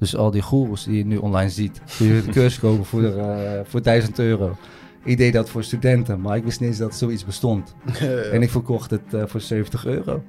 [0.00, 3.02] Dus al die goeroes die je nu online ziet, kun je de cursus kopen voor,
[3.02, 4.56] uh, voor 1000 euro.
[5.06, 7.74] Ik deed dat voor studenten, maar ik wist niet eens dat zoiets bestond.
[8.32, 10.22] En ik verkocht het uh, voor 70 euro.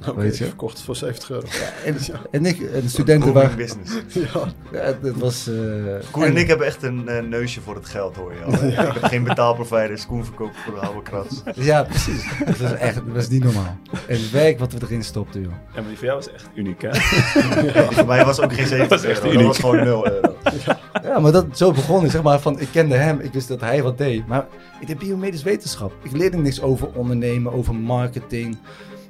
[0.00, 1.46] Oké, okay, verkocht het voor 70 euro.
[1.84, 1.96] En,
[2.30, 3.56] en, ik, en de studenten waren...
[3.56, 3.92] business.
[4.72, 4.92] ja.
[5.02, 5.48] dat was...
[5.48, 8.52] Uh, Koen en, ik hebben echt een uh, neusje voor het geld, hoor je al.
[8.68, 8.86] ja.
[8.86, 11.42] Ik heb geen betaalproviders, Koen verkoopt voor de oude krats.
[11.54, 12.28] Ja, precies.
[12.46, 13.76] Dat was echt dat was niet normaal.
[14.06, 15.52] En het werk wat we erin stopten, joh.
[15.74, 16.88] Ja, maar die voor jou was echt uniek, hè?
[16.88, 19.46] ja, voor mij was ook geen 70 was echt euro, uniek.
[19.46, 20.34] dat was gewoon 0 euro.
[20.66, 20.79] Ja.
[21.02, 23.60] Ja, maar dat, zo begon ik, zeg maar, van, ik kende hem, ik wist dat
[23.60, 24.26] hij wat deed.
[24.26, 24.46] Maar
[24.80, 25.92] ik deed biomedisch wetenschap.
[26.02, 28.58] Ik leerde niks over ondernemen, over marketing,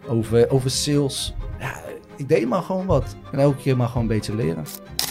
[0.08, 1.34] over, over sales.
[1.58, 1.80] Ja,
[2.16, 3.16] ik deed maar gewoon wat.
[3.32, 4.64] En elke keer maar gewoon een beetje leren.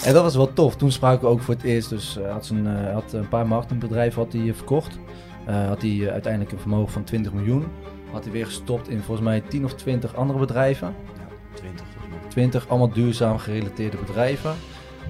[0.03, 0.75] En dat was wel tof.
[0.75, 1.89] Toen spraken we ook voor het eerst.
[1.89, 4.99] Dus uh, had, zijn, uh, had een paar marketingbedrijven had hij verkocht.
[5.49, 7.65] Uh, had hij uiteindelijk een vermogen van 20 miljoen.
[8.11, 10.95] Had hij weer gestopt in volgens mij 10 of 20 andere bedrijven.
[11.17, 12.29] Ja, 20 volgens mij.
[12.29, 14.55] 20, allemaal duurzaam gerelateerde bedrijven.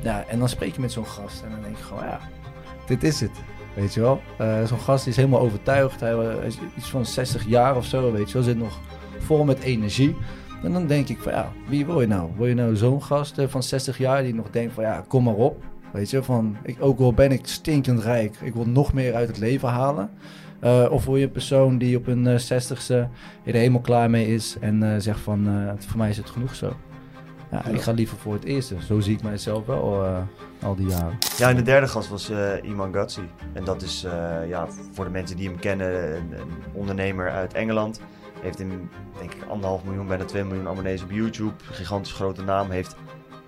[0.02, 2.20] Ja, en dan spreek je met zo'n gast en dan denk je gewoon, ja,
[2.85, 3.31] dit is het.
[3.73, 4.21] Weet je wel?
[4.65, 5.99] zo'n gast is helemaal overtuigd.
[5.99, 6.15] Hij
[6.46, 8.43] is iets van 60 jaar of zo, weet je wel.
[8.43, 8.79] Zit nog
[9.20, 10.15] vol met energie.
[10.63, 12.29] En dan denk ik van ja, wie wil je nou?
[12.38, 15.23] Wil je nou zo'n gast uh, van 60 jaar die nog denkt van ja, kom
[15.23, 15.63] maar op.
[15.91, 19.27] Weet je, van ik, ook al ben ik stinkend rijk, ik wil nog meer uit
[19.27, 20.10] het leven halen.
[20.63, 23.10] Uh, of wil je een persoon die op een uh, 60ste
[23.43, 26.73] er helemaal klaar mee is en zegt van voor mij is het genoeg zo.
[27.51, 28.75] Ja, ik ga liever voor het eerste.
[28.85, 30.05] Zo zie ik mijzelf wel
[30.61, 31.17] al die jaren.
[31.37, 32.31] Ja, en de derde gast was
[32.63, 33.29] Iman Gatsi.
[33.53, 34.05] En dat is
[34.47, 36.33] ja, voor de mensen die hem kennen, een,
[36.73, 38.01] ondernemer uit Engeland.
[38.41, 41.53] Heeft in, denk ik, anderhalf miljoen, bijna 2 miljoen abonnees op YouTube.
[41.63, 42.70] Gigantisch grote naam.
[42.70, 42.95] Heeft,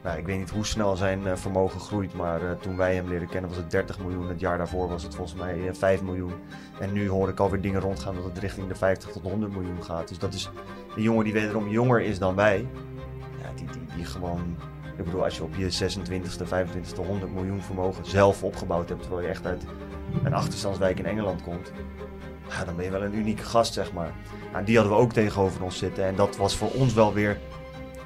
[0.03, 2.13] nou, ik weet niet hoe snel zijn uh, vermogen groeit.
[2.13, 4.27] Maar uh, toen wij hem leren kennen was het 30 miljoen.
[4.27, 6.33] Het jaar daarvoor was het volgens mij uh, 5 miljoen.
[6.79, 9.83] En nu hoor ik alweer dingen rondgaan dat het richting de 50 tot 100 miljoen
[9.83, 10.07] gaat.
[10.07, 10.49] Dus dat is
[10.95, 12.67] een jongen die wederom jonger is dan wij.
[13.55, 14.55] Die, die, gewoon...
[14.97, 19.01] Ik bedoel, als je op je 26e, 25e 100 miljoen vermogen zelf opgebouwd hebt.
[19.01, 19.63] Terwijl je echt uit
[20.23, 21.71] een achterstandswijk in Engeland komt.
[22.65, 24.11] Dan ben je wel een unieke gast, zeg maar.
[24.51, 26.05] Nou, die hadden we ook tegenover ons zitten.
[26.05, 27.39] En dat was voor ons wel weer.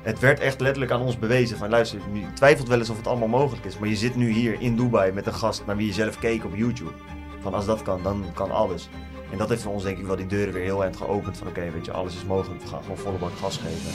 [0.02, 3.08] Het werd echt letterlijk aan ons bewezen: van luister, je twijfelt wel eens of het
[3.08, 3.78] allemaal mogelijk is.
[3.78, 6.46] Maar je zit nu hier in Dubai met een gast naar wie je zelf keek
[6.46, 6.92] op YouTube.
[7.40, 8.90] Van als dat kan, dan kan alles.
[9.32, 11.38] En dat heeft voor ons denk ik wel die deuren weer heel eind geopend.
[11.38, 12.62] Van oké, weet je, alles is mogelijk.
[12.62, 13.92] We gaan gewoon volle bak gas geven.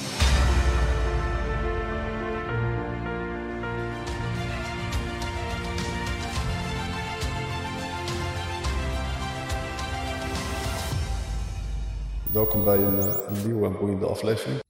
[12.33, 14.61] Welkom bij een, uh, een nieuwe en boeiende aflevering.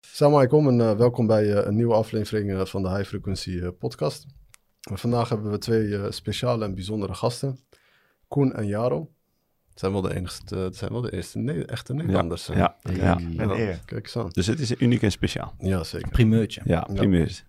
[0.00, 4.26] Salam alaikum en uh, welkom bij uh, een nieuwe aflevering van de High Frequency podcast.
[4.80, 7.58] vandaag hebben we twee speciale en bijzondere gasten.
[8.28, 9.10] Koen en Jaro.
[9.70, 12.46] Het zijn wel de, enigste, het zijn wel de eerste ne echte Nederlanders.
[12.46, 13.18] Ja, ja, ja.
[13.30, 13.56] ja.
[13.56, 13.76] ja.
[13.84, 14.28] Kijk eens aan.
[14.28, 15.54] Dus het is uniek en speciaal.
[15.58, 16.08] Ja, zeker.
[16.08, 16.60] Primeurtje.
[16.64, 17.42] Ja, primeurtje.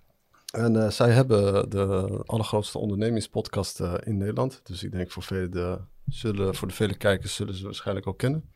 [0.54, 4.62] En uh, zij hebben de allergrootste ondernemingspodcast uh, in Nederland.
[4.64, 8.18] Dus ik denk voor, vele de, zullen, voor de vele kijkers zullen ze waarschijnlijk ook
[8.18, 8.50] kennen.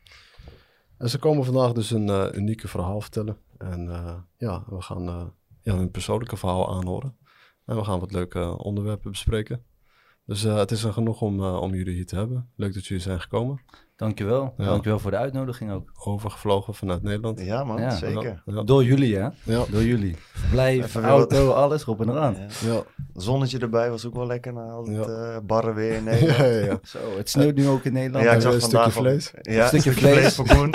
[0.98, 3.38] En ze komen vandaag dus een uh, unieke verhaal vertellen.
[3.58, 3.88] En
[4.38, 7.18] ja, we gaan ja, hun persoonlijke verhaal aanhoren.
[7.66, 9.64] En we gaan wat leuke onderwerpen bespreken.
[10.26, 12.50] Dus het is er genoeg om, om jullie hier te hebben.
[12.56, 13.62] Leuk dat jullie zijn gekomen.
[13.98, 14.54] Dankjewel.
[14.58, 14.66] Ja.
[14.66, 15.92] Dankjewel voor de uitnodiging ook.
[16.04, 17.40] Overgevlogen vanuit Nederland.
[17.42, 17.90] Ja man, Ja.
[17.96, 18.42] zeker.
[18.46, 18.64] Ja.
[18.64, 19.22] Door jullie, hè?
[19.44, 19.64] Ja.
[19.70, 20.16] Door jullie.
[20.52, 22.36] Weer auto, alles erop en eraan.
[22.66, 22.72] Ja.
[22.74, 22.84] Ja.
[23.14, 25.02] Zonnetje erbij was ook wel lekker na al het Ja.
[25.34, 26.38] eh, barren weer in Ja, Nederland.
[26.38, 26.80] ja, ja.
[26.84, 28.26] Zo, het sneeuwt nu ook in Nederland.
[28.26, 29.32] Ja, ik zag een stukje vlees.
[29.42, 30.36] Ja, Een stukje vlees.
[30.36, 30.74] voor Koen.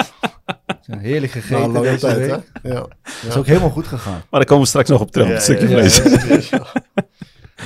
[0.86, 2.50] Een heerlijk gegeten een lange deze tijd, week.
[2.62, 2.68] hè?
[2.72, 2.86] Ja.
[3.02, 4.12] Het is ook helemaal goed gegaan.
[4.12, 6.48] Maar daar komen we straks nog op terug, Ja, op het stukje ja, vlees.
[6.50, 6.66] ja,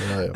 [0.09, 0.31] Ja, ja.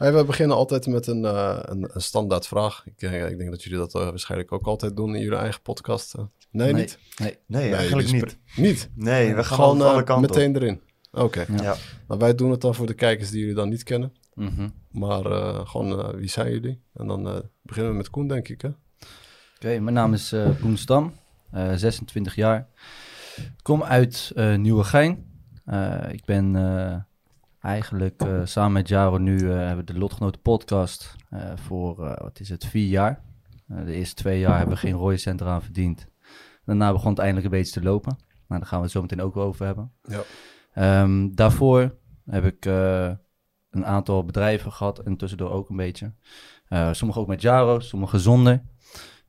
[0.00, 2.82] Hey, we beginnen altijd met een, eh, een, een standaard vraag.
[2.86, 5.62] Ik, eh, ik denk dat jullie dat eh, waarschijnlijk ook altijd doen in jullie eigen
[5.62, 6.14] podcast.
[6.14, 6.72] nee, Nee.
[6.72, 6.98] niet?
[7.18, 7.38] Nee.
[7.46, 8.38] Nee, eigenlijk niet.
[8.56, 8.90] Niet?
[8.94, 10.80] Nee, we gaan Gewoon alle kanten meteen erin?
[11.12, 11.44] Oké.
[11.48, 11.62] Ja.
[11.62, 11.76] Ja.
[12.06, 14.12] Maar wij doen het dan voor de kijkers die jullie dan niet kennen.
[14.34, 14.68] Mhm.
[14.90, 16.82] Maar eh, gewoon, eh, wie zijn jullie?
[16.94, 18.68] En dan eh, beginnen we met Koen, denk ik, hè?
[19.56, 21.12] Oké, mijn naam is eh Koen Stam,
[21.50, 22.68] eh, 26 jaar.
[23.62, 25.28] Kom uit eh Nieuwegein.
[25.64, 26.96] Eh, ik ben eh,
[27.60, 32.40] eigenlijk eh, samen met Jaro nu eh, hebben we de Lotgenoten podcast eh, voor, wat
[32.40, 33.22] is het, vier jaar.
[33.66, 36.06] De eerste twee jaar hebben we geen rode cent eraan verdiend.
[36.64, 38.16] Daarna begon het eindelijk een beetje te lopen.
[38.48, 39.92] Nou, daar gaan we het zo meteen ook over hebben.
[40.02, 40.22] Ja.
[40.72, 42.64] Ehm, daarvoor heb ik
[43.70, 46.12] een aantal bedrijven gehad en tussendoor ook een beetje.
[46.92, 48.62] Sommige ook met Jaro, sommige zonder.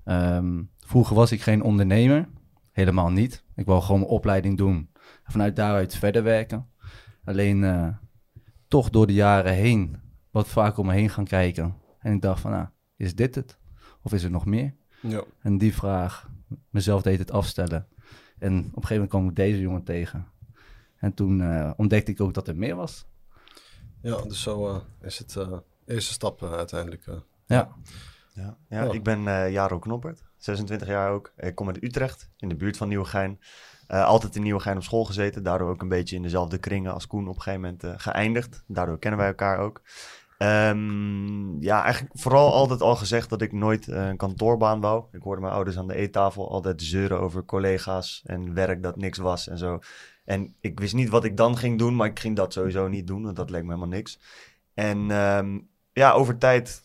[0.04, 2.30] Ehm, vroeger was ik geen ondernemer,
[2.72, 3.44] helemaal niet.
[3.56, 4.90] Ik wou gewoon mijn opleiding doen
[5.24, 6.70] en vanuit daaruit verder werken.
[7.26, 7.64] Alleen
[8.72, 11.76] toch door de jaren heen wat vaak om me heen gaan kijken.
[12.00, 13.58] En ik dacht van, nou, is dit het?
[14.02, 14.74] Of is er nog meer?
[15.02, 15.24] Ja.
[15.42, 16.30] En die vraag,
[16.70, 17.88] mezelf deed het afstellen.
[18.40, 20.28] En op een gegeven moment kwam ik deze jongen tegen.
[20.98, 23.06] En toen eh, ontdekte ik ook dat er meer was.
[24.02, 27.08] Ja, dus zo eh, is het eh eerste stap uiteindelijk.
[27.08, 27.16] eh.
[27.46, 27.76] Ja,
[28.34, 28.92] Ja, ja, Ja.
[28.92, 31.34] ik ben eh Jaro Knoppert, 26 jaar ook.
[31.38, 33.40] Ik kom uit Utrecht, in de buurt van Nieuwegein.
[33.92, 37.08] Eh altijd in Nieuwegein op school gezeten, daardoor ook een beetje in dezelfde kringen als
[37.08, 38.64] Koen op een gegeven moment eh, geëindigd.
[38.68, 39.82] Daardoor kennen wij elkaar ook.
[40.38, 45.06] Ehm, ja, eigenlijk vooral altijd al gezegd dat ik nooit eh, een kantoorbaan wou.
[45.12, 49.18] Ik hoorde mijn ouders aan de eettafel altijd zeuren over collega's en werk dat niks
[49.18, 49.80] was en zo.
[50.26, 53.08] En ik wist niet wat ik dan ging doen, maar ik ging dat sowieso niet
[53.08, 54.20] doen, want dat leek me helemaal niks.
[54.74, 55.60] En ehm,
[55.94, 56.84] ja, over tijd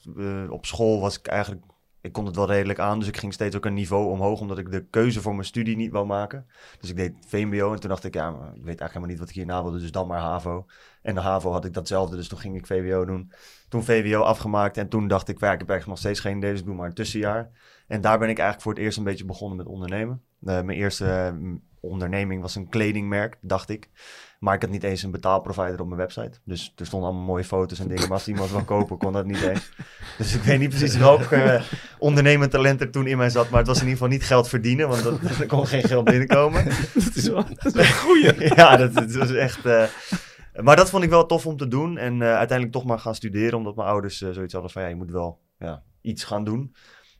[0.49, 1.65] op school was ik eigenlijk,
[2.07, 4.59] ik kon het wel redelijk aan, dus ik ging steeds ook een niveau omhoog, omdat
[4.59, 6.47] ik de keuze voor mijn studie niet wou maken.
[6.81, 9.29] Dus ik deed VMBO en toen dacht ik, ja, ik weet eigenlijk helemaal niet wat
[9.29, 10.67] ik hierna wilde, dus dan maar HAVO.
[11.03, 13.33] En de HAVO had ik datzelfde, dus toen ging ik VWO doen.
[13.69, 16.51] Toen VWO afgemaakt en toen dacht ik, ja, ik heb eigenlijk nog steeds geen idee,
[16.51, 17.51] dus ik doe maar een tussenjaar.
[17.87, 20.23] En daar ben ik eigenlijk voor het eerst een beetje begonnen met ondernemen.
[20.45, 21.35] Eh, mijn eerste eh,
[21.81, 23.91] onderneming was een kledingmerk, dacht ik.
[24.39, 26.39] Maar ik had niet eens een betaalprovider op mijn website.
[26.45, 28.03] Dus er stonden allemaal mooie foto's en dingen.
[28.03, 29.71] Maar als iemand wil kopen, kon dat niet eens.
[30.19, 31.63] Dus ik weet niet precies welk eh
[31.99, 33.49] ondernemend talent er toen in mij zat.
[33.51, 36.05] Maar het was in ieder geval niet geld verdienen, want dat, er kon geen geld
[36.05, 36.65] binnenkomen.
[36.95, 38.55] Dat is wel, dat is wel een goeie.
[38.55, 39.65] ja, dat, dat was echt.
[39.67, 39.85] eh,
[40.63, 41.99] maar dat vond ik wel tof om te doen.
[41.99, 44.95] En eh, uiteindelijk toch maar gaan studeren, omdat mijn ouders zoiets hadden van ja, je
[44.97, 46.75] moet wel ja, iets gaan doen.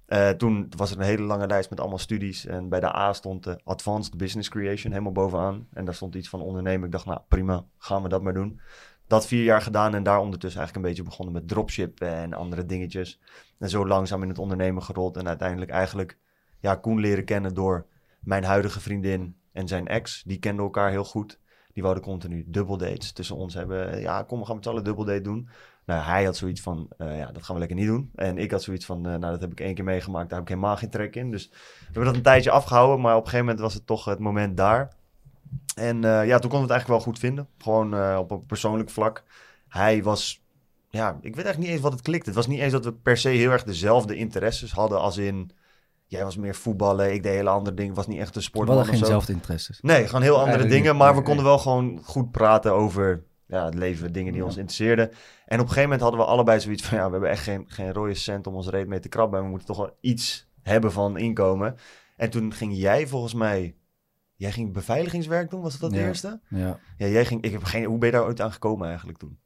[0.07, 2.47] Eh, toen was er een hele lange lijst met allemaal studies.
[2.47, 5.67] En bij de A stond de Advanced Business Creation helemaal bovenaan.
[5.73, 6.87] En daar stond iets van ondernemen.
[6.87, 8.61] Ik dacht, nou prima, gaan we dat maar doen.
[9.07, 12.67] Dat vier jaar gedaan en daar ondertussen eigenlijk een beetje begonnen met dropship en andere
[12.67, 13.21] dingetjes.
[13.59, 15.17] En zo langzaam in het ondernemen gerold.
[15.17, 16.19] En uiteindelijk eigenlijk
[16.61, 17.87] ja, Koen leren kennen door
[18.21, 20.23] mijn huidige vriendin en zijn ex.
[20.23, 21.39] Die kenden elkaar heel goed.
[21.73, 24.01] Die wouden continu dubbel dates tussen ons hebben.
[24.01, 25.49] Ja, kom, we gaan met z'n allen dubbel date doen.
[25.87, 28.11] Nou, hij had zoiets van, eh, ja, dat gaan we lekker niet doen.
[28.15, 30.29] En ik had zoiets van, eh, nou, dat heb ik één keer meegemaakt.
[30.29, 31.31] Daar heb ik helemaal geen trek in.
[31.31, 33.01] Dus we hebben dat een tijdje afgehouden.
[33.01, 34.93] Maar op een gegeven moment was het toch het moment daar.
[35.75, 37.49] En eh, ja, toen konden we het eigenlijk wel goed vinden.
[37.59, 39.25] Gewoon eh, op een persoonlijk vlak.
[39.69, 40.43] Hij was,
[40.89, 42.27] ja, ik weet eigenlijk niet eens wat het klikte.
[42.27, 45.01] Het was niet eens dat we per se heel erg dezelfde interesses hadden.
[45.01, 45.51] Als in,
[46.07, 47.95] jij was meer voetballen, ik deed hele andere dingen.
[47.95, 49.81] was niet echt een we sportman hadden of geen zelfde interesses.
[49.81, 50.97] Nee, gewoon heel andere Eigenlijk dingen.
[50.97, 54.47] Maar we konden wel gewoon goed praten over ja, het leven, dingen die Ja.
[54.47, 55.09] ons interesseerden.
[55.09, 55.15] En
[55.45, 56.99] op een gegeven moment hadden we allebei zoiets van...
[56.99, 59.39] ja, we hebben echt geen, geen rode cent om ons reet mee te krabben.
[59.39, 61.77] En we moeten toch wel iets hebben van inkomen.
[62.17, 63.77] En toen ging jij volgens mij...
[64.39, 65.99] Jij ging beveiligingswerk doen, was dat Ja.
[66.07, 66.41] eerste?
[66.49, 66.79] Ja.
[66.97, 67.43] Ja, jij ging...
[67.43, 67.85] Ik heb geen...
[67.85, 69.39] Hoe ben je daar ooit aan gekomen eigenlijk toen?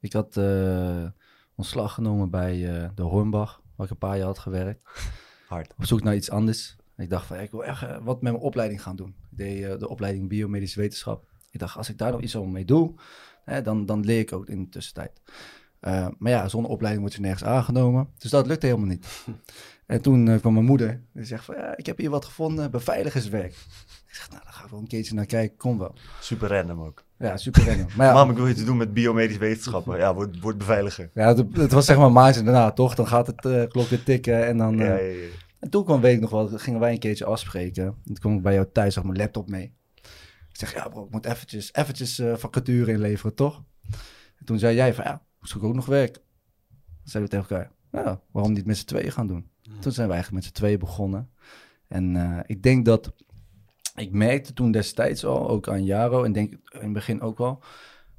[0.00, 1.04] Ik had eh,
[1.54, 4.80] ontslag genomen bij eh, de Hornbach, waar ik een paar jaar had gewerkt.
[5.48, 5.74] Hard.
[5.78, 6.76] Op zoek naar iets anders.
[6.96, 9.14] Ik dacht van, ik wil echt eh, wat met mijn opleiding gaan doen.
[9.30, 11.24] Ik deed de opleiding biomedische wetenschap.
[11.50, 12.94] Ik dacht, als ik daar nog iets over mee doe,
[13.46, 15.20] hè, dan, dan leer ik ook in de tussentijd.
[15.80, 18.08] Eh, maar ja, zonder opleiding word je nergens aangenomen.
[18.18, 19.06] Dus dat lukte helemaal niet.
[19.86, 21.02] en toen eh, kwam mijn moeder.
[21.12, 23.52] Die zegt van, ja, ik heb hier wat gevonden, beveiligerswerk.
[24.06, 25.94] Ik zeg, nou, daar ga ik wel een keertje naar kijken, kom wel.
[26.20, 27.04] Super random ook.
[27.18, 27.86] Ja, super random.
[27.96, 29.98] Maar ja, Mam, ik wil iets doen met biomedische wetenschappen.
[29.98, 31.10] Ja, word, word beveiliger.
[31.14, 32.94] ja het, het was zeg maar maandje daarna, toch?
[32.94, 34.76] Dan gaat het eh klok weer tikken en dan...
[34.76, 35.26] Ja, ja, ja.
[35.58, 37.84] En toen kwam, weet ik nog wel, gingen wij een keertje afspreken.
[37.84, 39.72] En toen kwam ik bij jou thuis, zag mijn laptop mee.
[40.56, 43.62] Ik zeg, ja bro, ik moet eventjes, eventjes eh, vacature inleveren, toch?
[44.38, 46.14] En toen zei jij van, ja, ik zoek ook nog werk.
[46.14, 46.22] Dan
[47.04, 49.50] zeiden we tegen elkaar, ja, waarom niet met z'n tweeën gaan doen?
[49.80, 51.30] Toen zijn we eigenlijk met z'n tweeën begonnen.
[51.88, 53.12] En eh, ik denk dat,
[53.94, 57.62] ik merkte toen destijds al, ook aan Jaro, en denk in het begin ook wel,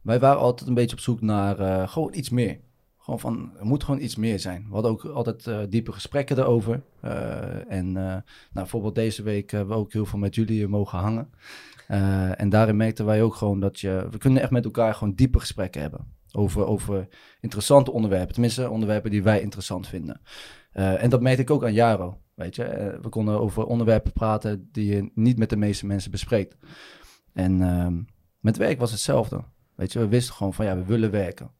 [0.02, 2.60] wij waren altijd een beetje op zoek naar eh, gewoon iets meer.
[2.98, 4.66] Gewoon van, er moet gewoon iets meer zijn.
[4.68, 6.84] We hadden ook altijd diepe gesprekken erover.
[7.68, 8.22] En nou,
[8.54, 11.30] bijvoorbeeld deze week hebben we ook heel veel met jullie mogen hangen.
[11.88, 14.08] Eh, en daarin merkten wij ook gewoon dat je...
[14.12, 16.16] We kunnen echt met elkaar gewoon diepe gesprekken hebben.
[16.32, 17.08] Over, over
[17.40, 18.34] interessante onderwerpen.
[18.34, 20.22] Tenminste, onderwerpen die wij interessant vinden.
[20.72, 22.22] Eh, en dat merkte ik ook aan Jaro.
[22.34, 26.12] Weet je, Eh, we konden over onderwerpen praten die je niet met de meeste mensen
[26.12, 26.58] bespreekt.
[27.34, 28.02] En ehm,
[28.40, 29.44] met werk was hetzelfde.
[29.76, 31.52] Weet je, we wisten gewoon van ja, we willen werken.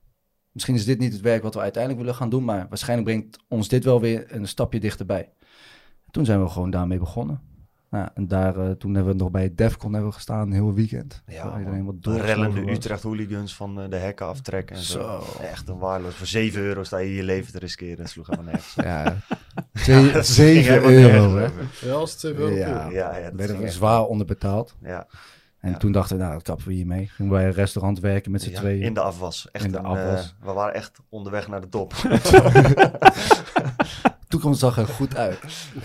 [0.52, 3.40] Misschien is dit niet het werk wat we uiteindelijk willen gaan doen, maar waarschijnlijk brengt
[3.48, 5.34] ons dit wel weer een stapje dichterbij.
[6.12, 7.42] Toen zijn we gewoon daarmee begonnen.
[7.90, 10.74] Nou, en daar, eh, toen hebben we nog bij Defcon hebben we gestaan, een heel
[10.74, 11.24] weekend.
[11.28, 12.72] Ja, iedereen wat rellende.
[12.72, 15.00] Utrecht hooligans van eh, de hekken aftrekken en zo.
[15.02, 15.42] Zo.
[15.44, 16.16] Echt een waardeloos.
[16.16, 17.98] Voor 7 euro sta je je leven te riskeren.
[17.98, 18.74] Dat sloeg helemaal nergens.
[18.84, 19.16] Ja,
[19.86, 21.52] Ja, dat ging 7 helemaal euro,
[21.82, 21.92] hè?
[21.92, 22.68] als het even Ja.
[22.68, 22.90] ja.
[22.90, 24.76] Ja, dat werden ging we echt- zwaar onderbetaald.
[24.82, 25.08] Ja,
[25.60, 25.78] En Ja.
[25.78, 27.08] toen dachten we, nou, dat kappen we hiermee.
[27.08, 28.82] Gingen wij een restaurant werken met z'n ja, tweeën.
[28.82, 29.48] in de afwas.
[29.52, 30.36] Echt In de een, afwas.
[30.40, 31.94] eh, we waren echt onderweg naar de top.
[34.28, 35.40] toekomst zag er goed uit.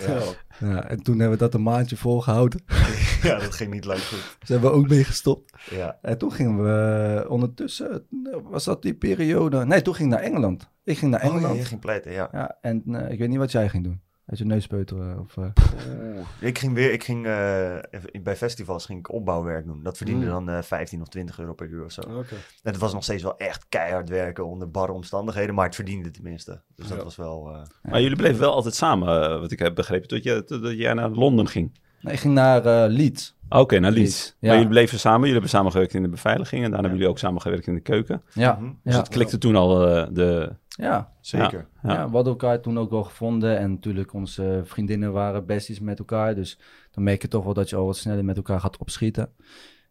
[0.07, 0.21] ja.
[0.59, 2.61] Ja, en toen hebben we dat een maandje volgehouden.
[3.23, 4.37] ja, dat ging niet lang goed.
[4.41, 5.53] Zijn we ook mee gestopt.
[5.69, 8.05] Ja, En toen gingen we eh, ondertussen,
[8.43, 9.65] was dat die periode?
[9.65, 10.69] Nee, toen ging ik naar Engeland.
[10.83, 11.57] Ik ging naar oh, ja, Engeland.
[11.57, 12.29] je ging pleiten, ja.
[12.31, 12.57] ja.
[12.61, 14.01] en eh, ik weet niet wat jij ging doen.
[14.25, 15.19] Uit je neus peuteren?
[15.19, 17.75] Of, eh, Ik ging weer, ik ging eh,
[18.23, 19.83] bij festivals ging ik opbouwwerk doen.
[19.83, 20.31] Dat verdiende Mm.
[20.31, 22.01] dan eh 15 of 20 euro per uur of zo.
[22.01, 22.33] Oké.
[22.63, 26.11] En het was nog steeds wel echt keihard werken onder barre omstandigheden, maar het verdiende
[26.11, 26.61] tenminste.
[26.75, 27.03] Dus dat Ja.
[27.03, 27.49] was wel...
[27.53, 27.61] eh,
[27.91, 30.93] Maar jullie bleven wel altijd samen, eh, wat ik heb begrepen, tot, je, tot jij
[30.93, 31.71] naar Londen ging.
[32.01, 33.35] Nee, ik ging naar eh, Leeds.
[33.49, 34.01] Oké, naar Leeds.
[34.01, 34.47] Leeds, ja.
[34.47, 37.13] Maar jullie bleven samen, jullie hebben samen gewerkt in de beveiliging en daarna hebben jullie
[37.13, 38.23] ook samen gewerkt in de keuken.
[38.33, 40.55] Ja, mhm, Dus ja, het klikte toen al eh, de...
[40.75, 41.13] ja.
[41.21, 41.67] Zeker.
[41.83, 41.93] Ja.
[41.93, 42.05] Ja.
[42.09, 43.57] we hadden elkaar toen ook wel gevonden.
[43.57, 46.35] En natuurlijk, onze vriendinnen waren besties met elkaar.
[46.35, 46.59] Dus
[46.91, 49.29] dan merk je toch wel dat je al wat sneller met elkaar gaat opschieten.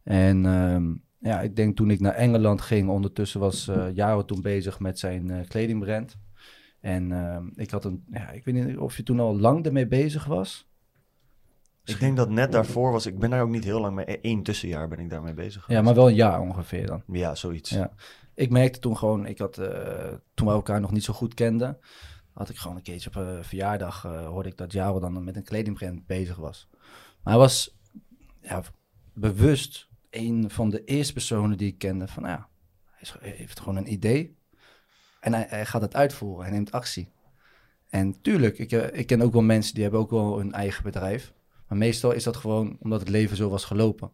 [0.03, 4.43] En ehm, ja, ik denk toen ik naar Engeland ging, ondertussen was eh Jaro toen
[4.43, 6.17] bezig met zijn eh, kledingbrand.
[6.81, 9.87] En ehm, ik had een, ja, ik weet niet of je toen al lang ermee
[9.87, 10.71] bezig was.
[11.85, 14.43] Ik denk dat net daarvoor was, ik ben daar ook niet heel lang mee, één
[14.43, 15.83] tussenjaar ben ik daarmee bezig Ja, geweest.
[15.85, 17.03] maar wel een jaar ongeveer dan.
[17.07, 17.71] Ja, zoiets.
[17.71, 17.93] Ja.
[18.43, 21.79] Ik merkte toen gewoon, ik had, eh, toen we elkaar nog niet zo goed kenden,
[22.33, 25.37] had ik gewoon een keertje op een verjaardag, eh, hoorde ik dat Jaro dan met
[25.37, 26.69] een kledingbrand bezig was.
[27.23, 27.77] Maar hij was
[28.41, 28.63] ja,
[29.15, 32.49] bewust een van de eerste personen die ik kende van, nou ja,
[32.91, 34.39] hij, heeft gewoon een idee
[35.21, 37.13] en hij, hij gaat het uitvoeren, hij neemt actie.
[37.89, 40.83] En tuurlijk, ik, eh, ik ken ook wel mensen die hebben ook wel hun eigen
[40.83, 41.33] bedrijf.
[41.69, 44.13] Maar meestal is dat gewoon omdat het leven zo was gelopen.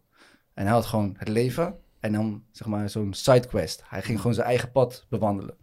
[0.53, 3.83] En hij had gewoon het leven en dan zeg maar zo'n sidequest.
[3.87, 5.57] Hij ging gewoon zijn eigen pad bewandelen.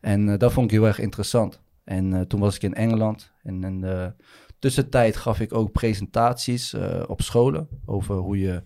[0.00, 1.60] En eh, dat vond ik heel erg interessant.
[1.84, 3.32] En eh, toen was ik in Engeland.
[3.42, 4.14] En in de
[4.58, 8.62] tussentijd gaf ik ook presentaties eh, op scholen over hoe je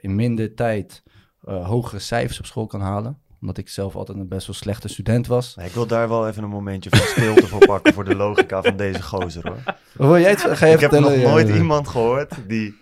[0.00, 1.02] in minder tijd
[1.40, 3.18] hogere cijfers op school kan halen.
[3.40, 5.56] Omdat ik zelf altijd een best wel slechte student was.
[5.56, 8.76] Ik wil daar wel even een momentje van stilte voor pakken voor de logica van
[8.76, 9.76] deze gozer hoor.
[9.92, 12.76] Wil jij het, ga je Ik heb nog nooit iemand gehoord die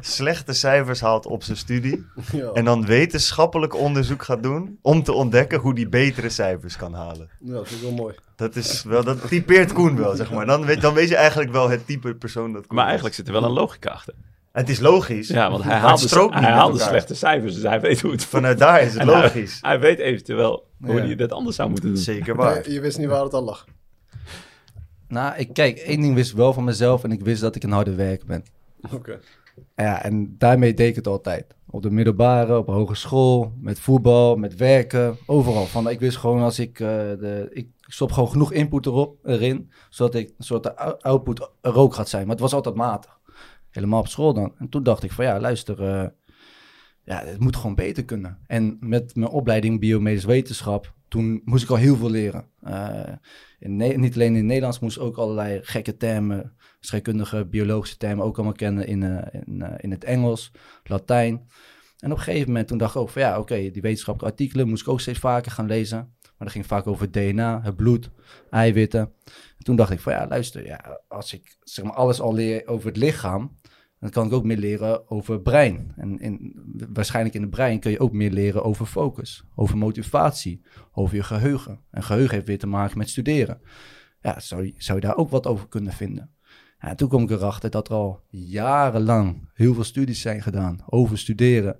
[0.00, 2.50] slechte cijfers haalt op zijn studie Ja.
[2.52, 7.28] en dan wetenschappelijk onderzoek gaat doen om te ontdekken hoe die betere cijfers kan halen.
[7.40, 8.14] ja, dat vind ik wel mooi.
[8.36, 10.46] Dat is wel, dat typeert Koen wel, zeg maar.
[10.46, 12.86] Dan weet, dan weet je eigenlijk wel het type persoon dat Koen Maar is.
[12.90, 14.14] eigenlijk zit er wel een logica achter.
[14.52, 15.28] Het is logisch.
[15.28, 18.10] Ja, want hij haalde, het strookt niet hij haalde slechte cijfers, dus hij weet hoe
[18.10, 19.58] het Vanuit daar is het En logisch.
[19.60, 21.04] Hij weet eventueel hoe Ja.
[21.06, 21.96] hij dit anders zou moeten doen.
[21.98, 22.54] Zeker waar.
[22.64, 23.64] Nee, je wist niet waar het al lag.
[25.08, 27.62] Nou, ik, kijk, één ding wist ik wel van mezelf en ik wist dat ik
[27.62, 28.44] een harde werker ben.
[28.92, 29.18] Oké.
[29.76, 31.54] Ja, en daarmee deed ik het altijd.
[31.66, 35.66] Op de middelbare, op hogeschool, met voetbal, met werken, overal.
[35.66, 39.70] Van, ik wist gewoon als ik, eh, de, ik stop gewoon genoeg input erop, erin,
[39.90, 42.22] zodat ik een soort output er ook gaat zijn.
[42.22, 43.18] Maar het was altijd matig.
[43.70, 44.54] Helemaal op school dan.
[44.58, 46.08] En toen dacht ik van ja, luister, eh,
[47.04, 48.38] ja, het moet gewoon beter kunnen.
[48.46, 52.48] En met mijn opleiding biomedisch wetenschap, toen moest ik al heel veel leren.
[52.60, 53.12] Eh,
[53.58, 56.55] in niet alleen in het Nederlands, moest ook allerlei gekke termen,
[56.86, 60.52] scheikundige, biologische termen ook allemaal kennen in, eh, in, eh, in het Engels,
[60.84, 61.48] Latijn.
[61.98, 64.68] En op een gegeven moment toen dacht ik ook van ja, oké, die wetenschappelijke artikelen
[64.68, 65.98] moest ik ook steeds vaker gaan lezen.
[66.20, 68.10] Maar dat ging vaak over DNA, het bloed,
[68.50, 69.00] eiwitten.
[69.58, 72.66] En toen dacht ik van ja, luister, ja, als ik zeg maar alles al leer
[72.66, 73.56] over het lichaam,
[73.98, 75.92] dan kan ik ook meer leren over brein.
[75.96, 76.62] En in,
[76.92, 80.62] waarschijnlijk in het brein kun je ook meer leren over focus, over motivatie,
[80.92, 81.80] over je geheugen.
[81.90, 83.60] En geheugen heeft weer te maken met studeren.
[84.20, 86.35] Ja, zou zou je daar ook wat over kunnen vinden?
[86.80, 91.18] Ja, toen kom ik erachter dat er al jarenlang heel veel studies zijn gedaan over
[91.18, 91.78] studeren.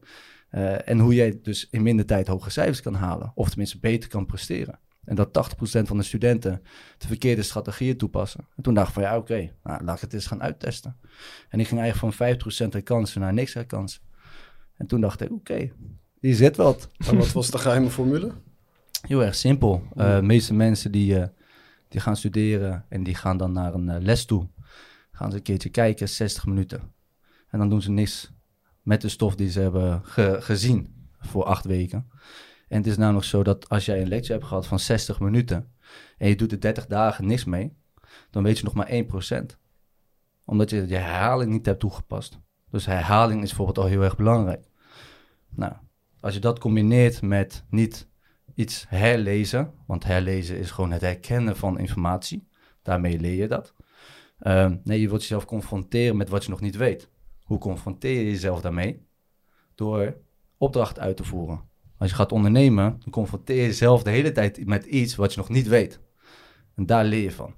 [0.50, 3.32] eh, en hoe jij dus in minder tijd hoge cijfers kan halen.
[3.34, 4.78] Of tenminste beter kan presteren.
[5.04, 6.62] En dat 80% van de studenten
[6.98, 8.46] de verkeerde strategieën toepassen.
[8.56, 10.96] En toen dacht ik van ja, oké, nou, laat ik het eens gaan uittesten.
[11.48, 14.00] En ik ging eigenlijk van 5% herkansen naar niks herkansen.
[14.76, 15.72] En toen dacht ik, oké,
[16.20, 16.88] hier zit wat.
[17.06, 18.32] En wat was de geheime formule?
[19.06, 19.82] Heel erg simpel.
[19.94, 21.28] Eh, De meeste mensen die, eh,
[21.88, 24.48] die gaan studeren en die gaan dan naar een eh, les toe.
[25.16, 26.92] Gaan ze een keertje kijken, 60 minuten.
[27.48, 28.32] En dan doen ze niks
[28.82, 32.10] met de stof die ze hebben ge- gezien voor acht weken.
[32.68, 35.72] En het is namelijk zo dat als jij een lecture hebt gehad van 60 minuten
[36.18, 37.76] en je doet er 30 dagen niks mee,
[38.30, 39.58] dan weet je nog maar 1%.
[40.44, 42.38] Omdat je je herhaling niet hebt toegepast.
[42.70, 44.68] Dus herhaling is bijvoorbeeld al heel erg belangrijk.
[45.48, 45.72] Nou,
[46.20, 48.08] als je dat combineert met niet
[48.54, 52.48] iets herlezen, want herlezen is gewoon het herkennen van informatie.
[52.82, 53.74] Daarmee leer je dat.
[54.38, 57.08] Ehm, nee, je wilt jezelf confronteren met wat je nog niet weet.
[57.42, 59.06] Hoe confronteer je jezelf daarmee?
[59.74, 60.16] Door
[60.56, 61.60] opdrachten uit te voeren.
[61.98, 65.38] Als je gaat ondernemen, dan confronteer je jezelf de hele tijd met iets wat je
[65.40, 66.00] nog niet weet.
[66.74, 67.54] En daar leer je van.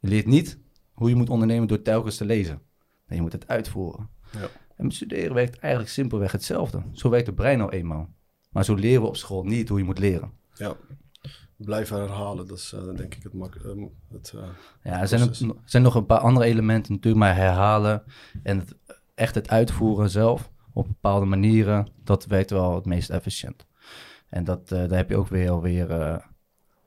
[0.00, 0.58] Je leert niet
[0.92, 2.62] hoe je moet ondernemen door telkens te lezen.
[3.06, 4.08] Nee, je moet het uitvoeren.
[4.32, 4.48] Ja.
[4.76, 6.82] En met studeren werkt eigenlijk simpelweg hetzelfde.
[6.92, 8.14] Zo werkt het brein nou eenmaal.
[8.50, 10.32] Maar zo leren we op school niet hoe je moet leren.
[10.54, 10.76] Ja.
[11.64, 13.54] Blijven herhalen, dat is eh, denk ik het mak.
[13.54, 14.42] eh, het, eh,
[14.82, 15.30] Ja, er zijn,
[15.64, 18.02] zijn nog een paar andere elementen natuurlijk, maar herhalen
[18.42, 18.76] en het,
[19.14, 23.66] echt het uitvoeren zelf op bepaalde manieren, dat werkt wel het meest efficiënt.
[24.28, 25.88] En dat, daar heb je ook weer alweer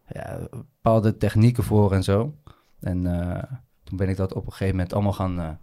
[0.08, 2.38] ja, bepaalde technieken voor en zo.
[2.80, 3.04] En
[3.84, 5.60] toen ben ik dat op een gegeven moment allemaal gaan...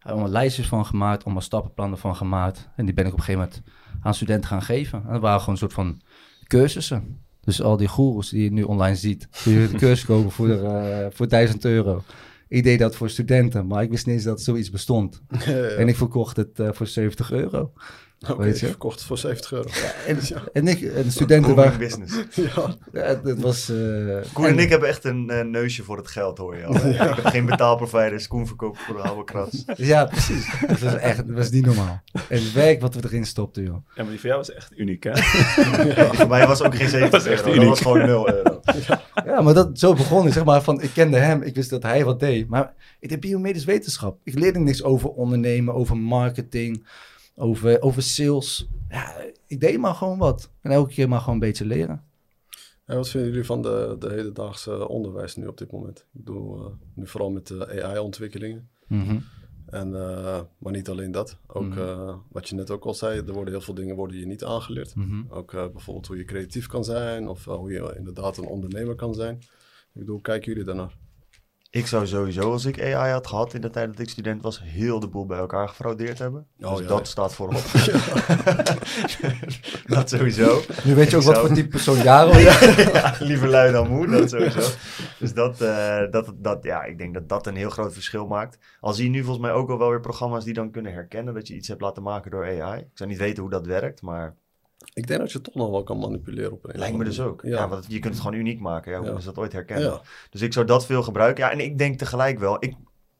[0.00, 2.68] allemaal lijstjes van gemaakt, allemaal stappenplannen van gemaakt.
[2.76, 3.62] En die ben ik op een gegeven moment
[4.02, 5.02] aan studenten gaan geven.
[5.06, 6.00] En dat waren gewoon een soort van
[6.46, 7.22] cursussen.
[7.50, 10.48] Dus al die goeroes die je nu online ziet, kun je een cursus kopen voor,
[10.48, 12.02] eh, voor 1000 euro.
[12.48, 15.22] Ik deed dat voor studenten, maar ik wist niet eens dat zoiets bestond.
[15.78, 17.72] En ik verkocht het eh, voor 70 euro.
[18.28, 19.68] Oké, verkocht voor 70 euro.
[20.06, 20.18] En,
[20.52, 21.78] en, ik, en de studenten waren...
[21.78, 22.14] business.
[22.54, 22.74] ja.
[22.92, 23.68] Ja, het was...
[23.68, 26.74] eh, Koen en ik hebben echt een eh, neusje voor het geld, hoor je al.
[26.90, 28.26] Ik heb geen betaalproviders.
[28.28, 29.64] Koen verkoopt voor de oude krats.
[29.76, 30.46] Ja, precies.
[30.50, 32.02] Het was echt het was niet normaal.
[32.12, 33.74] En het werk wat we erin stopten, joh.
[33.94, 35.16] Ja, maar die voor jou was echt uniek, hè?
[36.12, 37.54] Voor mij was ook geen 70 Dat is echt euro.
[37.54, 37.68] Dat uniek.
[37.68, 38.60] was gewoon 0 euro.
[39.24, 41.82] Ja, maar dat, zo begon ik, zeg maar, van ik kende hem, ik wist dat
[41.82, 42.48] hij wat deed.
[42.48, 44.18] Maar ik deed biomedisch wetenschap.
[44.24, 46.86] Ik leerde niks over ondernemen, over marketing,
[47.40, 48.68] over, over sales.
[48.88, 49.14] Ja,
[49.46, 50.50] ik deed maar gewoon wat.
[50.60, 52.04] En elke keer maar gewoon een beetje leren.
[52.84, 55.98] En wat vinden jullie van de, de hedendaagse onderwijs nu op dit moment?
[55.98, 58.68] Ik bedoel, eh, nu vooral met de AI-ontwikkelingen.
[58.86, 59.18] Mhm.
[59.66, 61.38] En, eh, maar niet alleen dat.
[61.46, 61.78] Ook Mhm.
[61.78, 64.44] eh, wat je net ook al zei, er worden heel veel dingen worden je niet
[64.44, 64.94] aangeleerd.
[64.94, 65.22] Mhm.
[65.28, 69.36] Ook bijvoorbeeld hoe je creatief kan zijn of hoe je inderdaad een ondernemer kan zijn.
[69.92, 70.96] Ik bedoel, kijken jullie daarnaar?
[71.72, 74.60] Ik zou sowieso, als ik AI had gehad in de tijd dat ik student was,
[74.64, 76.46] heel de boel bij elkaar gefraudeerd hebben.
[76.60, 77.04] Oh, dus ja, dat ja.
[77.04, 77.62] staat voorop.
[79.96, 80.60] dat sowieso.
[80.84, 82.42] Nu weet je ook Ik wat zou- voor type persoon Jaro is.
[82.92, 84.70] ja, liever lui dan moe, dat sowieso.
[85.18, 88.58] Dus dat, eh, dat, dat, ja, ik denk dat dat een heel groot verschil maakt.
[88.80, 91.34] Al zie je nu volgens mij ook al wel weer programma's die dan kunnen herkennen
[91.34, 92.80] dat je iets hebt laten maken door AI.
[92.80, 94.34] Ik zou niet weten hoe dat werkt, maar
[94.92, 97.20] Ik denk dat je het toch nog wel kan manipuleren op een lijkt me dus
[97.20, 97.42] ook.
[97.42, 97.68] Ja, Ja.
[97.68, 98.92] want je kunt het gewoon uniek maken.
[98.92, 99.16] Ja, hoe Ja.
[99.16, 99.86] is dat ooit herkennen?
[99.90, 100.00] Ja.
[100.30, 101.44] Dus ik zou dat veel gebruiken.
[101.44, 102.56] Ja, en ik denk tegelijk wel.
[102.64, 102.74] Ik,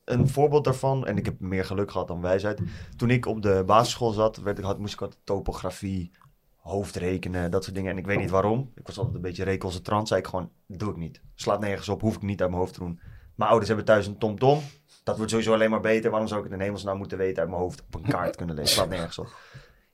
[0.05, 2.61] een voorbeeld daarvan, en ik heb meer geluk gehad dan wijsheid.
[2.97, 6.11] Toen ik op de basisschool zat, werd ik, had, moest ik altijd topografie,
[6.57, 7.90] hoofdrekenen, dat soort dingen.
[7.93, 8.73] En ik weet niet waarom.
[8.75, 10.09] Ik was altijd een beetje recalcitrant.
[10.09, 11.21] Zei ik gewoon, doe ik niet.
[11.35, 13.00] Slaat nergens op, hoef ik niet uit mijn hoofd te doen.
[13.35, 14.61] Mijn ouders hebben thuis een TomTom.
[15.05, 16.11] Dat wordt sowieso alleen maar beter.
[16.11, 18.55] Waarom zou ik het in hemelsnaam moeten weten uit mijn hoofd op een kaart kunnen
[18.55, 18.75] lezen?
[18.75, 19.29] Slaat nergens op.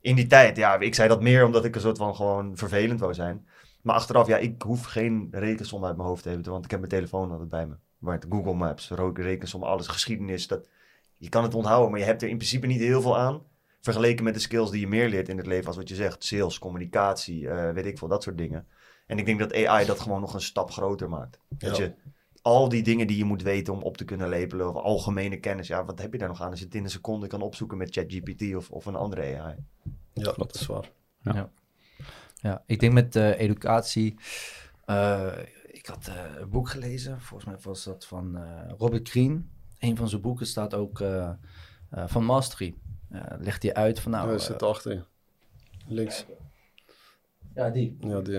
[0.06, 3.00] In die tijd, ja, ik zei dat meer omdat ik een soort van gewoon vervelend
[3.00, 3.46] wou zijn.
[3.82, 6.80] Maar achteraf, ja, ik hoef geen rekensom uit mijn hoofd te hebben, want ik heb
[6.80, 8.12] mijn telefoon altijd bij me.
[8.12, 10.68] Het Google Maps, rekensom, alles, geschiedenis, dat,
[11.16, 13.42] je kan het onthouden, maar je hebt er in principe niet heel veel aan.
[13.80, 16.24] Vergeleken met de skills die je meer leert in het leven, als wat je zegt,
[16.24, 18.66] sales, communicatie, eh, weet ik veel, dat soort dingen.
[19.06, 21.38] En ik denk dat AI dat gewoon nog een stap groter maakt.
[21.48, 21.94] Dat je
[22.42, 25.66] al die dingen die je moet weten om op te kunnen lepelen, of algemene kennis,
[25.66, 27.78] ja, wat heb je daar nog aan als je het in een seconde kan opzoeken
[27.78, 29.56] met ChatGPT of, of een andere AI?
[30.24, 30.90] Ja, dat is waar.
[32.40, 34.14] Ja, ik denk met eh, educatie.
[34.84, 35.32] eh,
[35.66, 39.42] ik had eh, een boek gelezen, volgens mij was dat van eh, Robert Greene.
[39.78, 41.30] Een van zijn boeken staat ook eh,
[41.90, 42.74] eh, van Mastery.
[43.38, 44.28] Legt hij uit van nou.
[44.28, 45.06] hij zit achter.
[45.86, 46.26] Links.
[47.54, 47.96] ja, die.
[48.00, 48.36] Ja, die.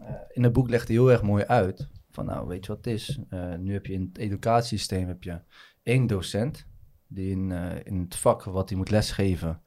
[0.00, 2.84] Eh, in het boek legt hij heel erg mooi uit van nou, weet je wat
[2.84, 3.18] het is?
[3.28, 5.40] Eh, nu heb je in het educatiesysteem heb je
[5.82, 6.66] één docent
[7.06, 9.62] die in, eh, in het vak wat hij moet lesgeven,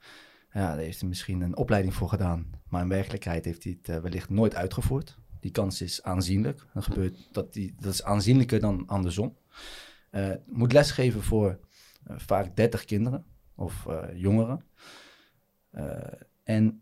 [0.58, 3.89] ja, daar heeft hij misschien een opleiding voor gedaan, maar in werkelijkheid heeft hij het
[3.89, 5.17] eh, wellicht nooit uitgevoerd.
[5.39, 6.65] Die kans is aanzienlijk.
[6.74, 9.38] Dan gebeurt dat, die, dat is aanzienlijker dan andersom.
[10.10, 11.60] Eh, moet lesgeven voor
[12.04, 14.65] eh, vaak 30 kinderen of jongeren.
[16.43, 16.82] En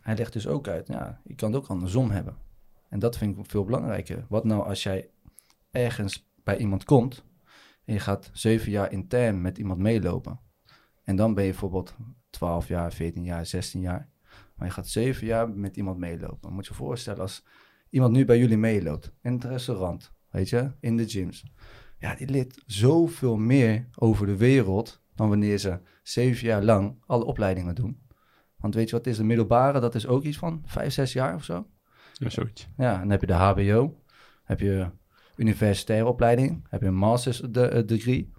[0.00, 2.36] hij legt dus ook uit, ja, je kan het ook andersom hebben.
[2.88, 4.24] En dat vind ik veel belangrijker.
[4.28, 5.10] Wat nou als jij
[5.70, 7.24] ergens bij iemand komt
[7.84, 10.40] en je gaat zeven jaar intern met iemand meelopen.
[11.04, 11.94] En dan ben je bijvoorbeeld
[12.30, 14.08] 12 jaar, 14 jaar, 16 jaar.
[14.54, 16.38] Maar je gaat zeven jaar met iemand meelopen.
[16.40, 17.44] Dan moet je je voorstellen als
[17.90, 19.12] iemand nu bij jullie meeloopt.
[19.22, 21.44] In het restaurant, weet je, in de gyms.
[21.98, 27.24] Ja, die leert zoveel meer over de wereld dan wanneer ze zeven jaar lang alle
[27.24, 28.00] opleidingen doen.
[28.56, 29.80] Want weet je wat is de middelbare?
[29.80, 31.66] Dat is ook iets van vijf, zes jaar of zo.
[32.12, 32.68] Ja, zoiets.
[32.76, 34.02] Ja, dan heb je de HBO,
[34.44, 34.90] heb je
[35.36, 38.32] universitaire opleiding, heb je een master's de, eh, degree.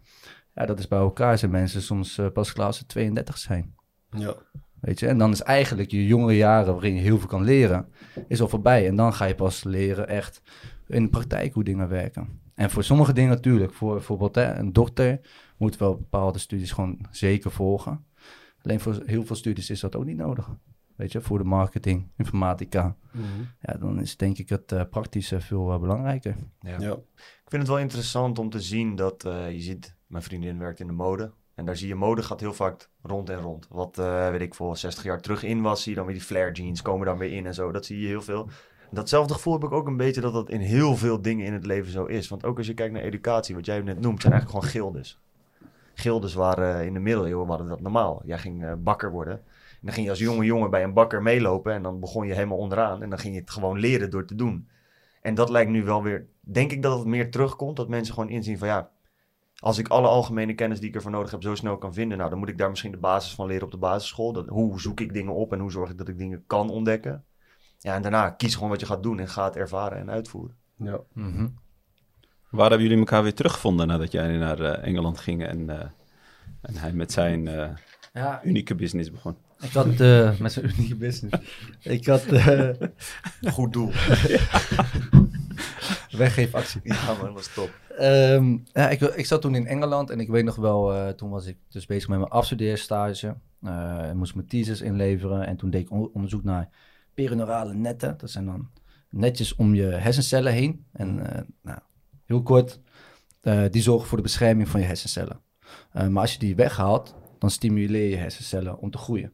[0.54, 3.76] Ja, dat is bij elkaar zijn mensen soms eh, pas klaar als ze 32 zijn.
[4.18, 4.36] Ja.
[4.80, 7.88] Weet je, en dan is eigenlijk je jongere jaren waarin je heel veel kan leren,
[8.28, 8.88] is al voorbij.
[8.88, 10.42] En dan ga je pas leren echt
[10.88, 12.40] in de praktijk hoe dingen werken.
[12.56, 15.20] En voor sommige dingen natuurlijk, voor bijvoorbeeld hè, een dokter
[15.58, 18.06] moet wel bepaalde studies gewoon zeker volgen.
[18.62, 20.50] Alleen voor heel veel studies is dat ook niet nodig.
[20.96, 22.96] Weet je, voor de marketing, informatica.
[23.60, 26.36] Ja, dan is denk ik het eh, praktische veel eh, belangrijker.
[26.60, 26.80] Ja.
[26.80, 26.94] Ja.
[27.16, 30.80] Ik vind het wel interessant om te zien dat eh, je ziet, mijn vriendin werkt
[30.80, 31.32] in de mode.
[31.62, 33.68] En daar zie je, mode gaat heel vaak rond en rond.
[33.70, 36.24] Wat, eh, weet ik voor 60 jaar terug in was, zie je dan weer die
[36.24, 37.72] flare jeans komen dan weer in en zo.
[37.72, 38.50] Dat zie je heel veel.
[38.92, 41.66] Datzelfde gevoel heb ik ook een beetje dat dat in heel veel dingen in het
[41.66, 42.28] leven zo is.
[42.28, 45.20] Want ook als je kijkt naar educatie, wat jij net noemt, zijn eigenlijk gewoon gildes.
[45.94, 48.22] Gildes waren eh, in de middeleeuwen waren dat normaal.
[48.26, 49.34] Jij ging eh, bakker worden.
[49.34, 52.34] En dan ging je als jonge jongen bij een bakker meelopen en dan begon je
[52.34, 53.04] helemaal onderaan.
[53.04, 54.68] En dan ging je het gewoon leren door te doen.
[55.22, 57.76] En dat lijkt nu wel weer, denk ik dat het meer terugkomt.
[57.76, 58.90] Dat mensen gewoon inzien van ja,
[59.62, 62.30] als ik alle algemene kennis die ik ervoor nodig heb zo snel kan vinden, nou
[62.30, 64.34] dan moet ik daar misschien de basis van leren op de basisschool.
[64.34, 67.24] Dat, hoe zoek ik dingen op en hoe zorg ik dat ik dingen kan ontdekken.
[67.78, 70.56] Ja, en daarna kies gewoon wat je gaat doen en ga het ervaren en uitvoeren.
[70.76, 71.00] Ja.
[71.14, 71.48] Mhm.
[72.50, 75.86] Waar hebben jullie elkaar weer teruggevonden nadat jij naar eh, Engeland ging en, eh,
[76.62, 77.70] en hij met zijn eh,
[78.14, 79.36] Ja, unieke business begon?
[79.60, 81.38] ik had eh, met zijn unieke business.
[81.82, 82.26] Ik had
[83.52, 83.92] Goed doel.
[86.12, 86.82] weggeefactie.
[86.84, 87.70] ja man, dat was top.
[87.98, 91.30] Ehm, ja, ik, ik zat toen in Engeland en ik weet nog wel, eh, toen
[91.30, 93.36] was ik dus bezig met mijn afstudeerstage.
[93.62, 96.70] Eh, en moest mijn thesis inleveren en toen deed ik on- onderzoek naar
[97.14, 98.18] perinaurale netten.
[98.18, 98.70] Dat zijn dan
[99.10, 100.86] netjes om je hersencellen heen.
[100.92, 101.80] En eh, nou,
[102.26, 102.80] heel kort,
[103.72, 105.42] die zorgen voor de bescherming van je hersencellen.
[105.94, 109.34] Maar als je die weghaalt, dan stimuleer je hersencellen om te groeien.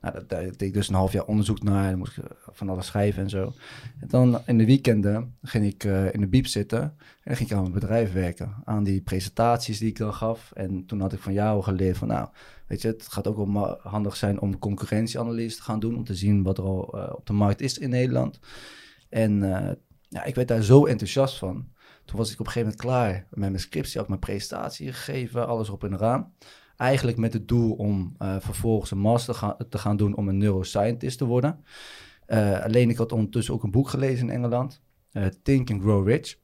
[0.00, 1.90] Nou, dat, deed ik dus een half jaar onderzoek naar.
[1.90, 3.52] Dan moest ik eh, van alles schrijven en zo.
[4.00, 6.96] En dan in de weekenden ging ik eh, in de biep zitten.
[7.22, 8.54] En ging ik aan mijn bedrijf werken.
[8.64, 10.52] Aan die presentaties die ik dan gaf.
[10.54, 12.28] En toen had ik van jou geleerd van nou,
[12.66, 15.96] weet je, het gaat ook wel handig zijn om concurrentieanalyse te gaan doen.
[15.96, 18.38] Om te zien wat er al eh, op de markt is in Nederland.
[19.08, 19.40] En
[20.08, 21.68] ja, ik werd daar zo enthousiast van.
[22.04, 23.98] Toen was ik op een gegeven moment klaar met mijn scriptie.
[23.98, 26.32] Had mijn presentatie gegeven, alles op een raam.
[26.78, 30.38] Eigenlijk met het doel om eh, vervolgens een master ga- te gaan doen om een
[30.38, 31.64] neuroscientist te worden.
[32.26, 34.80] Eh, alleen ik had ondertussen ook een boek gelezen in Engeland.
[35.12, 36.36] eh, Think and Grow Rich.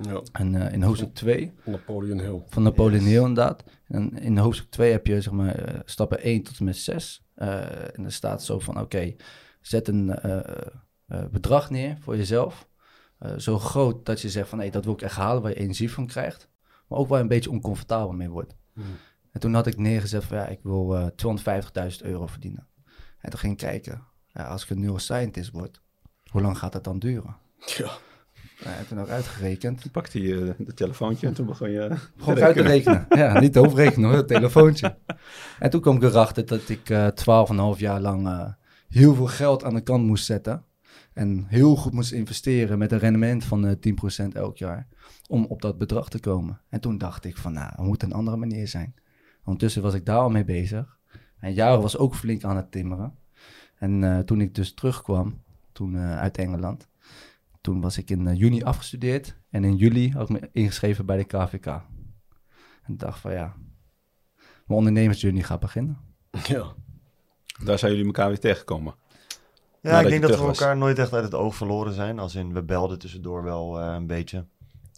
[0.00, 0.20] ja.
[0.32, 2.42] En in hoofdstuk 2 Napoleon Hill.
[2.46, 3.10] van Napoleon Yes.
[3.10, 3.64] Hill inderdaad.
[3.86, 7.24] En in hoofdstuk 2 heb je zeg maar stappen 1 tot en met 6.
[7.34, 7.60] Eh,
[7.98, 9.14] en er staat zo van oké,
[9.60, 10.14] zet een
[11.30, 12.68] bedrag neer voor jezelf.
[13.36, 15.92] Zo groot dat je zegt van nee, dat wil ik echt halen, waar je energie
[15.92, 16.48] van krijgt.
[16.88, 18.54] Maar ook waar je een beetje oncomfortabel mee wordt.
[18.72, 18.84] Hmm.
[19.38, 22.66] En toen had ik neergezet van ja, ik wil eh 250.000 euro verdienen.
[23.18, 25.80] En toen ging ik kijken, ja, als ik een neuroscientist word,
[26.30, 27.36] hoe lang gaat dat dan duren?
[27.58, 27.90] Ja.
[28.64, 29.80] Ja, en toen ook uitgerekend.
[29.80, 31.96] Toen pakte hij uh, de telefoontje en toen begon je...
[32.16, 33.06] Gewoon uit te rekenen.
[33.08, 34.96] Ja, niet hoofdrekenen hoor, het telefoontje.
[35.58, 37.08] En toen kwam ik erachter dat ik eh
[37.74, 38.52] 12,5 jaar lang eh,
[38.88, 40.64] heel veel geld aan de kant moest zetten.
[41.12, 44.88] En heel goed moest investeren met een rendement van eh 10% elk jaar.
[45.26, 46.60] Om op dat bedrag te komen.
[46.68, 48.94] En toen dacht ik van, nou, er moet een andere manier zijn.
[49.48, 50.98] Ondertussen was ik daar al mee bezig.
[51.38, 53.18] En Jaren was ook flink aan het timmeren.
[53.78, 56.88] En eh, toen ik dus terugkwam, toen eh, uit Engeland,
[57.60, 59.36] toen was ik in eh, juni afgestudeerd.
[59.50, 61.66] En in juli had ik me ingeschreven bij de KVK.
[61.66, 63.54] En ik dacht van ja,
[64.36, 65.98] mijn ondernemersjourney gaat beginnen.
[66.46, 66.74] Ja.
[67.64, 68.94] Daar zijn jullie elkaar weer tegengekomen.
[69.80, 70.58] Ja, Nadat ik denk dat we was.
[70.58, 72.18] elkaar nooit echt uit het oog verloren zijn.
[72.18, 74.46] Als in, we belden tussendoor wel eh, een beetje.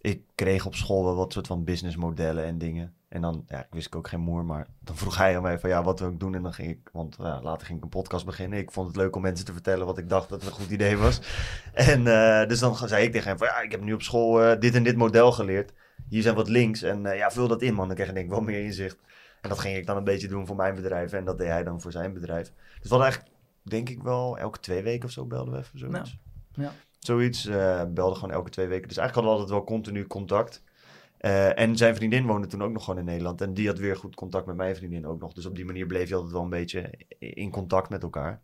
[0.01, 2.95] Ik kreeg op school wel wat soort van businessmodellen en dingen.
[3.11, 5.59] En dan, ja, ik wist ik ook geen moer, maar dan vroeg hij aan mij
[5.59, 6.35] van ja, wat wil ik doen?
[6.35, 8.59] En dan ging ik, want ja, later ging ik een podcast beginnen.
[8.59, 10.71] Ik vond het leuk om mensen te vertellen wat ik dacht dat het een goed
[10.71, 11.21] idee was.
[11.73, 14.43] En eh, dus dan zei ik tegen hem van ja, ik heb nu op school
[14.43, 15.73] eh, dit en dit model geleerd.
[16.09, 17.87] Hier zijn wat links en eh, ja, vul dat in man.
[17.87, 18.99] Dan krijg je denk ik wel meer inzicht.
[19.41, 21.65] En dat ging ik dan een beetje doen voor mijn bedrijf en dat deed hij
[21.65, 22.47] dan voor zijn bedrijf.
[22.47, 25.79] Dus we hadden eigenlijk, denk ik wel, elke twee weken of zo belden we even
[25.79, 26.19] zoiets.
[26.53, 26.73] ja.
[26.99, 27.45] Zoiets,
[27.89, 28.89] belden gewoon elke twee weken.
[28.89, 30.63] Dus eigenlijk hadden we altijd wel continu contact.
[31.21, 33.41] Eh, en zijn vriendin woonde toen ook nog gewoon in Nederland.
[33.41, 35.33] En die had weer goed contact met mijn vriendin ook nog.
[35.33, 38.41] Dus op die manier bleef je altijd wel een beetje in contact met elkaar.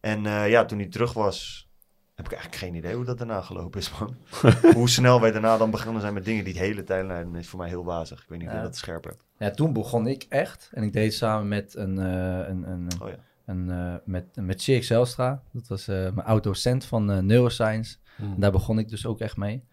[0.00, 1.68] En eh, ja, toen hij terug was,
[2.14, 4.16] heb ik eigenlijk geen idee hoe dat daarna gelopen is, man.
[4.74, 6.44] hoe snel wij daarna dan begonnen zijn met dingen.
[6.44, 8.22] Die hele tijdlijn is voor mij heel wazig.
[8.22, 9.22] Ik weet niet of je dat scherp hebt.
[9.38, 10.70] ja, toen begon ik echt.
[10.72, 13.16] En ik deed samen met een, eh een, een, Oh ja.
[13.46, 15.42] eh, met, met Zelstra.
[15.52, 17.96] Dat was eh, mijn oud-docent van eh, Neuroscience.
[18.16, 18.34] Hmm.
[18.40, 19.64] Daar begon ik dus ook echt mee.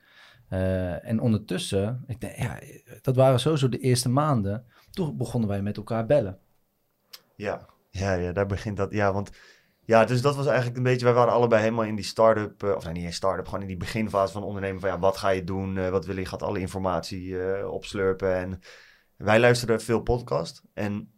[0.53, 2.59] Eh, en ondertussen, ik denk, ja,
[3.01, 4.65] dat waren sowieso de eerste maanden.
[4.91, 6.39] Toen begonnen wij met elkaar bellen.
[7.35, 8.91] Ja, ja, ja, daar begint dat.
[8.91, 9.31] Ja, want
[9.85, 11.05] ja, dus dat was eigenlijk een beetje.
[11.05, 13.67] Wij waren allebei helemaal in die start-up, eh, of nee, niet in start-up, gewoon in
[13.67, 14.79] die beginfase van ondernemen.
[14.79, 15.77] Van ja, wat ga je doen?
[15.77, 16.25] eh, wat wil je?
[16.25, 18.35] Gaat alle informatie opslurpen.
[18.35, 18.59] En
[19.15, 20.63] wij luisterden veel podcast.
[20.73, 21.13] En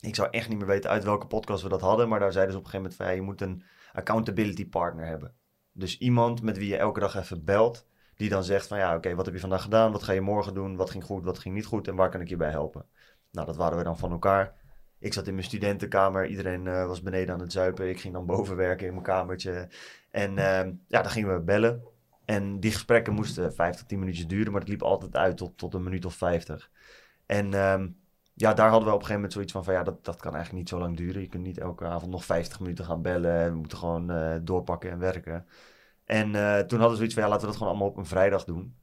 [0.00, 2.08] ik zou echt niet meer weten uit welke podcast we dat hadden.
[2.08, 5.06] Maar daar zeiden ze op een gegeven moment van ja, je moet een accountability partner
[5.06, 5.34] hebben.
[5.72, 7.86] Dus iemand met wie je elke dag even belt.
[8.16, 9.92] Die dan zegt van ja, oké, wat heb je vandaag gedaan?
[9.92, 10.76] Wat ga je morgen doen?
[10.76, 11.24] Wat ging goed?
[11.24, 11.88] Wat ging niet goed?
[11.88, 12.84] En waar kan ik je bij helpen?
[13.30, 14.54] Nou, dat waren we dan van elkaar.
[14.98, 16.26] Ik zat in mijn studentenkamer.
[16.26, 17.88] Iedereen eh, was beneden aan het zuipen.
[17.88, 19.68] Ik ging dan boven werken in mijn kamertje.
[20.10, 21.82] En ehm, ja, dan gingen we bellen.
[22.24, 24.52] En die gesprekken moesten 50, 10 minuutjes duren.
[24.52, 26.70] Maar het liep altijd uit tot, tot een minuut of 50.
[27.26, 27.88] En ehm,
[28.34, 29.64] ja, daar hadden we op een gegeven moment zoiets van...
[29.64, 31.20] van ja, dat, dat kan eigenlijk niet zo lang duren.
[31.20, 33.50] Je kunt niet elke avond nog 50 minuten gaan bellen.
[33.52, 35.46] We moeten gewoon eh, doorpakken en werken.
[36.06, 37.22] En eh, toen hadden we zoiets van...
[37.22, 38.76] ja, laten we dat gewoon allemaal op een vrijdag doen.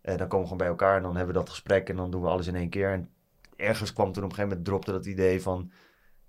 [0.00, 1.88] Eh, dan komen we gewoon bij elkaar en dan hebben we dat gesprek...
[1.88, 2.92] en dan doen we alles in één keer.
[2.92, 3.10] En
[3.56, 5.70] ergens kwam toen op een gegeven moment dropte dat idee van...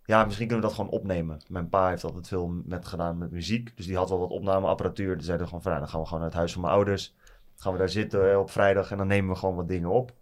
[0.06, 1.42] ja, misschien kunnen we dat gewoon opnemen.
[1.48, 3.78] Mijn pa heeft altijd veel met gedaan met muziek.
[3.78, 5.18] Dus die had wel wat opnameapparatuur.
[5.18, 7.16] Dus zeiden gewoon van, nou, dan gaan we gewoon naar het huis van mijn ouders.
[7.56, 10.14] Gaan we daar zitten eh, op vrijdag en dan nemen we gewoon wat dingen op.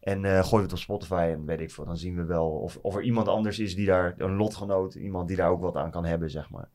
[0.00, 1.84] En eh gooien we het op Spotify en weet ik veel.
[1.84, 5.28] Dan zien we wel of, of er iemand anders is die daar, een lotgenoot, iemand
[5.28, 6.68] die daar ook wat aan kan hebben, zeg maar.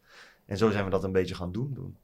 [0.46, 1.74] En zo zijn we dat een beetje gaan doen.
[1.74, 1.98] doen.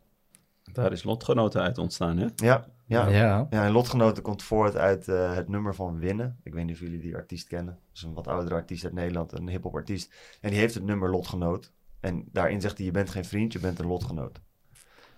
[0.75, 2.27] Daar is lotgenoten uit ontstaan, hè?
[2.35, 3.07] Ja, ja.
[3.07, 3.47] ja.
[3.49, 6.39] Ja, en Lotgenoten komt voort uit eh, het nummer van Winnen.
[6.43, 7.73] Ik weet niet of jullie die artiest kennen.
[7.73, 10.13] Dat is een wat oudere artiest uit Nederland, een hip-hop artiest.
[10.41, 11.71] En die heeft het nummer Lotgenoot.
[11.99, 14.41] En daarin zegt hij: Je bent geen vriend, je bent een lotgenoot.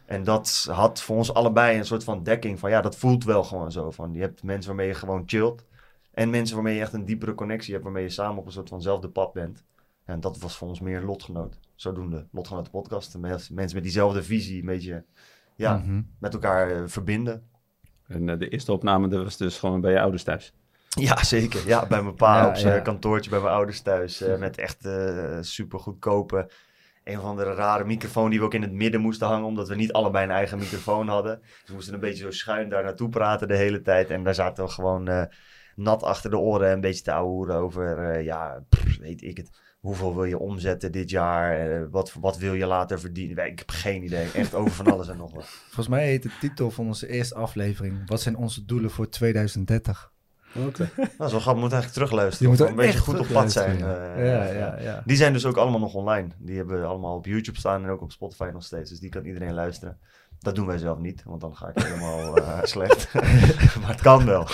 [0.05, 3.43] En dat had voor ons allebei een soort van dekking van ja, dat voelt wel
[3.43, 3.91] gewoon zo.
[3.91, 5.65] Van, je hebt mensen waarmee je gewoon chillt.
[6.11, 8.69] En mensen waarmee je echt een diepere connectie hebt, waarmee je samen op een soort
[8.69, 9.63] vanzelfde pad bent.
[10.05, 11.59] En dat was voor ons meer lotgenoot.
[11.75, 13.17] Zodoende Lotgenoten podcast.
[13.17, 15.05] Mensen met diezelfde visie, een beetje
[15.57, 16.01] ja, Mhm.
[16.19, 17.43] met elkaar eh, verbinden.
[18.07, 20.53] En eh, de eerste opname dat was dus gewoon bij je ouders thuis.
[20.89, 21.67] Ja, zeker.
[21.67, 22.79] Ja, bij mijn pa Ja, op zijn ja.
[22.81, 24.21] kantoortje bij mijn ouders thuis.
[24.21, 26.49] eh, met echt eh super goedkope.
[27.03, 29.45] Een van de rare microfoon die we ook in het midden moesten hangen.
[29.47, 31.39] Omdat we niet allebei een eigen microfoon hadden.
[31.41, 34.09] Dus we moesten een beetje zo schuin daar naartoe praten de hele tijd.
[34.09, 35.23] En daar zaten we gewoon eh,
[35.75, 36.71] nat achter de oren.
[36.71, 39.49] Een beetje te ouwen over, eh, ja, pff, weet ik het.
[39.79, 41.59] Hoeveel wil je omzetten dit jaar?
[41.59, 43.45] Eh, wat, wat wil je later verdienen?
[43.45, 44.27] Ik heb geen idee.
[44.33, 45.45] Echt over van alles en nog wat.
[45.65, 48.09] Volgens mij heet de titel van onze eerste aflevering...
[48.09, 50.11] Wat zijn onze doelen voor 2030?
[50.55, 50.89] Oké.
[50.95, 51.53] Dat is wel grappig.
[51.53, 52.51] We moeten eigenlijk terugluisteren.
[52.51, 53.75] Je moet er een beetje goed op pad zijn.
[53.75, 54.23] eh, ja.
[54.23, 55.03] Ja, ja, ja.
[55.05, 56.27] Die zijn dus ook allemaal nog online.
[56.37, 58.89] Die hebben we allemaal op YouTube staan en ook op Spotify nog steeds.
[58.89, 59.97] Dus die kan iedereen luisteren.
[60.39, 63.13] Dat doen wij zelf niet, want dan ga ik helemaal eh, slecht.
[63.81, 64.47] maar het kan wel.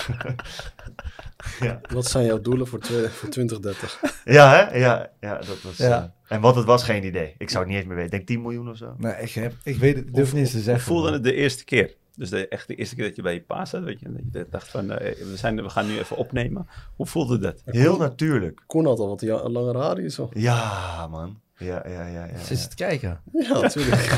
[1.60, 1.80] ja.
[1.94, 4.02] Wat zijn jouw doelen voor, twee, voor 2030?
[4.26, 4.78] ja, hè?
[4.78, 5.78] Ja, ja, dat was...
[5.78, 6.14] Ja.
[6.28, 7.36] eh, en wat het was, geen idee.
[7.38, 8.12] Ik zou het niet eens meer weten.
[8.20, 8.96] Ik denk 10 miljoen of zo.
[8.98, 10.84] Nee, ik, heb, ik weet het, ik durf Hoe- niet eens te zeggen.
[10.86, 11.96] voelde het de eerste keer?
[12.16, 14.22] Dus de, echt de eerste keer dat je bij je pa zat, weet je, dat
[14.32, 16.68] je dacht van, eh, we, zijn, we gaan nu even opnemen.
[16.96, 17.62] Hoe voelde dat?
[17.66, 18.64] Heel natuurlijk.
[18.68, 20.30] Koen had al wat ja- haren hier zo.
[20.34, 21.42] Ja, man.
[21.58, 22.08] Ja, ja, ja.
[22.08, 22.68] ja, je ja.
[22.68, 23.22] te kijken?
[23.32, 24.16] Ja, natuurlijk.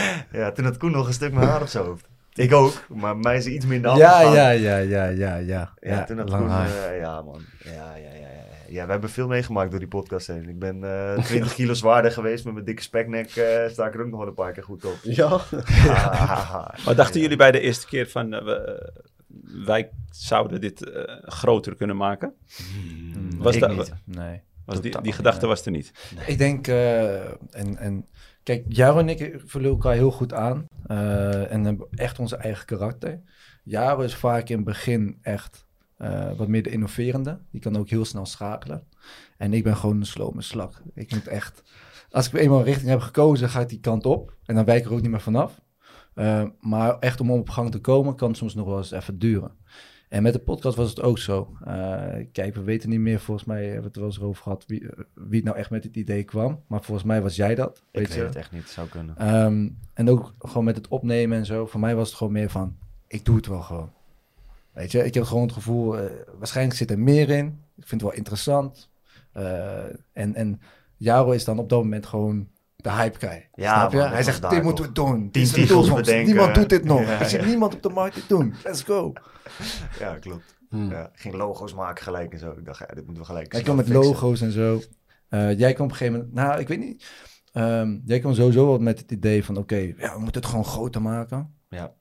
[0.32, 2.08] ja toen had Koen nog een stuk meer haar op zijn hoofd.
[2.34, 4.34] Ik ook, maar mij is iets minder Ja, afgegaan.
[4.34, 5.72] ja, ja, ja, ja, ja.
[5.80, 6.68] Ja, toen had lang Koen, haar.
[6.90, 7.40] eh, ja man.
[7.64, 8.40] Ja, ja, ja, ja.
[8.68, 10.48] Ja, we hebben veel meegemaakt door die podcast heen.
[10.48, 13.36] Ik ben eh 20 kilo zwaarder geweest met mijn dikke speknek.
[13.36, 14.98] eh sta ik er ook nog wel een paar keer goed op.
[15.02, 15.24] Ja.
[15.26, 17.20] Ah, Maar dachten ja.
[17.20, 18.92] jullie bij de eerste keer van, eh, we,
[19.66, 22.32] wij zouden dit eh, groter kunnen maken?
[22.56, 23.92] Hmm, Was ik dat- niet.
[24.04, 24.40] Nee.
[24.64, 25.48] Was die, die gedachte nee.
[25.48, 25.92] was er niet.
[26.26, 27.14] Ik denk, eh,
[27.50, 28.06] en, en
[28.42, 30.66] kijk, Jaro en ik vullen elkaar heel goed aan.
[30.86, 33.20] eh, en hebben echt onze eigen karakter.
[33.64, 37.38] Jaro is vaak in het begin echt eh, wat meer de innoverende.
[37.50, 38.84] Die kan ook heel snel schakelen.
[39.36, 40.82] En ik ben gewoon een slome slak.
[40.94, 41.62] Ik moet echt,
[42.10, 44.36] als ik eenmaal een richting heb gekozen, ga ik die kant op.
[44.44, 45.60] En dan wijk ik er ook niet meer vanaf.
[46.14, 49.50] Eh, maar echt om op gang te komen, kan soms nog wel eens even duren.
[50.12, 51.56] En met de podcast was het ook zo.
[51.64, 54.42] Eh, kijk, we weten niet meer, volgens mij hebben we het er wel eens over
[54.42, 56.62] gehad, wie, eh, wie het nou echt met het idee kwam.
[56.66, 57.82] Maar volgens mij was jij dat.
[57.90, 58.20] Ik Weet je?
[58.20, 58.68] het echt niet.
[58.68, 59.16] Zou kunnen.
[59.16, 61.66] Ehm, en ook gewoon met het opnemen en zo.
[61.66, 63.92] Voor mij was het gewoon meer van, ik doe het wel gewoon.
[64.72, 67.46] Weet je, ik heb gewoon het gevoel, eh, waarschijnlijk zit er meer in.
[67.76, 68.90] Ik vind het wel interessant.
[69.32, 70.60] Eh, en, en
[70.96, 72.48] Jaro is dan op dat moment gewoon
[72.82, 73.48] de hype guy.
[73.54, 73.96] Ja, snap je?
[73.96, 75.28] man, dat Hij zegt, dit moeten we doen.
[75.30, 76.24] Dit Tien is bedenken.
[76.24, 77.00] Niemand doet dit nog.
[77.00, 77.44] Ja, zie ja.
[77.46, 78.54] niemand op de markt dit doen.
[78.64, 79.12] Let's go.
[79.98, 80.56] Ja, klopt.
[80.68, 80.90] Hmm.
[80.90, 82.50] Ja, ging logo's maken gelijk en zo.
[82.50, 84.04] Ik dacht, ja, dit moeten we gelijk Hij kwam met fixen.
[84.04, 84.80] logo's en zo.
[85.28, 87.06] Eh, jij kwam op een gegeven moment, nou, ik weet niet.
[87.52, 90.64] Ehm, jij kwam sowieso wel met het idee van, oké, ja, we moeten het gewoon
[90.64, 91.54] groter maken.
[91.68, 91.92] Ja.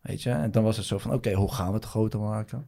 [0.00, 0.30] Weet je?
[0.30, 2.66] En dan was het zo van, oké, hoe gaan we het groter maken?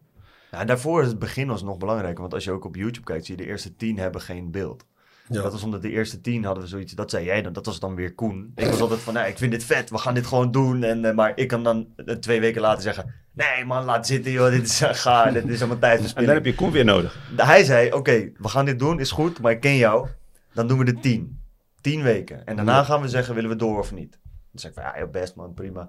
[0.51, 2.21] Ja, en daarvoor is het begin was nog belangrijker.
[2.21, 4.85] Want als je ook op YouTube kijkt, zie je de eerste tien hebben geen beeld.
[5.33, 5.43] Ja.
[5.43, 7.81] Dat was omdat de eerste tien hadden we zoiets, dat zei jij dan, dat was
[7.81, 8.53] dan weer Koen.
[8.55, 10.83] Ik was altijd van, nee, ik vind dit vet, we gaan dit gewoon doen.
[10.83, 14.33] En, eh, maar ik kan dan eh, twee weken later zeggen, nee man, laat zitten
[14.33, 17.19] joh, dit is uh, gaar, dit is allemaal En dan heb je Koen weer nodig.
[17.37, 20.09] Hij zei, oké, we gaan dit doen, is goed, maar ik ken jou.
[20.53, 21.41] Dan doen we de tien.
[21.81, 22.47] Tien weken.
[22.47, 24.19] En daarna gaan we zeggen, willen we door of niet?
[24.53, 25.87] Dan zeg ik van, ja, best man, prima.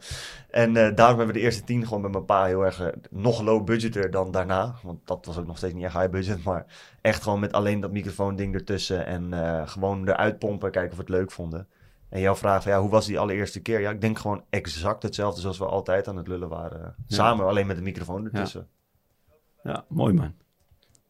[0.49, 2.88] En eh, daarom hebben we de eerste tien gewoon met mijn pa heel erg eh,
[3.10, 4.76] nog low budgeter dan daarna.
[4.84, 6.43] Want dat was ook nog steeds niet echt high budget.
[6.49, 6.65] Maar
[7.02, 9.06] echt gewoon met alleen dat microfoon ding ertussen.
[9.06, 11.67] En eh, gewoon eruit pompen, kijken of we het leuk vonden.
[12.10, 13.80] En jouw vraag van, ja, hoe was die allereerste keer?
[13.80, 16.95] Ja, ik denk gewoon exact hetzelfde zoals we altijd aan het lullen waren.
[17.08, 18.67] Samen, alleen met de microfoon ertussen.
[19.63, 20.34] Ja, mooi man.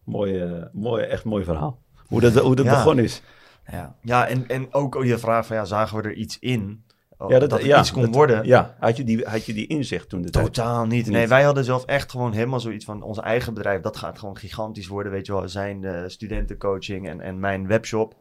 [0.03, 1.81] Mooi, mooi, echt mooi verhaal.
[2.07, 2.71] Hoe dat, hoe dat Ja.
[2.71, 3.21] begonnen is.
[3.71, 3.95] Ja.
[4.01, 6.83] Ja, en, en ook je vraag van, ja, zagen we er iets in?
[7.23, 8.45] Oh, Ja, dat, dat, ja, iets kon dat- worden?
[8.45, 10.45] Ja, had je die, had je die inzicht toen de tijd?
[10.45, 10.91] Totaal niet.
[11.05, 11.07] Niet.
[11.15, 13.81] Nee, wij hadden zelf echt gewoon helemaal zoiets van ons eigen bedrijf.
[13.81, 15.11] Dat gaat gewoon gigantisch worden.
[15.11, 18.15] Weet je wel, zijn studentencoaching en, en mijn webshop.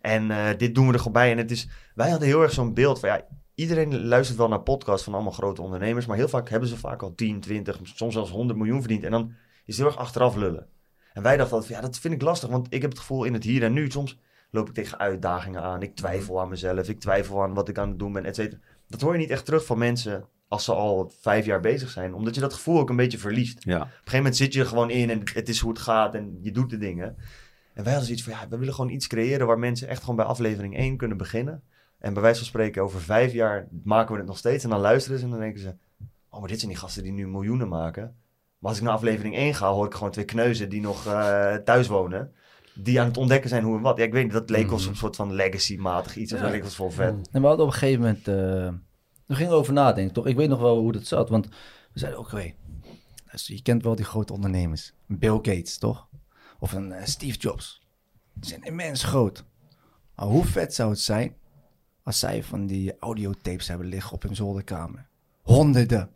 [0.00, 1.30] En eh, dit doen we er gewoon bij.
[1.30, 4.62] En het is, wij hadden heel erg zo'n beeld van ja, iedereen luistert wel naar
[4.62, 6.06] podcasts van allemaal grote ondernemers.
[6.06, 9.04] Maar heel vaak hebben ze vaak al 10, 20, soms zelfs 100 miljoen verdiend.
[9.04, 9.32] En dan
[9.64, 10.66] is het heel erg achteraf lullen.
[11.12, 13.32] En wij dachten van, ja, dat vind ik lastig, want ik heb het gevoel in
[13.32, 14.18] het hier en nu, soms
[14.50, 17.88] loop ik tegen uitdagingen aan, ik twijfel aan mezelf, ik twijfel aan wat ik aan
[17.88, 18.60] het doen ben, et cetera.
[18.88, 22.14] Dat hoor je niet echt terug van mensen als ze al vijf jaar bezig zijn,
[22.14, 23.64] omdat je dat gevoel ook een beetje verliest.
[23.64, 25.80] Ja, Op een gegeven moment zit je er gewoon in en het is hoe het
[25.80, 27.16] gaat en je doet de dingen.
[27.74, 30.16] En wij hadden zoiets van, ja, we willen gewoon iets creëren waar mensen echt gewoon
[30.16, 31.62] bij aflevering 1 kunnen beginnen.
[31.98, 34.64] En bij wijze van spreken, over vijf jaar maken we het nog steeds.
[34.64, 35.74] En dan luisteren ze en dan denken ze,
[36.30, 38.14] oh, maar dit zijn die gasten die nu miljoenen maken.
[38.58, 41.54] Maar als ik naar aflevering 1 ga, hoor ik gewoon twee kneuzen die nog eh,
[41.54, 42.32] thuis wonen.
[42.82, 43.96] Die aan het ontdekken zijn hoe en wat.
[43.98, 46.32] Ja, ik weet niet, dat leek ons een soort van legacy-matig iets.
[46.32, 47.28] Of dat leek ons wel vet.
[47.32, 48.72] En we hadden op een gegeven moment, eh
[49.30, 50.26] we gingen over nadenken, toch?
[50.26, 51.46] Ik weet nog wel hoe dat zat, want
[51.92, 52.54] we zeiden, oké,
[53.26, 54.92] luister, je kent wel die grote ondernemers.
[55.06, 56.08] Bill Gates, toch?
[56.58, 57.82] Of een eh, Steve Jobs.
[58.34, 59.44] Die zijn immens groot.
[60.14, 61.36] Maar hoe vet zou het zijn
[62.02, 65.08] als zij van die audiotapes hebben liggen op hun zolderkamer?
[65.42, 66.10] Honderden.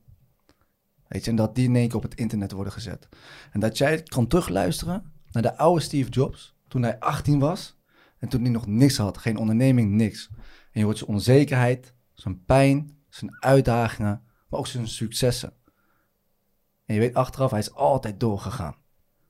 [1.09, 3.09] Weet je, en dat die in één keer op het internet worden gezet.
[3.53, 7.77] En dat jij kan terugluisteren naar de oude Steve Jobs, toen hij 18 was
[8.19, 10.29] en toen hij nog niks had, geen onderneming, niks.
[10.73, 15.53] En je hoort zijn onzekerheid, zijn pijn, zijn uitdagingen, maar ook zijn successen.
[16.87, 18.77] En je weet achteraf, hij is altijd doorgegaan.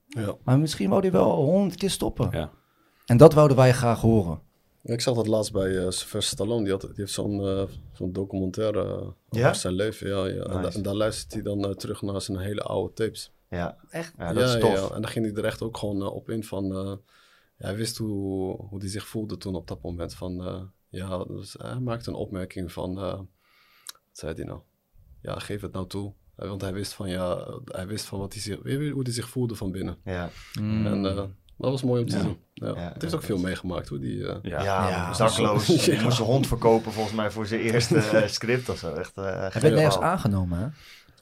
[0.07, 0.35] Ja.
[0.45, 2.29] Maar misschien wou hij wel honderd keer stoppen.
[2.33, 2.51] ja.
[3.07, 4.41] En dat wouden wij graag horen.
[4.83, 6.63] Ik zag dat laatst bij eh Sylvester Stallone.
[6.63, 9.55] Die, had, die heeft zo'n eh, zo'n documentaire eh, over Ja?
[9.55, 10.09] zijn leven.
[10.09, 10.43] Ja, ja.
[10.43, 10.77] En, da- Nice.
[10.77, 13.33] en daar luistert hij dan terug naar zijn hele oude tapes.
[13.49, 14.15] Ja, Echt?
[14.19, 14.73] ja dat ja, is tof.
[14.73, 17.01] ja, en dan ging hij er echt ook gewoon op in van...
[17.57, 20.15] eh, ja, hij wist hoe, hoe hij zich voelde toen op dat moment.
[20.15, 22.99] Van, eh, ja, dus hij maakte een opmerking van...
[22.99, 23.27] eh, wat
[24.13, 24.61] zei hij nou?
[25.23, 26.13] Ja, geef het nou toe.
[26.37, 28.59] Eh, Want hij wist van, ja, hij wist van wat hij zich,
[28.93, 29.97] hoe hij zich voelde van binnen.
[30.05, 30.87] Ja, Mm.
[30.87, 31.15] En eh,
[31.57, 32.23] dat was mooi om te Ja.
[32.23, 32.37] zien.
[32.55, 32.69] Ja.
[32.69, 34.27] Ja, het heeft ook veel meegemaakt hoe die...
[34.29, 34.63] eh, Ja.
[34.63, 35.13] ja, Ja.
[35.17, 35.67] dakloos.
[35.67, 35.85] Ja.
[35.95, 38.93] Die moest zijn hond verkopen volgens mij voor zijn eerste eh, script of zo.
[38.95, 40.67] Echt, eh Hij werd nergens aangenomen, hè?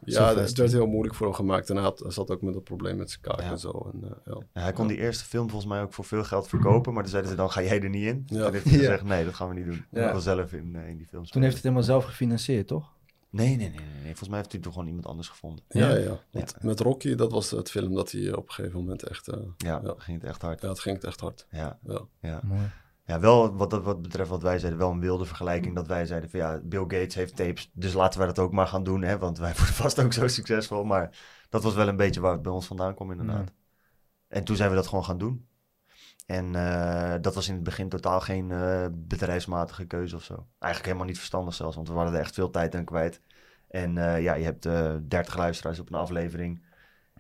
[0.05, 1.71] Ja, het werd heel moeilijk voor hem gemaakt.
[1.71, 3.51] En hij, had, hij zat ook met een probleem met zijn kaak Ja.
[3.51, 3.91] en zo.
[3.93, 4.41] En, eh, ja.
[4.55, 6.93] Ja, hij kon die eerste film volgens mij ook voor veel geld verkopen.
[6.93, 8.23] Maar toen zeiden ze dan, ga jij er niet in?
[8.27, 8.45] Ja.
[8.45, 8.79] Toen heeft hij Ja.
[8.79, 9.85] gezegd, nee, dat gaan we niet doen.
[9.91, 10.07] Ja.
[10.07, 12.93] Ik wil zelf in, eh, in die film Toen heeft het helemaal zelf gefinancierd, toch?
[13.31, 14.05] Nee, nee, nee, nee, nee.
[14.07, 15.65] Volgens mij heeft hij toch gewoon iemand anders gevonden.
[15.69, 16.21] Ja, Ja.
[16.61, 19.29] Met Rocky, dat was het film dat hij op een gegeven moment echt...
[19.29, 20.61] eh, Ja, ging het echt hard.
[20.61, 21.47] ja, het ging echt hard.
[21.51, 22.01] Ja, Ja.
[22.21, 22.41] ja.
[22.45, 22.61] Mooi.
[23.05, 25.75] Ja wel wat, dat, wat betreft wat wij zeiden, wel een wilde vergelijking.
[25.75, 28.67] Dat wij zeiden van ja, Bill Gates heeft tapes, dus laten wij dat ook maar
[28.67, 29.03] gaan doen.
[29.03, 30.85] Hè, want wij worden vast ook zo succesvol.
[30.85, 33.53] Maar dat was wel een beetje waar het bij ons vandaan kwam inderdaad.
[34.29, 35.47] En toen zijn we dat gewoon gaan doen.
[36.27, 40.35] En eh, dat was in het begin totaal geen eh, bedrijfsmatige keuze of zo.
[40.35, 43.21] Eigenlijk helemaal niet verstandig zelfs, want we waren er echt veel tijd aan kwijt.
[43.69, 46.63] En eh, ja, je hebt 30 luisteraars op een aflevering.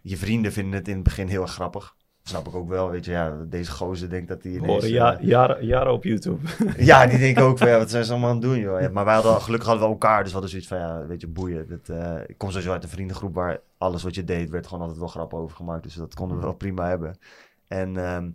[0.03, 1.97] Je vrienden vinden het in het begin heel erg grappig.
[2.22, 3.11] Snap ik ook wel, weet je.
[3.11, 4.85] Ja, deze gozer denkt dat hij ineens...
[4.85, 6.48] eh, ja, jaren, jaren op YouTube.
[6.76, 8.80] ja, die denken ook van, ja, wat zijn ze allemaal aan het doen, joh.
[8.80, 11.20] Ja, maar wij hadden, gelukkig hadden we elkaar, dus we hadden zoiets van, ja, weet
[11.20, 11.68] je, boeien.
[11.68, 14.80] Dat, eh, ik kom sowieso uit een vriendengroep waar alles wat je deed, werd gewoon
[14.80, 15.82] altijd wel grap over gemaakt.
[15.82, 17.18] Dus dat konden we wel prima hebben.
[17.68, 18.30] En ehm,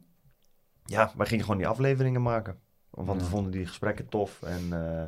[0.86, 2.58] ja, wij gingen gewoon die afleveringen maken.
[2.90, 4.42] Want we vonden die gesprekken tof.
[4.42, 5.08] En eh,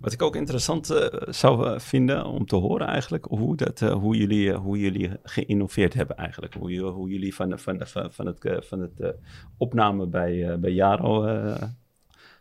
[0.00, 3.92] Wat ik ook interessant eh, zou eh, vinden om te horen eigenlijk, hoe, dat, eh,
[3.92, 6.54] hoe, jullie, hoe jullie geïnnoveerd hebben eigenlijk.
[6.54, 9.14] Hoe, hoe jullie van, van, van, van het, van het
[9.56, 11.24] opname bij, bij Jaro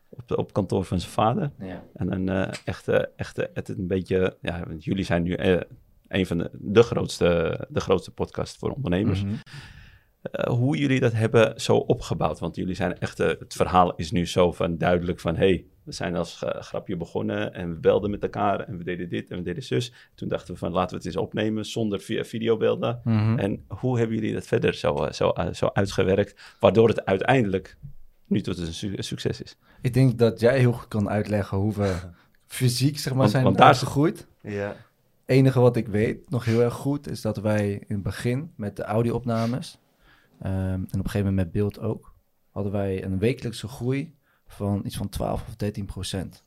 [0.09, 1.51] op, de- op kantoor van zijn vader.
[1.59, 1.83] Ja.
[1.93, 5.37] En een eh, echte, echte, het een beetje, ja, want jullie zijn nu
[6.07, 9.23] een van de, de, grootste, de grootste podcast voor ondernemers.
[9.23, 9.33] Mhm.
[10.49, 12.39] Hoe jullie dat hebben zo opgebouwd.
[12.39, 15.91] Want jullie zijn echt, eh, het verhaal is nu zo van duidelijk van, hey, we
[15.91, 19.37] zijn als eh, grapje begonnen en we belden met elkaar en we deden dit en
[19.37, 19.93] we deden zus.
[20.15, 23.01] Toen dachten we van, laten we het eens opnemen zonder vi- videobeelden.
[23.03, 23.39] Mhm.
[23.39, 27.77] En hoe hebben jullie dat verder zo, eh, zo, eh, zo uitgewerkt, waardoor het uiteindelijk
[28.27, 29.57] nu tot een su- succes is?
[29.81, 31.95] Ik denk dat jij heel goed kan uitleggen hoe we
[32.47, 34.27] fysiek zeg maar, Want- zijn want daar- uitgegroeid.
[34.41, 34.75] ja,
[35.25, 38.75] enige wat ik weet, nog heel erg goed, is dat wij in het begin met
[38.75, 39.77] de audio-opnames
[40.39, 42.15] ehm, en op een gegeven moment met beeld ook,
[42.49, 44.15] hadden wij een wekelijkse groei
[44.47, 46.43] van iets van 12 of 13 procent.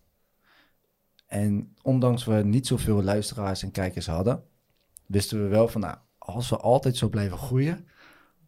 [1.27, 4.45] En ondanks we niet zoveel luisteraars en kijkers hadden,
[5.07, 7.89] wisten we wel van, nou, als we altijd zo blijven groeien,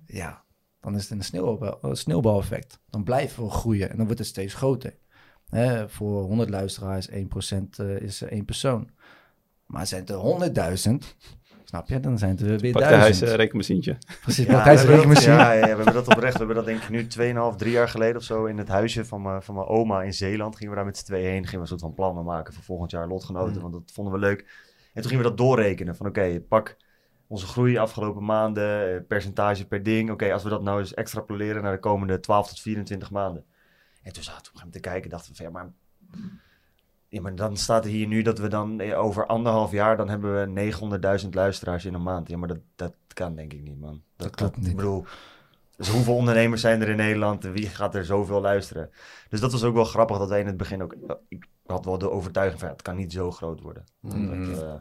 [0.07, 0.45] ja,
[0.81, 2.81] dan is het een sneeuwbal, sneeuwbaleffect.
[2.91, 4.97] Dan blijven we groeien en dan wordt het steeds groter.
[5.49, 8.91] Hè, voor 100 luisteraars, 1% eh, is één persoon.
[9.67, 11.17] Maar zijn het er 100.000,
[11.69, 12.01] snap je?
[12.01, 13.31] Dan zijn het er weer Pak de huis, duizend.
[13.31, 13.97] eh, rekenmachientje.
[14.23, 15.35] Precies, Ja, rekenmachine.
[15.35, 16.33] Ja, ja, we hebben dat oprecht.
[16.33, 19.05] We hebben dat denk ik nu 2,5, 3 jaar geleden of zo in het huisje
[19.05, 20.57] van mijn, van mijn oma in Zeeland.
[20.57, 21.43] Gingen we daar met z'n tweeën heen.
[21.45, 23.55] Gingen we een soort van plannen maken voor volgend jaar lotgenoten.
[23.55, 23.61] Mm.
[23.61, 24.41] Want dat vonden we leuk.
[24.95, 25.97] En toen gingen we dat doorrekenen.
[25.97, 26.77] Van oké, pak
[27.27, 30.11] onze groei afgelopen maanden, eh, percentage per ding.
[30.11, 33.45] Oké, als we dat nou eens extrapoleren naar de komende 12 tot 24 maanden.
[34.03, 35.11] En toen zaten we op een gegeven moment te kijken.
[35.11, 35.73] Dachten we van ja, maar...
[37.09, 39.97] Ja, maar dan staat er hier nu dat we dan eh, over anderhalf jaar...
[39.97, 40.73] dan hebben we
[41.23, 42.29] 900.000 luisteraars in een maand.
[42.29, 44.03] Ja, maar dat, dat kan denk ik niet, man.
[44.17, 44.69] Dat klopt niet.
[44.69, 45.05] Ik bedoel,
[45.77, 47.45] Dus hoeveel ondernemers zijn er in Nederland?
[47.45, 48.91] Wie gaat er zoveel luisteren?
[49.29, 50.97] Dus dat was ook wel grappig dat wij in het begin ook...
[51.29, 53.85] Ik had wel de overtuiging van, ja, het kan niet zo groot worden.
[54.01, 54.75] Dat, eh,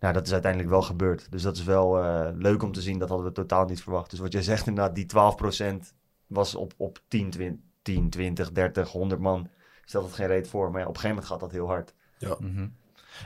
[0.00, 1.26] nou, dat is uiteindelijk wel gebeurd.
[1.30, 2.98] Dus dat is wel eh, leuk om te zien.
[2.98, 4.10] Dat hadden we totaal niet verwacht.
[4.10, 5.92] Dus wat jij zegt inderdaad, die 12%
[6.26, 9.48] was op, op 10, 20, 10, 20, 30, 100 man.
[9.86, 10.70] Stelt het geen reet voor.
[10.70, 11.94] Maar ja, op een gegeven moment gaat dat heel hard.
[12.38, 12.68] Mhm.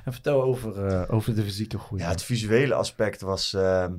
[0.05, 2.03] En vertel over, eh, over de fysieke groei.
[2.03, 3.55] Ja, het visuele aspect was...
[3.55, 3.95] ehm,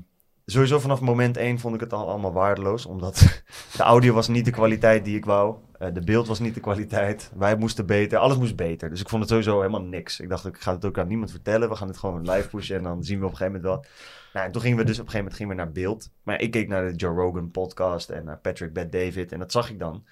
[0.45, 2.85] sowieso vanaf moment 1 vond ik het al allemaal waardeloos.
[2.85, 3.43] Omdat
[3.77, 5.55] de audio was niet de kwaliteit die ik wou.
[5.77, 7.31] Eh, de beeld was niet de kwaliteit.
[7.35, 8.19] Wij moesten beter.
[8.19, 8.89] Alles moest beter.
[8.89, 10.19] Dus ik vond het sowieso helemaal niks.
[10.19, 11.69] Ik dacht, ik ga het ook aan niemand vertellen.
[11.69, 13.91] We gaan het gewoon live pushen en dan zien we op een gegeven moment wel.
[14.33, 16.09] Nou, en toen gingen we dus op een gegeven moment gingen we naar beeld.
[16.23, 19.31] Maar ik keek naar de Joe Rogan podcast en naar Patrick Bet David.
[19.31, 20.05] En dat zag ik dan.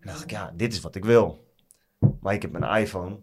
[0.00, 1.43] En dacht ik, ja, dit is wat ik wil.
[2.20, 3.20] Maar ik heb een iPhone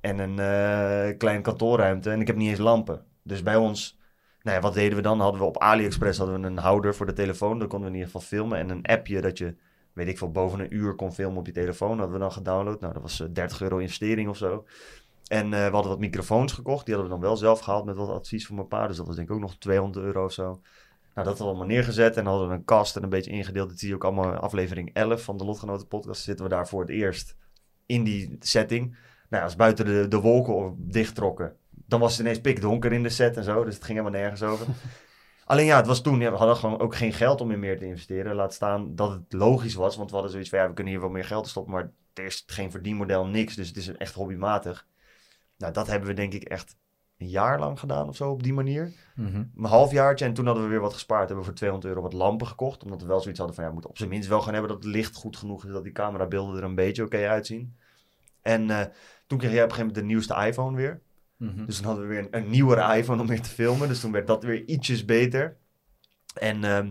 [0.00, 3.04] en een eh kleine kantoorruimte en ik heb niet eens lampen.
[3.22, 3.98] Dus bij ons,
[4.42, 5.20] nou ja, wat deden we dan?
[5.20, 7.58] Hadden we op AliExpress hadden we een houder voor de telefoon.
[7.58, 8.58] Daar konden we in ieder geval filmen.
[8.58, 9.54] En een appje dat je,
[9.92, 11.88] weet ik veel, boven een uur kon filmen op je telefoon.
[11.88, 12.80] Dat hadden we dan gedownload.
[12.80, 14.64] Nou, dat was eh, 30 euro investering of zo.
[15.26, 16.86] En eh, we hadden wat microfoons gekocht.
[16.86, 18.86] Die hadden we dan wel zelf gehaald met wat advies van mijn pa.
[18.86, 20.60] Dus dat was denk ik ook nog 200 euro of zo.
[21.14, 22.16] Nou, dat allemaal neergezet.
[22.16, 23.68] En hadden we een kast en een beetje ingedeeld.
[23.68, 26.22] Dat zie je ook allemaal in aflevering 11 van de Lotgenoten podcast.
[26.22, 27.36] Zitten we daar voor het eerst
[27.92, 28.96] in die setting.
[29.28, 33.08] Nou, als buiten de, de wolken dicht trokken, dan was het ineens pikdonker in de
[33.08, 33.64] set en zo.
[33.64, 34.66] Dus het ging helemaal nergens over.
[35.44, 37.78] Alleen ja, het was toen, ja, we hadden gewoon ook geen geld om in meer
[37.78, 38.34] te investeren.
[38.34, 41.02] Laat staan dat het logisch was, want we hadden zoiets van, ja, we kunnen hier
[41.02, 41.72] wel meer geld stoppen.
[41.72, 43.54] Maar er is geen verdienmodel, niks.
[43.54, 44.86] Dus het is echt hobbymatig.
[45.58, 46.76] Nou, dat hebben we denk ik echt
[47.18, 48.92] een jaar lang gedaan of zo op die manier.
[49.14, 49.44] Mhm.
[49.56, 51.28] Een halfjaartje en toen hadden we weer wat gespaard.
[51.28, 52.84] Hebben we voor 200 euro wat lampen gekocht.
[52.84, 54.70] Omdat we wel zoiets hadden van, ja, we moeten op zijn minst wel gaan hebben
[54.70, 55.72] dat het licht goed genoeg is.
[55.72, 57.76] Dat die camerabeelden er een beetje oké uitzien.
[58.42, 58.84] En eh,
[59.26, 61.02] toen kreeg jij op een gegeven moment de nieuwste iPhone weer.
[61.36, 61.64] Mhm.
[61.64, 63.88] Dus dan hadden we weer een, een nieuwere iPhone om weer te filmen.
[63.88, 65.56] Dus toen werd dat weer ietsjes beter.
[66.34, 66.90] En ehm,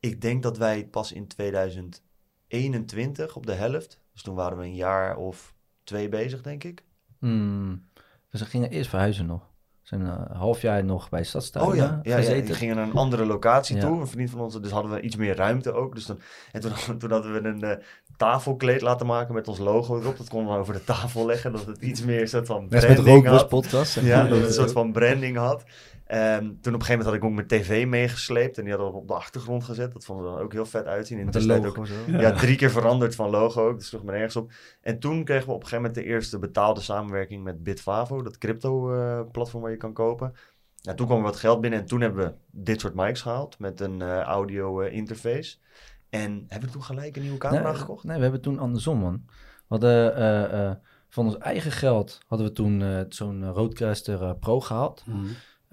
[0.00, 4.00] ik denk dat wij pas in 2021 op de helft.
[4.12, 6.84] Dus toen waren we een jaar of twee bezig, denk ik.
[7.18, 7.88] Hmm.
[8.30, 9.54] Dus we gingen eerst verhuizen nog.
[9.88, 12.76] We zijn eh, een half jaar nog bij Stadstuin Oh ja, eh, ja, ja, gingen
[12.76, 13.82] naar een andere locatie Ja.
[13.82, 14.00] toe.
[14.00, 15.94] Een vriend van ons, dus hadden we iets meer ruimte ook.
[15.94, 16.20] Dus toen,
[16.52, 17.76] en toen, toen hadden we een eh,
[18.16, 20.16] tafelkleed laten maken met ons logo erop.
[20.16, 22.86] Dat konden we over de tafel leggen, dat het iets meer een soort van met
[22.86, 23.48] branding had.
[23.48, 23.92] podcast.
[23.92, 24.28] zeg Ja, maar.
[24.28, 25.64] dat het een soort van branding had.
[26.06, 28.58] Ehm, toen op een gegeven moment had ik ook mijn tv meegesleept.
[28.58, 29.92] En die hadden we op de achtergrond gezet.
[29.92, 31.18] Dat vonden we dan ook heel vet uitzien.
[31.18, 31.68] In de logo.
[31.68, 31.94] ook zo.
[32.06, 33.74] ja, drie keer veranderd van logo ook.
[33.74, 34.52] Dat sloeg me nergens op.
[34.80, 38.22] En toen kregen we op een gegeven moment de eerste betaalde samenwerking met Bitfavo.
[38.22, 40.32] Dat crypto eh, platform waar je kan kopen.
[40.86, 41.80] Ja, toen kwam er wat geld binnen.
[41.80, 43.58] En toen hebben we dit soort mics gehaald.
[43.58, 45.56] Met een eh, audio eh, interface.
[46.10, 48.04] En hebben we toen gelijk een nieuwe camera nee, gekocht?
[48.04, 49.22] Nee, we hebben toen andersom, man.
[49.26, 49.32] We
[49.68, 50.76] hadden eh, eh,
[51.08, 55.04] van ons eigen geld hadden we toen zo'n Roadcaster Pro gehaald.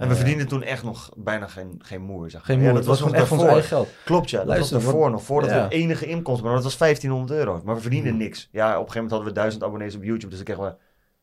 [0.03, 2.29] En we Eh, verdienden toen echt nog bijna geen, geen moer.
[2.29, 2.45] Zeg.
[2.45, 3.87] Geen Ja, moeite, dat was gewoon echt ons eigen geld.
[4.05, 4.37] Klopt, ja.
[4.37, 5.23] Dat Luister, was daarvoor wat- nog.
[5.23, 5.67] Voordat ja.
[5.67, 7.61] we enige inkomsten maar dat was 1500 euro.
[7.65, 8.19] Maar we verdienden Hmm.
[8.21, 8.49] niks.
[8.51, 10.27] Ja, op een gegeven moment hadden we 1000 abonnees op YouTube.
[10.35, 10.75] Dus dan kregen we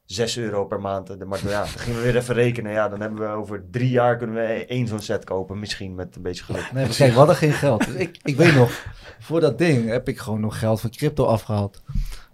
[0.05, 1.24] 6 euro per maand.
[1.26, 2.72] Maar ja, dan gingen we weer even rekenen.
[2.72, 5.59] Ja, dan hebben we over drie jaar kunnen we één zo'n set kopen.
[5.59, 6.72] Misschien met een beetje geluk.
[6.72, 7.85] Nee, maar kijk, we hadden geen geld.
[7.87, 8.85] Dus ik, ik weet nog,
[9.18, 11.83] voor dat ding heb ik gewoon nog geld van crypto afgehaald.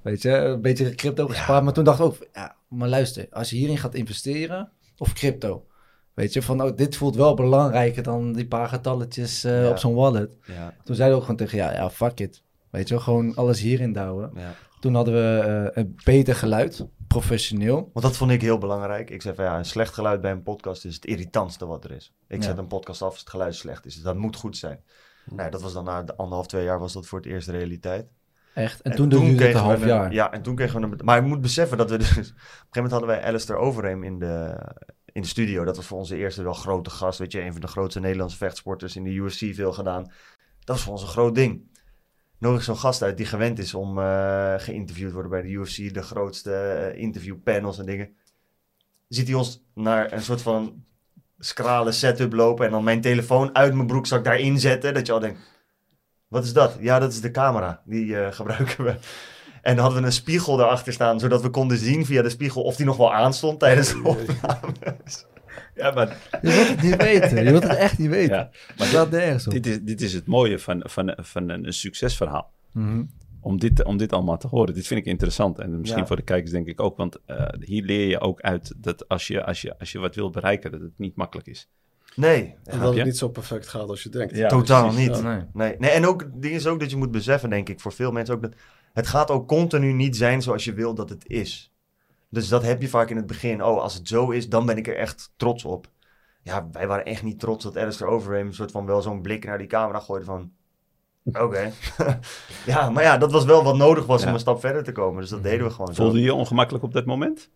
[0.03, 1.65] Weet je, een beetje crypto gespaard.
[1.65, 5.65] Maar toen dacht ik ook, ja, maar luister, als je hierin gaat investeren, of crypto.
[6.17, 9.71] Weet je, van oh, dit voelt wel belangrijker dan die paar getalletjes eh, Ja.
[9.71, 10.37] op zo'n wallet.
[10.47, 12.43] Ja, Toen zeiden we ook gewoon tegen, ja, ja, fuck it.
[12.71, 14.31] Weet je, gewoon alles hierin douwen.
[14.35, 14.55] ja.
[14.81, 15.39] Toen hadden we
[15.73, 17.91] eh, een beter geluid, professioneel.
[17.93, 19.11] Want dat vond ik heel belangrijk.
[19.11, 21.91] Ik zei van ja, een slecht geluid bij een podcast is het irritantste wat er
[21.91, 22.13] is.
[22.29, 22.43] Ik Ja.
[22.49, 23.95] zet een podcast af als het geluid slecht is.
[23.95, 24.81] Dus dat moet goed zijn.
[25.31, 28.07] Nou, dat was dan na de anderhalf, twee jaar was dat voor het eerst realiteit.
[28.55, 28.81] Echt.
[28.83, 30.13] En, toen duurde het een kregen we half een- jaar.
[30.13, 31.01] Ja, en toen kregen we een...
[31.05, 32.11] Maar je moet beseffen dat we dus...
[32.11, 32.43] Op een gegeven
[32.73, 34.55] moment hadden wij Alistair Overeem in de,
[35.17, 35.65] in de studio.
[35.65, 37.19] Dat was voor onze eerste wel grote gast.
[37.19, 40.03] Weet je, een van de grootste Nederlandse vechtsporters in de UFC veel gedaan.
[40.03, 41.71] Dat was voor ons een groot ding.
[42.39, 45.95] Nodig zo'n gast uit die gewend is om eh, geïnterviewd te worden bij de UFC.
[45.95, 48.17] De grootste eh, interviewpanels en dingen.
[49.09, 50.85] Ziet hij ons naar een soort van
[51.39, 52.67] scrale setup lopen.
[52.67, 54.95] En dan mijn telefoon uit mijn broekzak daarin zetten.
[54.95, 55.41] Dat je al denkt,
[56.29, 56.77] wat is dat?
[56.81, 57.83] Ja, dat is de camera.
[57.85, 58.97] Die eh, gebruiken we.
[59.67, 62.63] En dan hadden we een spiegel daarachter staan, zodat we konden zien via de spiegel
[62.63, 65.25] of die nog wel aanstond tijdens de opnames.
[65.75, 67.45] Ja, maar Je wilt het niet weten.
[67.45, 68.37] Je wilt het echt niet weten.
[68.37, 69.53] Ja, maar dat nergens op.
[69.53, 72.53] dit is, dit is het mooie van, van, van een, een succesverhaal.
[72.73, 73.05] Mhm.
[73.41, 74.75] Om dit, om dit allemaal te horen.
[74.75, 75.59] Dit vind ik interessant.
[75.59, 76.07] En misschien Ja.
[76.07, 76.97] voor de kijkers denk ik ook.
[76.97, 80.15] Want eh, hier leer je ook uit dat als je, als, je, als je wat
[80.15, 81.69] wil bereiken, dat het niet makkelijk is.
[82.15, 84.37] Nee, En dat het niet zo perfect gaat als je denkt.
[84.37, 85.09] Ja, totaal precies.
[85.09, 85.23] niet.
[85.23, 85.41] Nee.
[85.53, 85.75] Nee.
[85.79, 88.13] nee, en ook, het ding is ook dat je moet beseffen, denk ik, voor veel
[88.13, 88.55] mensen ook, dat
[88.97, 91.73] het gaat ook continu niet zijn zoals je wil dat het is.
[92.29, 93.65] Dus dat heb je vaak in het begin.
[93.65, 95.87] Oh, als het zo is, dan ben ik er echt trots op.
[96.43, 99.45] Ja, wij waren echt niet trots dat Alistair Overeem een soort van wel zo'n blik
[99.45, 100.51] naar die camera gooide van...
[101.45, 101.73] Oké.
[102.67, 104.29] ja, maar ja, dat was wel wat nodig was Ja.
[104.29, 105.21] om een stap verder te komen.
[105.21, 106.03] Dus dat deden we gewoon zo.
[106.03, 107.51] Voelde je je ongemakkelijk op dat moment?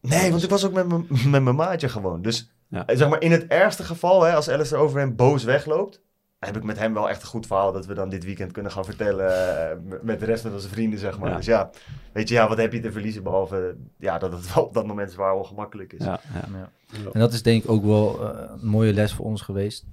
[0.00, 2.22] Nee, want ik was ook met mijn- met mijn maatje gewoon.
[2.22, 2.86] Dus Ja.
[2.86, 6.00] eh, zeg maar in het ergste geval, hè, als Alistair over hem boos wegloopt,
[6.46, 8.72] heb ik met hem wel echt een goed verhaal dat we dan dit weekend kunnen
[8.72, 11.30] gaan vertellen eh, met de rest van onze vrienden, zeg maar.
[11.30, 11.36] Ja.
[11.36, 11.70] Dus ja,
[12.12, 14.86] weet je, ja, wat heb je te verliezen behalve ja, dat het wel op dat
[14.86, 16.04] moment zwaar ongemakkelijk is.
[16.04, 16.58] Ja, ja.
[16.58, 16.70] Ja.
[16.86, 17.10] Ja.
[17.12, 19.86] En dat is denk ik ook wel eh, een mooie les voor ons geweest.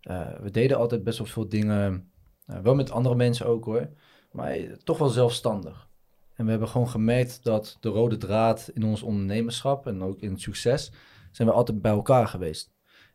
[0.00, 2.10] Eh, we deden altijd best wel veel dingen,
[2.62, 3.88] wel met andere mensen ook hoor,
[4.32, 5.88] maar toch wel zelfstandig.
[6.34, 10.30] En we hebben gewoon gemerkt dat de rode draad in ons ondernemerschap en ook in
[10.30, 10.92] het succes,
[11.30, 12.70] zijn we altijd bij elkaar geweest.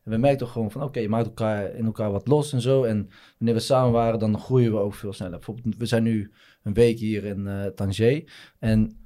[0.08, 2.84] En we merkten gewoon van, oké, je maakt elkaar in elkaar wat los en zo.
[2.84, 5.36] En wanneer we samen waren, dan groeien we ook veel sneller.
[5.36, 6.32] Bijvoorbeeld, we zijn nu
[6.64, 8.24] een week hier in eh Tangier.
[8.60, 8.98] En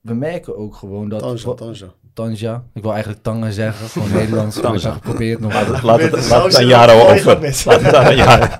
[0.00, 1.20] we merken ook gewoon dat...
[1.20, 1.92] Tanja, Tanja.
[2.14, 2.64] Tanja.
[2.74, 4.60] Ik wil eigenlijk Tanga zeggen, gewoon Nederlands.
[4.60, 5.52] maar ik heb geprobeerd nog.
[5.52, 6.54] Laat het, laat de het, laat het
[7.02, 7.40] over.
[7.66, 8.46] Laat het aan Jaro.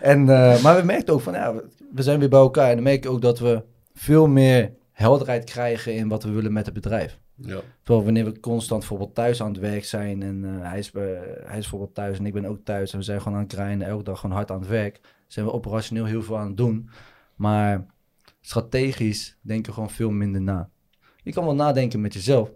[0.00, 2.68] En, eh, maar we merkten ook van, ja, we- we zijn weer bij elkaar.
[2.68, 3.62] En dan merk je ook dat we
[3.94, 7.18] veel meer helderheid krijgen in wat we willen met het bedrijf.
[7.36, 7.60] Ja.
[7.82, 11.14] Terwijl wanneer we constant bijvoorbeeld thuis aan het werk zijn en eh, hij, is, bij-
[11.44, 13.52] hij is bijvoorbeeld thuis en ik ben ook thuis en we zijn gewoon aan het
[13.52, 16.56] grinden, elke dag gewoon hard aan het werk, zijn we operationeel heel veel aan het
[16.56, 16.88] doen.
[17.34, 17.86] Maar
[18.40, 20.70] strategisch denken we gewoon veel minder na.
[21.22, 22.50] Je kan wel nadenken met jezelf,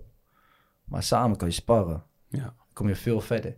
[0.84, 2.02] maar samen kan je sparren.
[2.28, 2.54] Ja.
[2.72, 3.56] Kom je veel verder.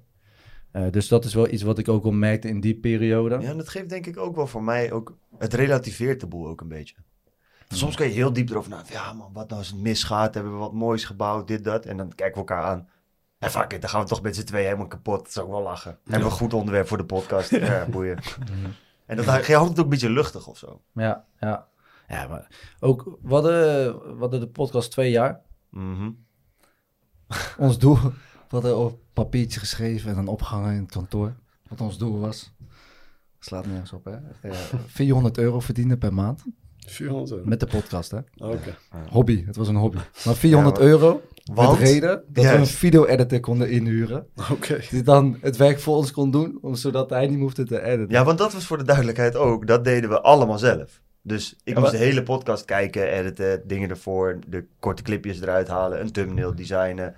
[0.70, 3.38] Eh, dus dat is wel iets wat ik ook al merkte in die periode.
[3.40, 5.16] Ja, en dat geeft denk ik ook wel voor mij ook...
[5.38, 6.94] Het relativeert de boel ook een beetje.
[7.74, 8.94] Soms kan je heel diep erover nadenken.
[8.94, 10.34] Ja man, wat nou als het misgaat?
[10.34, 11.46] Hebben we wat moois gebouwd?
[11.46, 11.86] Dit, dat.
[11.86, 12.88] En dan kijken we elkaar aan.
[13.38, 15.18] En fuck it, dan gaan we toch met z'n tweeën helemaal kapot.
[15.18, 15.98] Dat is ook wel lachen.
[16.02, 17.50] Hebben we een goed onderwerp voor de podcast?
[17.56, 18.18] Ja, boeien.
[19.06, 20.82] En dat je houdt het ook een beetje luchtig of zo.
[20.92, 21.68] Ja, ja.
[22.08, 22.46] Ja, maar
[22.80, 25.40] ook, we hadden, we hadden de podcast twee jaar.
[25.70, 26.10] Mhm.
[27.58, 28.10] Ons doel, we
[28.48, 31.34] hadden op papiertje geschreven en dan opgehangen in het kantoor.
[31.68, 32.52] Wat ons doel was.
[33.38, 34.16] Slaat nergens op, hè?
[34.40, 36.44] Eh, 400 euro verdienen per maand.
[36.90, 37.44] 400 euro.
[37.48, 38.18] Met de podcast, hè?
[38.36, 38.76] Oké.
[39.10, 39.98] Hobby, het was een hobby.
[40.24, 41.22] Maar 400 Ja, maar- euro,
[41.54, 41.78] Want?
[41.78, 44.26] met reden dat we een video-editor konden inhuren.
[44.50, 44.80] Oké.
[44.90, 48.14] Die dan het werk voor ons kon doen, zodat hij niet hoefde te editen.
[48.14, 49.66] Ja, want dat was voor de duidelijkheid ook.
[49.66, 51.00] Dat deden we allemaal zelf.
[51.22, 55.40] Dus ik Ja, moest maar- de hele podcast kijken, editen, dingen ervoor, de korte clipjes
[55.40, 57.14] eruit halen, een thumbnail designen,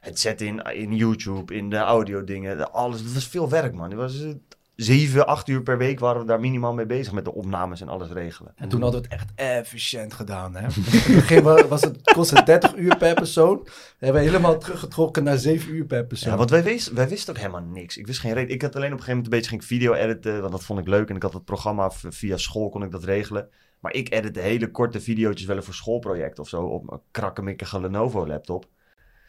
[0.00, 3.02] het zetten in, in YouTube, in de audio dingen, alles.
[3.04, 3.88] Dat was veel werk, man.
[3.90, 4.30] Het was eh,
[4.76, 7.88] zeven, acht uur per week waren we daar minimaal mee bezig met de opnames en
[7.88, 8.52] alles regelen.
[8.56, 10.54] En toen hadden we het echt efficiënt gedaan.
[10.54, 10.60] Hè?
[10.60, 13.60] In het begin wa- was het, kostte 30 uur per persoon.
[13.64, 13.70] We
[14.04, 16.30] hebben we helemaal teruggetrokken naar 7 uur per persoon.
[16.30, 17.96] Ja, want wij, wist, wij wisten ook helemaal niks.
[17.96, 18.54] Ik wist geen reden.
[18.54, 20.78] Ik had alleen op een gegeven moment een beetje ging video editen, want dat vond
[20.78, 21.08] ik leuk.
[21.08, 23.48] En ik had het programma via school, kon ik dat regelen.
[23.80, 28.26] Maar ik edite hele korte video's wel voor schoolproject of zo op een krakkemikkige Lenovo
[28.26, 28.62] laptop.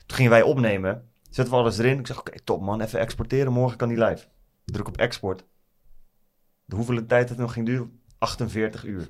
[0.06, 2.00] Toen gingen wij opnemen, zetten we alles erin.
[2.00, 4.26] Ik zeg, oké, top man, even exporteren, morgen kan die live.
[4.72, 5.46] Druk op export.
[6.66, 8.00] De hoeveel tijd het nog ging duren?
[8.18, 9.10] 48 uur.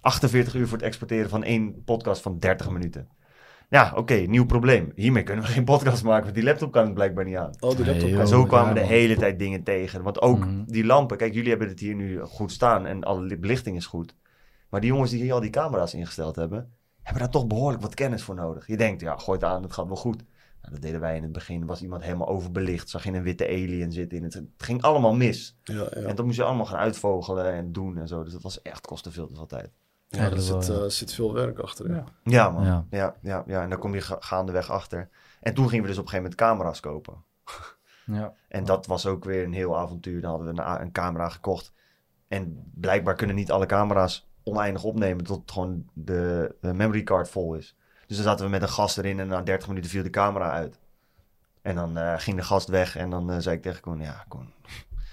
[0.00, 3.08] 48 uur voor het exporteren van één podcast van 30 minuten.
[3.68, 4.92] Ja, oké, nieuw probleem.
[4.94, 7.50] Hiermee kunnen we geen podcast maken, want die laptop kan het blijkbaar niet aan.
[7.60, 8.08] Oh, die laptop.
[8.08, 10.02] En zo kwamen ja, de hele tijd dingen tegen.
[10.02, 10.64] Want ook Mhm.
[10.66, 14.14] die lampen, kijk, jullie hebben het hier nu goed staan en alle belichting is goed.
[14.70, 17.94] Maar die jongens die hier al die camera's ingesteld hebben, hebben daar toch behoorlijk wat
[17.94, 18.66] kennis voor nodig.
[18.66, 20.24] Je denkt, ja, gooi het aan, het gaat wel goed.
[20.66, 21.66] Nou, dat deden wij in het begin.
[21.66, 24.34] Was iemand helemaal overbelicht, zag je een witte alien zitten in het.
[24.34, 25.56] Het ging allemaal mis.
[25.62, 25.88] Ja, ja.
[25.90, 28.22] En dat moest je allemaal gaan uitvogelen en doen en zo.
[28.22, 29.70] Dus dat was echt kostte veel te veel tijd.
[30.08, 30.84] ja er Eigenlijk zit, wel, ja.
[30.84, 31.90] eh, zit veel werk achter.
[31.90, 32.04] Ja.
[32.24, 32.64] Ja, man.
[32.64, 32.86] Ja.
[32.90, 33.16] Ja.
[33.22, 35.08] Ja, ja, En dan kom je ga- gaandeweg achter.
[35.40, 37.24] En toen gingen we dus op een gegeven moment camera's kopen.
[38.12, 38.32] Ja.
[38.48, 40.20] En dat was ook weer een heel avontuur.
[40.20, 41.72] Dan hadden we een, camera gekocht.
[42.28, 47.54] En blijkbaar kunnen niet alle camera's oneindig opnemen tot gewoon de, de memory card vol
[47.54, 47.76] is.
[48.06, 50.50] Dus dan zaten we met een gast erin en na 30 minuten viel de camera
[50.50, 50.78] uit.
[51.62, 54.24] En dan eh, ging de gast weg en dan eh, zei ik tegen Koen, ja
[54.28, 54.52] Koen,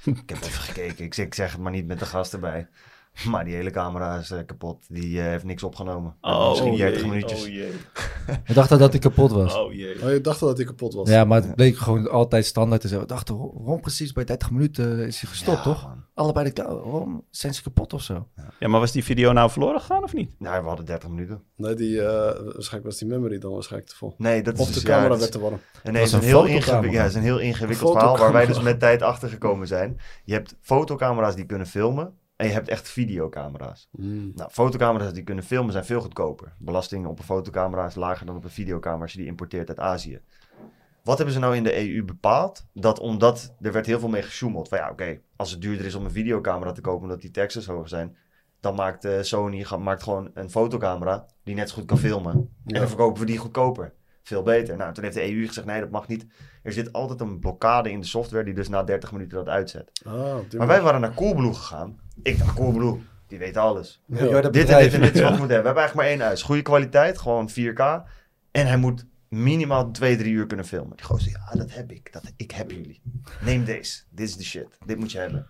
[0.03, 1.05] ik heb even gekeken.
[1.05, 2.67] Ik zeg, ik zeg het maar niet met de gast erbij.
[3.31, 4.85] Maar die hele camera is eh, kapot.
[4.87, 6.15] Die eh, heeft niks opgenomen.
[6.21, 7.41] Misschien 30 minuutjes.
[7.41, 7.71] Oh jee.
[8.45, 9.55] We dachten dat hij kapot was.
[9.55, 10.03] Oh jee.
[10.03, 11.09] Oh, je dacht dat hij kapot was.
[11.09, 12.99] Ja, maar het bleek gewoon altijd standaard te zijn.
[12.99, 15.83] We dachten, ro- rond precies bij 30 minuten is hij gestopt, Ja, toch?
[15.83, 16.01] man.
[16.13, 18.27] Allebei de waarom zijn ze kapot of zo?
[18.59, 20.35] Ja, maar was die video nou verloren gegaan of niet?
[20.39, 21.41] Nou, we hadden 30 minuten.
[21.55, 22.07] Nee, die, eh,
[22.43, 24.13] waarschijnlijk was die memory dan waarschijnlijk te vol.
[24.17, 25.59] Nee, dat Of is de dus- ja, camera werd te warm.
[25.83, 28.17] En nee, het is een een heel, ingewikkeld, ja, het is een heel ingewikkeld verhaal
[28.17, 29.99] waar wij dus met tijd achter gekomen zijn.
[30.23, 33.89] Je hebt fotocamera's die kunnen filmen en je hebt echt videocamera's.
[33.91, 34.31] Mm.
[34.35, 36.55] Nou, fotocamera's die kunnen filmen zijn veel goedkoper.
[36.57, 39.79] Belasting op een fotocamera is lager dan op een videocamera als je die importeert uit
[39.79, 40.21] Azië.
[41.03, 42.65] Wat hebben ze nou in de EU bepaald?
[42.73, 44.67] Dat omdat er werd heel veel mee gesjoemeld.
[44.67, 47.65] Van ja, oké, als het duurder is om een videocamera te kopen omdat die taxes
[47.65, 48.17] hoger zijn,
[48.59, 52.33] dan maakt eh, Sony maakt gewoon een fotocamera die net zo goed kan filmen.
[52.65, 53.93] En dan verkopen we die goedkoper.
[54.21, 54.77] Veel beter.
[54.77, 56.25] Nou, toen heeft de EU gezegd, nee, dat mag niet.
[56.61, 59.91] Er zit altijd een blokkade in de software die dus na 30 minuten dat uitzet.
[60.49, 61.99] Die Maar wij waren naar Coolblue gegaan.
[62.21, 64.01] Ik dacht, Coolblue, die weet alles.
[64.05, 65.47] Ja, Dit en dit en dit is wat we moeten hebben.
[65.47, 66.41] We hebben eigenlijk maar één huis.
[66.41, 68.09] Goede kwaliteit, gewoon 4K.
[68.51, 70.95] En hij moet minimaal 2, 3 uur kunnen filmen.
[70.97, 72.13] Die gozer, ja, dat heb ik.
[72.13, 73.01] Dat, ik heb jullie.
[73.41, 74.01] Neem deze.
[74.09, 74.77] Dit is de shit.
[74.85, 75.47] Dit moet je hebben.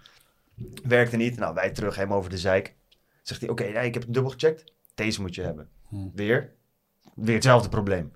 [0.84, 1.38] Werkte niet.
[1.38, 2.76] Nou, wij terug, helemaal over de zeik.
[3.22, 4.74] Zegt hij, oké, nee, ik heb het dubbel gecheckt.
[4.96, 5.70] Deze moet je hebben.
[5.90, 6.10] Hm.
[6.14, 6.54] Weer.
[7.16, 8.12] Weer hetzelfde probleem.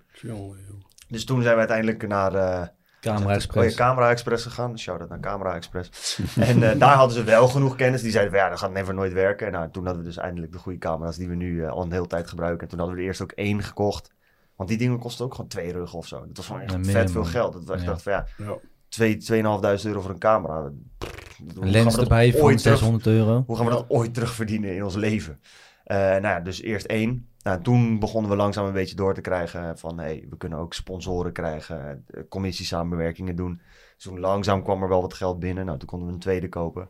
[1.08, 2.34] Dus toen zijn we uiteindelijk naar...
[2.36, 2.68] eh,
[3.02, 3.76] Camera Oh ja, Express.
[3.76, 4.80] Camera Express gegaan.
[4.80, 6.20] Shout-out naar Camera Express.
[6.39, 8.02] en eh, daar hadden ze wel genoeg kennis.
[8.02, 9.48] Die zeiden van ja, dat gaat never nooit werken.
[9.48, 11.82] En nou, toen hadden we dus eindelijk de goede camera's die we nu eh, al
[11.84, 12.62] een hele tijd gebruiken.
[12.64, 14.12] En toen hadden we er eerst ook één gekocht.
[14.56, 16.20] Want die dingen kosten ook gewoon twee ruggen of zo.
[16.28, 17.54] Dat was gewoon echt Ja, vet veel geld.
[17.54, 17.88] Dat we echt Ja.
[17.88, 18.58] dachten van ja, Ja.
[18.89, 20.72] twee- 2.500 euro voor een camera.
[20.98, 23.43] Pff, Een lens erbij terug- 600 euro.
[23.48, 25.39] hoe gaan we dat ooit terugverdienen in ons leven?
[25.84, 27.28] Eh, nou ja, dus eerst één.
[27.48, 29.98] Nou, toen begonnen we langzaam een beetje door te krijgen van...
[30.00, 33.62] hey, we kunnen ook sponsoren krijgen, eh, commissiesamenwerkingen doen.
[33.95, 35.66] Dus toen langzaam kwam er wel wat geld binnen.
[35.66, 36.89] Nou, toen konden we een tweede kopen.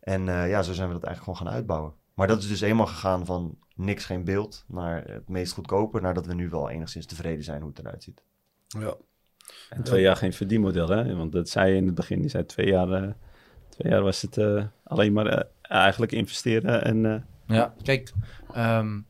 [0.00, 1.94] En eh, ja, zo zijn we dat eigenlijk gewoon gaan uitbouwen.
[2.14, 4.64] Maar dat is dus eenmaal gegaan van niks, geen beeld...
[4.68, 6.00] naar het meest goedkope...
[6.00, 8.22] naar dat we nu wel enigszins tevreden zijn hoe het eruit ziet.
[8.66, 8.94] Ja.
[9.70, 11.16] En twee jaar geen verdienmodel, hè?
[11.16, 12.20] Want dat zei je in het begin.
[12.20, 13.10] Die zei twee jaar, eh,
[13.68, 17.06] twee jaar was het eh, alleen maar eigenlijk investeren en...
[17.06, 18.12] eh, Ja, kijk,
[18.52, 19.00] ehm,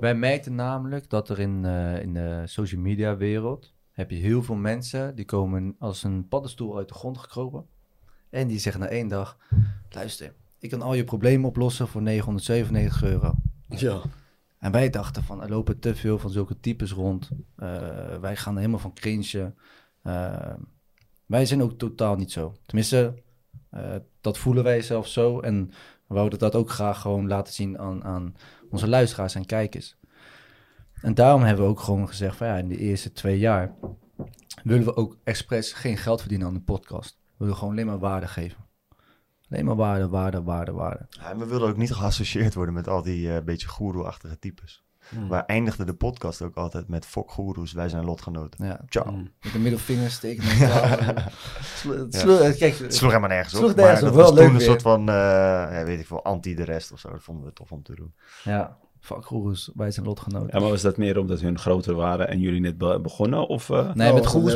[0.00, 4.42] wij merkten namelijk dat er in, eh, in de social media wereld heb je heel
[4.42, 7.66] veel mensen die komen als een paddenstoel uit de grond gekropen.
[8.30, 9.38] En die zeggen na één dag,
[9.90, 13.34] luister, ik kan al je problemen oplossen voor 997 euro.
[13.68, 14.00] Ja.
[14.58, 17.30] En wij dachten van, er lopen te veel van zulke types rond.
[17.56, 19.56] Eh, wij gaan er helemaal van cringen.
[20.02, 20.54] Eh,
[21.26, 22.54] wij zijn ook totaal niet zo.
[22.66, 23.14] Tenminste,
[24.20, 25.40] dat voelen wij zelf zo.
[25.40, 25.70] En
[26.06, 28.34] we wouden dat ook graag gewoon laten zien aan, aan
[28.70, 29.96] onze luisteraars en kijkers.
[31.00, 33.74] En daarom hebben we ook gewoon gezegd van ja, in de eerste twee jaar
[34.62, 37.18] willen we ook expres geen geld verdienen aan de podcast.
[37.22, 38.68] We willen gewoon alleen maar waarde geven.
[39.50, 41.06] Alleen maar waarde, waarde, waarde, waarde.
[41.10, 44.84] Ja, en we wilden ook niet geassocieerd worden met al die eh, beetje goeroe-achtige types.
[45.10, 45.28] Hm.
[45.28, 48.66] We eindigden de podcast ook altijd met fok goeroes, wij zijn lotgenoten.
[48.66, 49.06] Ja, Ciao.
[49.12, 49.16] Hm.
[49.42, 50.42] met de middelvinger steken.
[50.44, 52.14] het
[52.94, 53.60] sloeg helemaal nergens op.
[53.60, 54.60] Sloeg maar nergens dat op, was toen een weer.
[54.60, 57.10] soort van, eh, ja, weet ik veel, anti de rest of zo.
[57.10, 58.12] Dat vonden we tof om te doen.
[58.44, 60.48] Ja, fuck goeroes, wij zijn lotgenoten.
[60.52, 63.48] ja, maar was dat meer omdat hun groter waren en jullie net be- begonnen?
[63.48, 64.54] Of, eh, Nee, Oh, met goeroes,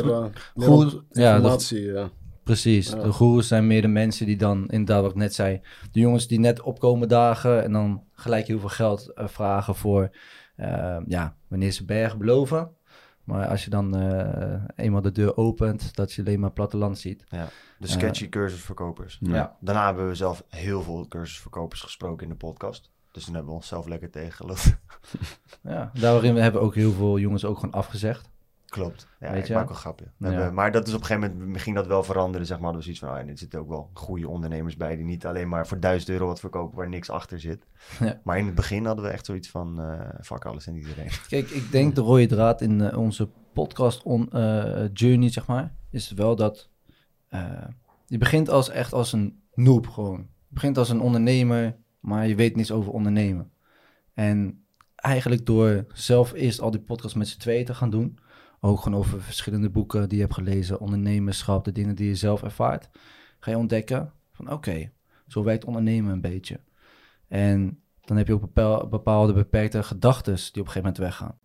[0.55, 2.09] goeroes- ja, dat- ja.
[2.43, 2.89] precies.
[2.89, 2.95] Ja.
[3.03, 6.27] De goeroes zijn meer de mensen die dan, inderdaad wat ik net zei, de jongens
[6.27, 10.09] die net opkomen dagen en dan gelijk heel veel geld eh, vragen voor,
[10.55, 12.71] eh, ja, wanneer ze bergen beloven.
[13.23, 17.23] Maar als je dan eh, eenmaal de deur opent, dat je alleen maar platteland ziet.
[17.79, 19.17] De sketchy cursusverkopers.
[19.21, 19.35] Ja.
[19.35, 19.57] Ja.
[19.59, 22.91] Daarna hebben we zelf heel veel cursusverkopers gesproken in de podcast.
[23.11, 24.75] Dus toen hebben we onszelf lekker tegengeloofd.
[25.61, 28.29] Ja, daarin hebben ook heel veel jongens ook gewoon afgezegd.
[28.65, 29.07] Klopt.
[29.19, 29.53] Ja, Weet ik je?
[29.53, 30.05] maak een grapje.
[30.17, 30.33] We Ja.
[30.33, 32.47] hebben- maar dat is op een gegeven moment ging dat wel veranderen.
[32.47, 35.05] Zeg maar, dus iets van, oh, ja, er zitten ook wel goede ondernemers bij die
[35.05, 37.65] niet alleen maar voor 1000 euro wat verkopen waar niks achter zit.
[37.99, 38.21] Ja.
[38.23, 41.09] Maar in het begin hadden we echt zoiets van, eh fuck alles en iedereen.
[41.29, 45.75] Kijk, ik denk de rode draad in eh, onze podcast on, eh, journey, zeg maar,
[45.89, 46.69] is wel dat
[48.07, 50.17] je begint als echt als een noob gewoon.
[50.47, 53.51] Je begint als een ondernemer, maar je weet niets over ondernemen.
[54.13, 58.17] En eigenlijk door zelf eerst al die podcasts met z'n tweeën te gaan doen,
[58.65, 62.43] ook gewoon over verschillende boeken die je hebt gelezen, ondernemerschap, de dingen die je zelf
[62.43, 62.89] ervaart,
[63.39, 64.91] ga je ontdekken van oké,
[65.27, 66.59] zo werkt ondernemen een beetje.
[67.27, 71.39] En dan heb je ook bepaal- bepaalde beperkte gedachten die op een gegeven moment weggaan.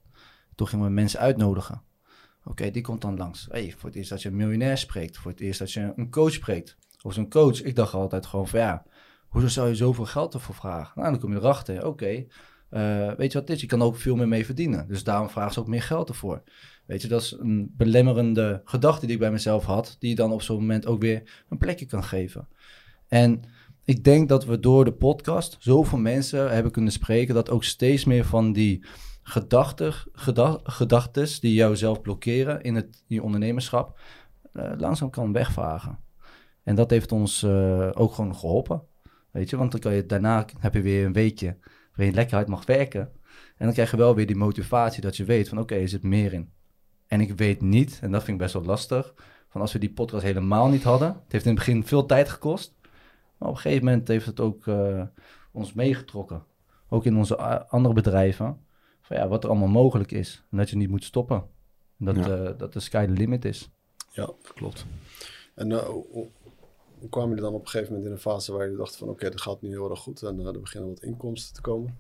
[0.54, 1.82] Toen gingen we mensen uitnodigen.
[2.44, 3.46] Oké, die komt dan langs.
[3.50, 5.16] Hey, voor het eerst dat je een miljonair spreekt.
[5.16, 6.76] Voor het eerst dat je een coach spreekt.
[7.02, 7.62] Of zo'n coach.
[7.62, 8.84] Ik dacht altijd gewoon van ja,
[9.28, 11.00] hoezo zou je zoveel geld ervoor vragen?
[11.00, 11.86] Nou, dan kom je erachter.
[11.86, 12.24] Oké,
[12.70, 13.60] eh, weet je wat het is?
[13.60, 14.88] Je kan ook veel meer mee verdienen.
[14.88, 16.42] Dus daarom vragen ze ook meer geld ervoor.
[16.90, 19.96] Weet je, dat is een belemmerende gedachte die ik bij mezelf had.
[19.98, 22.48] Die je dan op zo'n moment ook weer een plekje kan geven.
[23.08, 23.42] En
[23.84, 27.34] ik denk dat we door de podcast zoveel mensen hebben kunnen spreken.
[27.34, 28.84] Dat ook steeds meer van die
[29.22, 29.94] gedachten,
[31.40, 34.00] die jou zelf blokkeren in het je ondernemerschap.
[34.52, 35.98] eh, langzaam kan wegvagen.
[36.62, 38.82] En dat heeft ons eh, ook gewoon geholpen.
[39.30, 41.56] Weet je, want dan kan je, daarna heb je weer een weekje
[41.88, 43.10] waarin je lekker hard mag werken.
[43.56, 46.02] En dan krijg je wel weer die motivatie dat je weet van oké, er zit
[46.02, 46.58] meer in.
[47.10, 49.14] En ik weet niet, en dat vind ik best wel lastig,
[49.48, 51.08] van als we die podcast helemaal niet hadden.
[51.08, 52.74] Het heeft in het begin veel tijd gekost.
[53.38, 55.02] Maar op een gegeven moment heeft het ook eh,
[55.50, 56.44] ons meegetrokken.
[56.88, 58.60] Ook in onze a- andere bedrijven.
[59.00, 60.44] Van ja, wat er allemaal mogelijk is.
[60.50, 61.44] En dat je niet moet stoppen.
[61.98, 62.36] En dat, Ja.
[62.44, 63.70] eh, dat de sky the limit is.
[64.10, 64.84] Ja, klopt.
[65.54, 65.78] En eh,
[66.98, 69.08] hoe kwamen jullie dan op een gegeven moment in een fase waar jullie dachten van
[69.08, 71.98] oké, dat gaat nu heel erg goed en eh, er beginnen wat inkomsten te komen.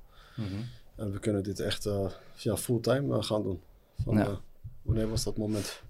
[0.96, 3.60] En we kunnen dit echt eh, ja, fulltime eh, gaan doen.
[4.04, 4.40] Van, Ja.
[4.82, 5.82] Wanneer was dat moment?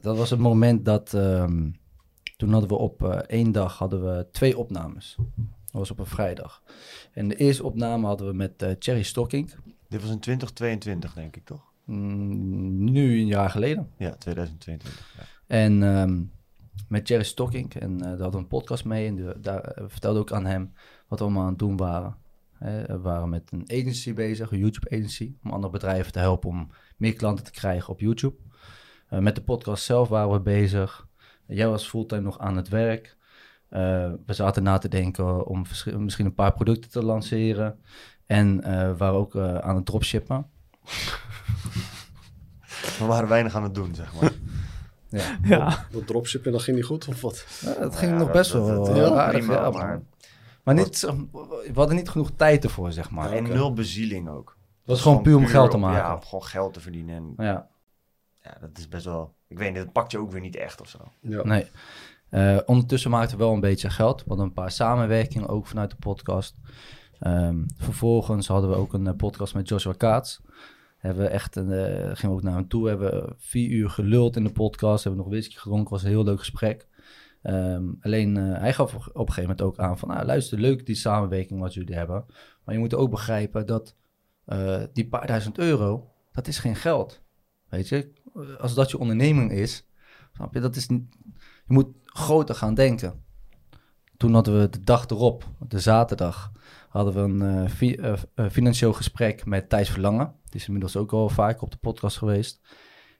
[0.00, 1.14] Dat was het moment dat...
[1.14, 1.70] ehm,
[2.36, 5.16] toen hadden we op eh, één dag hadden we twee opnames.
[5.36, 6.62] Dat was op een vrijdag.
[7.12, 9.54] En de eerste opname hadden we met eh Cherry Stocking.
[9.88, 11.72] Dit was in 2022, denk ik, toch?
[11.84, 13.90] Mm, nu een jaar geleden.
[13.98, 15.14] Ja, 2022.
[15.16, 15.22] Ja.
[15.46, 16.22] En ehm,
[16.88, 17.74] met Jerry Stocking.
[17.74, 19.06] En eh, daar hadden we een podcast mee.
[19.06, 20.72] En die- daar vertelde ook aan hem
[21.08, 22.16] wat we allemaal aan het doen waren.
[22.52, 25.34] Hè, we waren met een agency bezig, een YouTube agency.
[25.44, 28.36] Om andere bedrijven te helpen om meer klanten te krijgen op YouTube.
[29.08, 31.06] Eh, met de podcast zelf waren we bezig.
[31.46, 33.16] Jij was fulltime nog aan het werk.
[33.68, 33.80] Eh,
[34.26, 35.64] we zaten na te denken om
[35.98, 37.78] misschien een paar producten te lanceren.
[38.26, 40.46] En eh, we waren ook aan het dropshippen.
[42.98, 44.32] We waren weinig aan het doen, zeg maar.
[45.08, 45.38] Ja.
[45.56, 45.86] Ja.
[45.90, 47.46] Dat dropshipping, dat ging niet goed of wat?
[47.60, 49.38] Ja, dat ging Ja, nog best dat- wel dat- ja, aardig.
[49.44, 50.02] prima, ja, maar-
[50.62, 53.32] maar niet, we hadden niet genoeg tijd ervoor, zeg maar.
[53.32, 54.55] en nul bezieling ook.
[54.86, 56.02] Dat was gewoon puur om geld te maken.
[56.02, 57.16] Ja, om gewoon geld te verdienen.
[57.16, 57.68] En Ja,
[58.42, 59.34] ja, dat is best wel...
[59.48, 60.98] Ik weet niet, dat pakt je ook weer niet echt of zo.
[61.20, 61.44] Ja.
[61.44, 61.66] nee.
[62.28, 64.22] Eh, ondertussen maakten we wel een beetje geld.
[64.22, 66.56] We hadden een paar samenwerkingen ook vanuit de podcast.
[67.18, 70.40] Ehm, vervolgens hadden we ook een eh, podcast met Joshua Kaats.
[70.96, 72.88] Hebben we echt een, eh, gingen we ook naar hem toe.
[72.88, 75.04] Hebben we vier uur geluld in de podcast.
[75.04, 75.90] Hebben we nog whisky gedronken.
[75.90, 76.86] Was een heel leuk gesprek.
[77.42, 80.08] Ehm, alleen eh, hij gaf op een gegeven moment ook aan van...
[80.08, 82.24] Nou, luister, leuk die samenwerking wat jullie hebben.
[82.64, 83.94] Maar je moet ook begrijpen dat
[84.46, 86.10] eh, die paar duizend euro...
[86.32, 87.22] dat is geen geld.
[87.68, 88.12] Weet je?
[88.58, 89.86] Als dat je onderneming is...
[90.32, 90.60] Snap je?
[90.60, 90.86] Dat is.
[90.86, 91.04] Je
[91.66, 93.24] moet groter gaan denken.
[94.16, 96.52] Toen hadden we de dag erop, de zaterdag,
[96.88, 100.34] hadden we een eh, eh, financieel gesprek met Thijs Verlangen.
[100.44, 102.60] Die is inmiddels ook al vaak op de podcast geweest.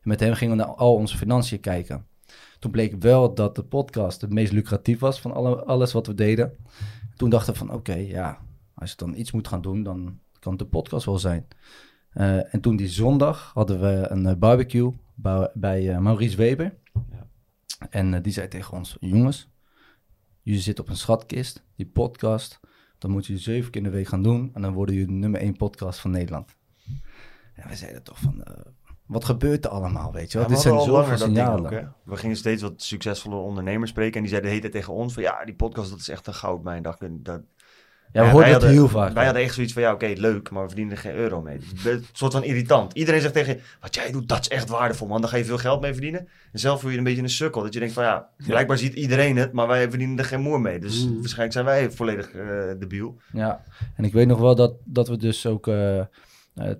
[0.02, 2.06] Met hem gingen we naar al onze financiën kijken.
[2.58, 6.14] Toen bleek wel dat de podcast het meest lucratief was van alle, alles wat we
[6.14, 6.56] deden.
[7.16, 8.38] Toen dachten we van oké, ja,
[8.74, 10.18] als je dan iets moet gaan doen, dan
[10.54, 11.46] de podcast wel zijn.
[12.10, 16.74] Eh, en toen die zondag hadden we een eh, barbecue bij, bij eh, Maurice Weber.
[17.10, 17.28] Ja.
[17.90, 19.50] En die zei tegen ons, jongens,
[20.42, 22.60] jullie zitten op een schatkist, die podcast,
[22.98, 25.18] dan moeten jullie zeven keer in de week gaan doen en dan worden jullie de
[25.18, 26.56] nummer één podcast van Nederland.
[27.54, 28.44] En we zeiden toch van,
[29.06, 30.46] wat gebeurt er allemaal, weet je wel?
[30.46, 31.64] Ja, Dit zijn al zoveel dat signalen.
[31.64, 31.86] ook, hè?
[32.04, 34.14] We gingen steeds wat succesvolle ondernemers spreken.
[34.14, 35.22] En die zeiden de hele tijd tegen ons van...
[35.22, 36.84] Ja, die podcast, dat is echt een goudmijn.
[36.84, 37.42] Ik, dat,
[38.16, 39.12] ja, we Ja, hoorden wij het hadden- heel vaak.
[39.14, 41.56] Wij hadden echt zoiets van, ja, oké, leuk, maar we verdienen er geen euro mee.
[41.56, 42.92] Het is een soort van irritant.
[42.92, 45.20] Iedereen zegt tegen je, wat jij doet, dat is echt waardevol, man.
[45.20, 46.20] Daar ga je veel geld mee verdienen.
[46.52, 47.62] En zelf voel je je een beetje een sukkel.
[47.62, 50.60] Dat je denkt van, ja, blijkbaar ziet iedereen het, maar wij verdienen er geen moer
[50.60, 50.78] mee.
[50.78, 51.14] Dus Mhm.
[51.14, 53.16] waarschijnlijk zijn wij volledig eh debiel.
[53.32, 53.62] Ja,
[53.96, 55.66] en ik weet nog wel dat, dat we dus ook...
[55.68, 56.06] eh, eh,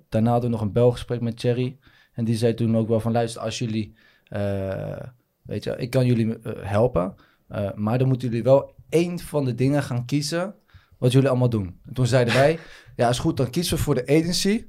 [0.09, 1.77] daarna hadden we nog een belgesprek met Thierry.
[2.13, 3.13] En die zei toen ook wel van...
[3.13, 3.95] Luister, als jullie...
[4.29, 4.97] eh,
[5.43, 7.15] weet je, ik kan jullie helpen.
[7.49, 10.55] eh, maar dan moeten jullie wel één van de dingen gaan kiezen...
[10.99, 11.81] wat jullie allemaal doen.
[11.87, 12.59] En toen zeiden wij...
[12.97, 14.65] ja, is goed, dan kiezen we voor de agency...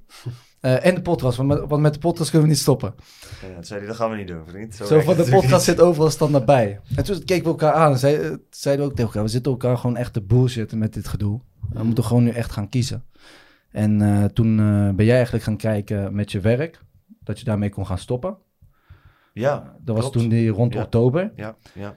[0.59, 2.93] eh, en de podcast, want met, want met de podcast kunnen we niet stoppen.
[3.55, 4.75] Toen zei hij, dat gaan we niet doen, vriend.
[4.75, 5.61] Zo, werkt van de podcast niet.
[5.61, 6.79] zit overal standaard bij.
[6.95, 9.23] En toen keken we elkaar aan en zei- eh, zeiden we ook tegen elkaar...
[9.23, 11.41] we zitten elkaar gewoon echt te bullshitten met dit gedoe.
[11.69, 13.03] We moeten gewoon nu echt gaan kiezen.
[13.71, 14.55] En eh, toen
[14.95, 16.79] ben jij eigenlijk gaan kijken met je werk...
[17.23, 18.37] dat je daarmee kon gaan stoppen.
[19.33, 20.81] Ja, Dat was toen die rond Ja.
[20.83, 21.31] oktober.
[21.35, 21.95] Ja, ja.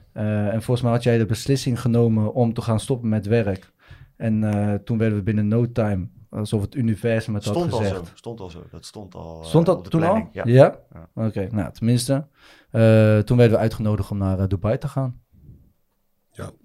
[0.50, 3.72] En volgens mij had jij de beslissing genomen om te gaan stoppen met werk.
[4.20, 6.08] En eh, toen werden we binnen no time...
[6.30, 8.06] alsof het universum het had Stond al gezegd...
[8.06, 8.62] zo, stond al zo.
[8.70, 10.28] Dat stond al eh, Stond dat toen al?
[10.32, 10.42] Ja.
[10.46, 10.78] Ja?
[10.92, 11.08] Ja.
[11.26, 12.26] Oké, nou tenminste.
[12.70, 15.20] eh, toen werden we uitgenodigd om naar Dubai te gaan.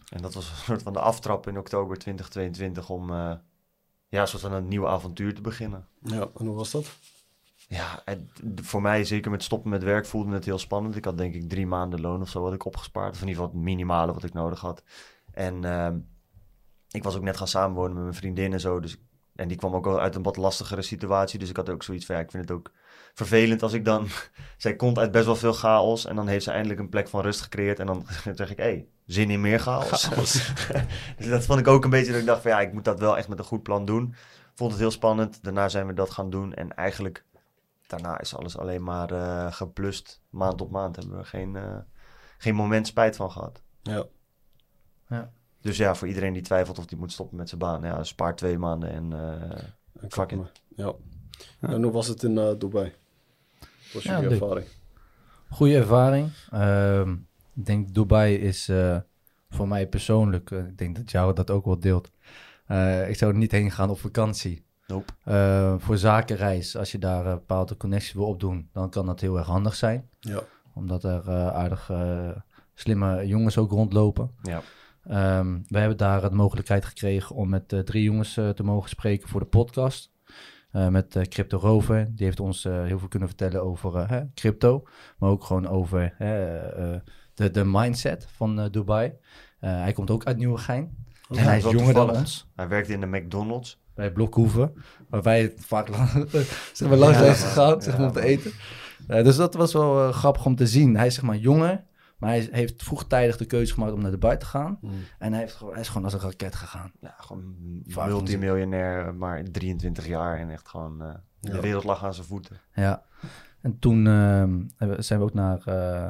[0.09, 3.31] En dat was een soort van de aftrap in oktober 2022 om eh,
[4.07, 5.87] ja, een soort van een nieuw avontuur te beginnen.
[6.01, 6.97] Ja, en hoe was dat?
[7.67, 10.95] Ja, d- voor mij, zeker met stoppen met werk, voelde het heel spannend.
[10.95, 13.13] Ik had denk ik drie maanden loon of zo wat ik opgespaard.
[13.15, 14.83] Of in ieder geval het minimale wat ik nodig had.
[15.31, 15.97] En ehm,
[16.95, 18.79] ik was ook net gaan samenwonen met mijn vriendin en zo.
[18.79, 18.97] Dus,
[19.35, 21.39] en die kwam ook wel uit een wat lastigere situatie.
[21.39, 22.71] Dus ik had ook zoiets van, ja, ik vind het ook
[23.13, 24.07] vervelend als ik dan...
[24.57, 26.05] Zij komt uit best wel veel chaos.
[26.05, 27.79] En dan heeft ze eindelijk een plek van rust gecreëerd.
[27.79, 30.09] En dan zeg ik, hé, hey, zin in meer chaos.
[31.17, 32.99] dus dat vond ik ook een beetje dat ik dacht van, ja, ik moet dat
[32.99, 34.15] wel echt met een goed plan doen.
[34.53, 35.43] Vond het heel spannend.
[35.43, 36.53] Daarna zijn we dat gaan doen.
[36.53, 37.25] En eigenlijk
[37.87, 40.21] daarna is alles alleen maar eh, geplust.
[40.29, 41.77] Maand op maand hebben we geen, eh,
[42.37, 43.61] geen moment spijt van gehad.
[45.09, 45.31] Ja.
[45.65, 47.81] Dus ja, voor iedereen die twijfelt of die moet stoppen met zijn baan.
[47.83, 49.51] Ja, spaar twee maanden en eh,
[50.01, 50.39] En Fuck it.
[50.75, 50.93] Ja.
[51.59, 52.93] En hoe was het in eh, Dubai?
[53.59, 54.67] Wat was Ja, jullie ervaring?
[55.49, 56.31] Goede ervaring.
[56.51, 57.11] Ehm,
[57.55, 58.97] ik denk Dubai is eh,
[59.49, 62.11] voor mij persoonlijk, ik denk dat jou dat ook wel deelt.
[62.65, 64.63] Eh, ik zou er niet heen gaan op vakantie.
[64.87, 65.13] Nope.
[65.23, 69.37] Eh, voor zakenreis, als je daar een bepaalde connecties wil opdoen, dan kan dat heel
[69.37, 70.09] erg handig zijn.
[70.19, 70.41] Ja.
[70.73, 71.91] Omdat er eh, aardig
[72.73, 74.31] slimme jongens ook rondlopen.
[74.41, 74.61] ja.
[75.07, 78.89] Ehm, we hebben daar de mogelijkheid gekregen om met eh, drie jongens eh, te mogen
[78.89, 80.13] spreken voor de podcast.
[80.71, 82.11] eh, met Crypto Rover.
[82.15, 84.83] Die heeft ons heel veel kunnen vertellen over crypto.
[85.17, 86.15] Maar ook gewoon over
[87.33, 89.13] de, de mindset van Dubai.
[89.59, 90.95] Hij komt ook uit Nieuwegein.
[91.29, 92.51] Ja, en hij is jonger dan ons.
[92.55, 93.83] Hij werkte in de McDonald's.
[93.93, 94.73] Bij Blokhoeven.
[95.09, 96.09] Waar wij vaak lang,
[96.73, 98.51] zeg maar, langs Ja, zijn gegaan zeg maar, Ja, om te eten.
[99.07, 100.97] Dus dat was wel grappig om te zien.
[100.97, 101.83] Hij is zeg maar jonger.
[102.25, 104.77] Maar hij heeft vroegtijdig de keuze gemaakt om naar Dubai te gaan.
[104.81, 104.91] Mm.
[105.19, 106.91] En hij, heeft, gewoon- hij is gewoon als een raket gegaan.
[106.99, 107.55] Ja, gewoon
[108.07, 111.59] multimiljonair, maar 23 jaar en echt gewoon eh, de Ja.
[111.59, 112.59] wereld lag aan zijn voeten.
[112.73, 113.03] Ja.
[113.61, 116.05] En toen ehm, hebben- zijn we ook naar eh,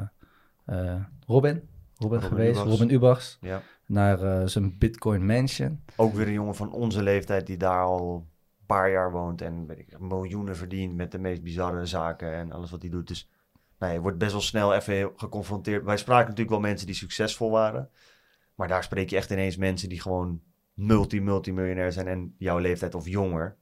[0.64, 1.54] eh, Robin.
[1.56, 2.70] Robin, Robin geweest, Ubachs.
[2.78, 3.38] Robin Ubachs.
[3.40, 3.62] Ja.
[3.86, 5.82] Naar eh, zijn Bitcoin Mansion.
[5.96, 8.14] Ook weer een jongen van onze leeftijd die daar al
[8.60, 12.52] een paar jaar woont en weet ik, miljoenen verdient met de meest bizarre zaken en
[12.52, 13.08] alles wat hij doet.
[13.08, 13.28] Dus
[13.78, 15.84] nou, je wordt best wel snel even geconfronteerd.
[15.84, 17.90] Wij spraken natuurlijk wel mensen die succesvol waren,
[18.54, 20.40] maar daar spreek je echt ineens mensen die gewoon
[20.74, 23.56] multi-multimiljonair zijn en jouw leeftijd of jonger.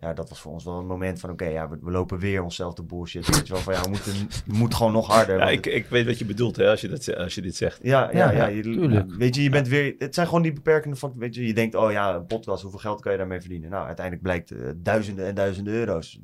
[0.00, 2.42] Ja, dat was voor ons wel een moment van, oké, ja, we, we lopen weer
[2.42, 3.26] onszelf de bullshit.
[3.26, 4.12] Weet je wel, van ja, we moeten,
[4.46, 5.38] we moeten gewoon nog harder.
[5.38, 7.78] Ja, ik, ik weet wat je bedoelt hè, als, je dat, als je dit zegt.
[7.82, 8.38] Ja, ja, Ja, ja.
[8.38, 9.14] ja, je, tuurlijk.
[9.14, 9.94] Weet je, je bent weer...
[9.98, 11.24] Het zijn gewoon die beperkende factoren.
[11.26, 13.70] Weet je, je denkt, oh ja, een podcast, hoeveel geld kan je daarmee verdienen?
[13.70, 16.20] Nou, uiteindelijk blijkt eh, duizenden en duizenden euro's.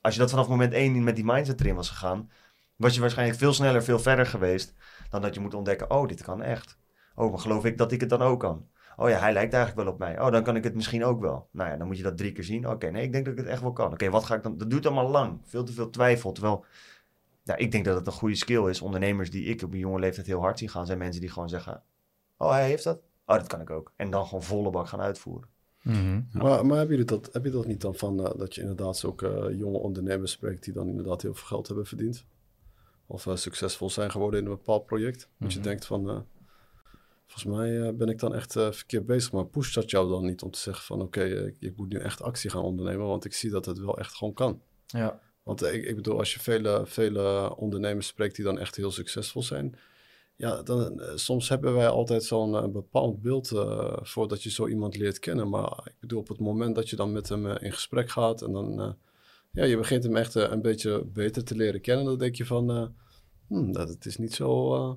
[0.00, 2.30] Als je dat vanaf moment één met die mindset erin was gegaan,
[2.76, 4.74] was je waarschijnlijk veel sneller, veel verder geweest
[5.10, 6.78] dan dat je moet ontdekken, oh, dit kan echt.
[7.14, 8.68] Oh, maar geloof ik dat ik het dan ook kan?
[8.96, 10.20] Oh ja, hij lijkt eigenlijk wel op mij.
[10.20, 11.48] Oh, dan kan ik het misschien ook wel.
[11.50, 12.68] Nou ja, dan moet je dat drie keer zien.
[12.68, 13.92] Oké, nee, ik denk dat ik het echt wel kan.
[13.92, 14.58] Oké, wat ga ik dan...
[14.58, 15.40] Dat duurt allemaal lang.
[15.44, 16.32] Veel te veel twijfel.
[16.32, 16.64] Terwijl,
[17.42, 18.80] ja, ik denk dat het een goede skill is.
[18.80, 21.48] Ondernemers die ik op een jonge leeftijd heel hard zie gaan, zijn mensen die gewoon
[21.48, 21.82] zeggen...
[22.36, 23.00] Oh, hij heeft dat?
[23.26, 23.92] Oh, dat kan ik ook.
[23.96, 25.48] En dan gewoon volle bak gaan uitvoeren.
[25.82, 26.22] Mhm.
[26.32, 28.96] Maar, maar heb, je dat, heb je dat niet dan van eh, dat je inderdaad
[28.96, 32.26] zulke jonge ondernemers spreekt die dan inderdaad heel veel geld hebben verdiend?
[33.06, 35.28] Of eh, succesvol zijn geworden in een bepaald project?
[35.38, 35.68] Dat je Mhm.
[35.68, 36.20] denkt van, eh,
[37.26, 39.32] volgens mij eh, ben ik dan echt verkeerd bezig.
[39.32, 41.98] Maar pusht dat jou dan niet om te zeggen van oké, ik, ik moet nu
[41.98, 44.60] echt actie gaan ondernemen, want ik zie dat het wel echt gewoon kan.
[44.86, 45.20] Ja.
[45.42, 49.42] Want ik, ik bedoel, als je vele, vele ondernemers spreekt die dan echt heel succesvol
[49.42, 49.78] zijn.
[50.36, 53.48] Ja, dan, soms hebben wij altijd zo'n bepaald beeld
[54.02, 55.48] voordat je zo iemand leert kennen.
[55.48, 58.52] Maar ik bedoel, op het moment dat je dan met hem in gesprek gaat en
[58.52, 58.96] dan,
[59.54, 62.04] ja, je begint hem echt eh, een beetje beter te leren kennen.
[62.04, 62.86] Dan denk je van, eh,
[63.48, 64.92] hmm, dat het is niet zo eh,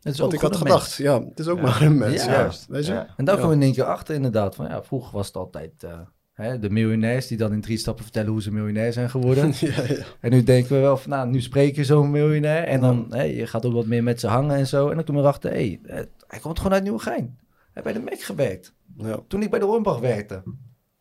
[0.00, 0.82] Het is wat ook ik had gedacht.
[0.82, 0.96] mens.
[0.96, 1.62] Ja, het is ook Ja.
[1.62, 2.24] maar een mens.
[2.24, 2.32] Ja.
[2.32, 2.92] Ja, weet je?
[2.92, 3.14] Ja.
[3.16, 4.54] En daar komen we in één keer achter inderdaad.
[4.54, 5.86] Van, ja, vroeger was het altijd
[6.32, 9.52] hè, de miljonairs die dan in drie stappen vertellen hoe ze miljonair zijn geworden.
[9.60, 10.04] ja, ja.
[10.20, 12.64] en nu denken we wel van, nou, nu spreek je zo'n miljonair.
[12.64, 14.88] En dan, hè, je gaat ook wat meer met ze hangen en zo.
[14.88, 17.38] En dan kom je erachter, hé, hey, hij komt gewoon uit Nieuwegein.
[17.72, 18.74] Hij heeft bij de Mac gewerkt.
[18.96, 19.20] ja.
[19.28, 20.42] Toen ik bij de Hornbach werkte.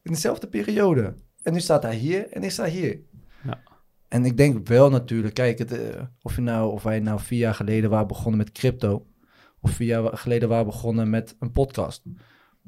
[0.01, 1.13] In dezelfde periode.
[1.43, 2.99] En nu staat hij hier en ik sta hier.
[3.43, 3.61] Ja.
[4.07, 7.39] En ik denk wel natuurlijk, kijk, het, eh, of, je nou, of wij nou vier
[7.39, 9.07] jaar geleden waren begonnen met crypto.
[9.61, 12.03] Of vier jaar geleden waren begonnen met een podcast.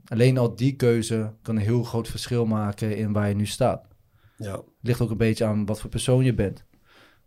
[0.05, 3.87] Alleen al die keuze kan een heel groot verschil maken in waar je nu staat.
[4.35, 4.55] ja.
[4.55, 6.65] Het ligt ook een beetje aan wat voor persoon je bent.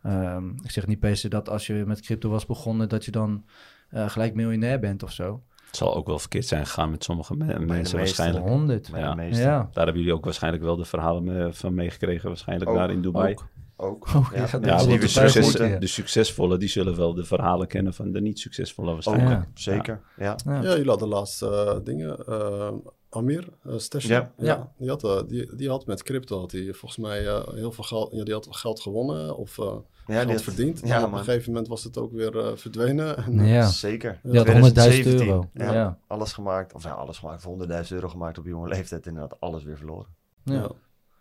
[0.02, 3.10] Ehm, ik zeg niet per se dat als je met crypto was begonnen, dat je
[3.10, 3.44] dan
[3.88, 5.44] eh, gelijk miljonair bent of zo.
[5.74, 7.96] Het zal ook wel verkeerd zijn gegaan met sommige me- mensen meeste.
[7.96, 8.44] waarschijnlijk.
[8.46, 8.90] 100.
[8.90, 9.10] Bij Ja.
[9.10, 9.42] de meeste.
[9.42, 9.68] Ja.
[9.72, 13.02] Daar hebben jullie ook waarschijnlijk wel de verhalen me- van meegekregen, waarschijnlijk Ook, daar in
[13.02, 13.34] Dubai.
[13.34, 13.46] Ook.
[13.76, 14.06] Ook.
[14.14, 18.12] Oh, Ja, Ja, want de, succes, de succesvolle, die zullen wel de verhalen kennen van
[18.12, 19.40] de niet succesvolle Ook, waarschijnlijk.
[19.40, 19.46] Ja.
[19.54, 20.00] zeker.
[20.16, 20.36] Ja.
[20.44, 20.54] Ja.
[20.62, 22.26] Ja, jullie hadden laatst eh, dingen.
[22.26, 22.68] eh,
[23.16, 24.32] Amir, uh, Ja.
[24.36, 24.72] Ja.
[24.78, 27.84] Die, had, eh, die, die had met crypto had hij volgens mij eh, heel veel
[27.84, 30.80] geld, ja, die had geld gewonnen of eh, Ja, geld dit verdiend.
[30.80, 31.18] Ja, en op man.
[31.18, 33.16] een gegeven moment was het ook weer verdwenen.
[33.26, 33.66] En, Ja.
[33.66, 34.20] Zeker.
[34.22, 34.70] Die had 100.000 euro.
[34.70, 35.50] 2017.
[35.54, 35.72] Ja.
[35.72, 35.98] Ja.
[36.06, 36.74] Alles gemaakt.
[36.74, 37.42] Of ja, alles gemaakt.
[37.42, 39.06] Voor 100.000 euro gemaakt op jonge leeftijd.
[39.06, 40.06] En had alles weer verloren.
[40.44, 40.70] Ja, ja.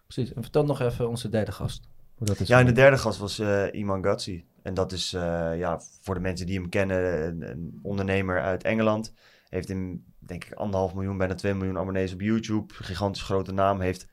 [0.08, 0.34] precies.
[0.34, 1.88] En vertel nog even onze derde gast.
[2.16, 4.46] Hoe dat is Ja, en de derde gast was eh, Iman Gatsi.
[4.62, 8.64] En dat is, eh, ja, voor de mensen die hem kennen, een, een ondernemer uit
[8.64, 9.14] Engeland.
[9.50, 12.74] Heeft in, denk ik, anderhalf miljoen, bijna 2 miljoen abonnees op YouTube.
[12.74, 13.80] Gigantisch grote naam.
[13.80, 14.08] Heeft,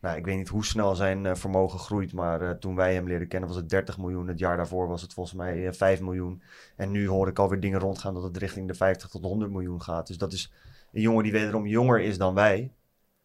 [0.00, 2.12] nou, ik weet niet hoe snel zijn eh, vermogen groeit.
[2.12, 4.28] Maar eh, toen wij hem leren kennen was het 30 miljoen.
[4.28, 6.42] Het jaar daarvoor was het volgens mij eh, 5 miljoen.
[6.76, 9.82] En nu hoor ik alweer dingen rondgaan dat het richting de 50 tot 100 miljoen
[9.82, 10.06] gaat.
[10.06, 10.52] Dus dat is
[10.92, 12.72] een jongen die wederom jonger is dan wij.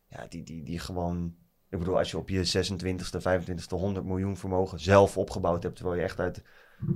[0.07, 1.35] Ja, die, die, die gewoon
[1.69, 5.97] ik bedoel, als je op je 26e, 25e 100 miljoen vermogen zelf opgebouwd hebt, terwijl
[5.97, 6.43] je echt uit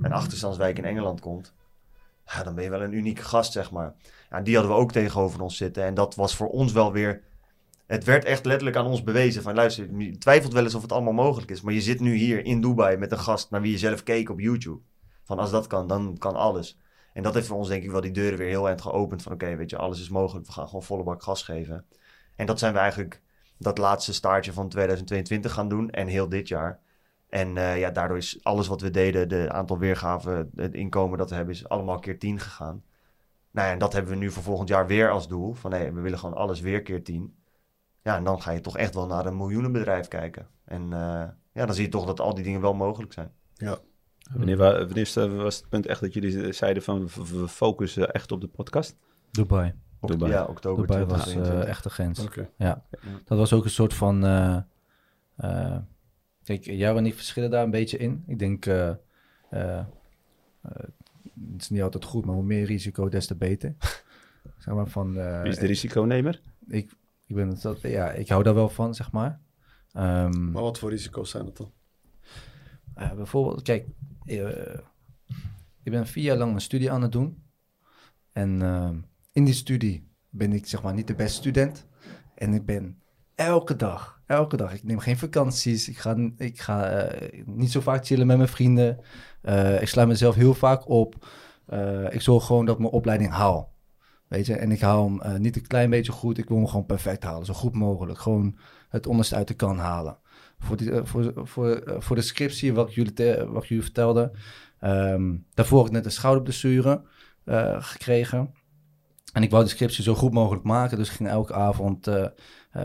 [0.02, 1.54] een achterstandswijk in Engeland komt,
[2.44, 3.94] dan ben je wel een unieke gast, zeg maar.
[4.30, 5.84] Ja, die hadden we ook tegenover ons zitten.
[5.84, 7.22] En dat was voor ons wel weer.
[7.86, 10.92] Het werd echt letterlijk aan ons bewezen van luister, je twijfelt wel eens of het
[10.92, 11.60] allemaal mogelijk is.
[11.60, 14.30] Maar je zit nu hier in Dubai met een gast naar wie je zelf keek
[14.30, 14.80] op YouTube.
[15.24, 16.78] Van als dat kan, dan kan alles.
[17.12, 19.22] En dat heeft voor ons denk ik wel die deuren weer heel eind geopend.
[19.22, 20.46] Van oké, weet je, alles is mogelijk.
[20.46, 21.86] We gaan gewoon volle bak gas geven.
[22.36, 23.22] En dat zijn we eigenlijk
[23.58, 25.90] dat laatste staartje van 2022 gaan doen.
[25.90, 26.80] En heel dit jaar.
[27.34, 31.28] En eh, ja, daardoor is alles wat we deden, de aantal weergaven, het inkomen dat
[31.30, 32.82] we hebben, is allemaal keer 10 gegaan.
[33.50, 35.54] Nou ja, en dat hebben we nu voor volgend jaar weer als doel.
[35.54, 37.36] Van nee, we willen gewoon alles weer keer 10.
[38.02, 40.46] Ja, en dan ga je toch echt wel naar een miljoenenbedrijf kijken.
[40.64, 43.32] En eh, ja, dan zie je toch dat al die dingen wel mogelijk zijn.
[44.32, 48.32] Wanneer, wa- wanneer eh, was het punt echt dat jullie zeiden van we- focussen echt
[48.32, 48.96] op de podcast?
[49.30, 49.74] Dubai.
[50.00, 50.32] Dubai.
[50.32, 51.64] Ja, oktober Dubai was 2023.
[51.64, 52.20] eh, echt de grens.
[52.24, 52.50] Oké.
[53.24, 54.24] Dat was ook een soort van.
[54.24, 54.56] eh,
[55.36, 55.76] eh,
[56.44, 58.24] kijk, jou en ik verschillen daar een beetje in.
[58.26, 58.66] Ik denk.
[58.66, 58.88] eh,
[59.50, 59.84] eh, eh,
[61.52, 63.74] het is niet altijd goed, maar hoe meer risico, des te beter.
[64.58, 65.18] zeg maar van.
[65.18, 66.40] eh, Wie is de risiconemer?
[66.68, 66.90] ik,
[67.26, 69.40] ik ben het ja, ik hou daar wel van, zeg maar.
[69.92, 71.72] Ehm, Maar wat voor risico's zijn het dan?
[73.16, 73.86] bijvoorbeeld, kijk,
[75.82, 77.42] ik ben vier jaar lang een studie aan het doen.
[78.32, 78.96] En ehm,
[79.32, 81.86] in die studie ben ik zeg maar niet de beste student.
[82.34, 83.02] En ik ben
[83.34, 85.88] elke dag, elke dag, ik neem geen vakanties.
[85.88, 89.00] Ik ga, ik ga eh, niet zo vaak chillen met mijn vrienden.
[89.42, 91.28] Eh, ik sluit mezelf heel vaak op.
[91.66, 93.72] Eh, ik zorg gewoon dat ik mijn opleiding haal.
[94.28, 96.38] Weet je, en ik haal hem niet een klein beetje goed.
[96.38, 98.18] Ik wil hem gewoon perfect halen, zo goed mogelijk.
[98.18, 98.58] Gewoon
[98.88, 100.18] het onderste uit de kan halen.
[100.58, 104.32] Voor, die, voor, voor, voor de scriptie, wat jullie, te- wat jullie vertelde.
[104.80, 107.02] ehm, daarvoor heb ik net een schouderblessure
[107.78, 108.54] gekregen.
[109.34, 110.98] En ik wou de scriptie zo goed mogelijk maken.
[110.98, 112.26] Dus ik ging elke avond eh,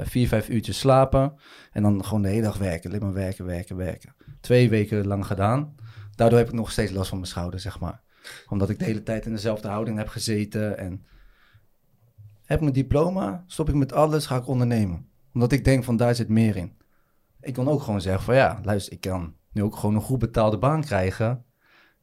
[0.03, 1.33] vier, vijf uurtjes slapen.
[1.71, 2.89] En dan gewoon de hele dag werken.
[2.89, 4.15] Alleen maar werken, werken, werken.
[4.41, 5.75] Twee weken lang gedaan.
[6.15, 8.01] Daardoor heb ik nog steeds last van mijn schouder, zeg maar.
[8.47, 10.77] Omdat ik de hele tijd in dezelfde houding heb gezeten.
[10.77, 11.05] En
[12.45, 15.09] heb mijn diploma, stop ik met alles, ga ik ondernemen.
[15.33, 16.77] Omdat ik denk van daar zit meer in.
[17.41, 20.19] Ik kan ook gewoon zeggen van ja, luister, ik kan nu ook gewoon een goed
[20.19, 21.45] betaalde baan krijgen.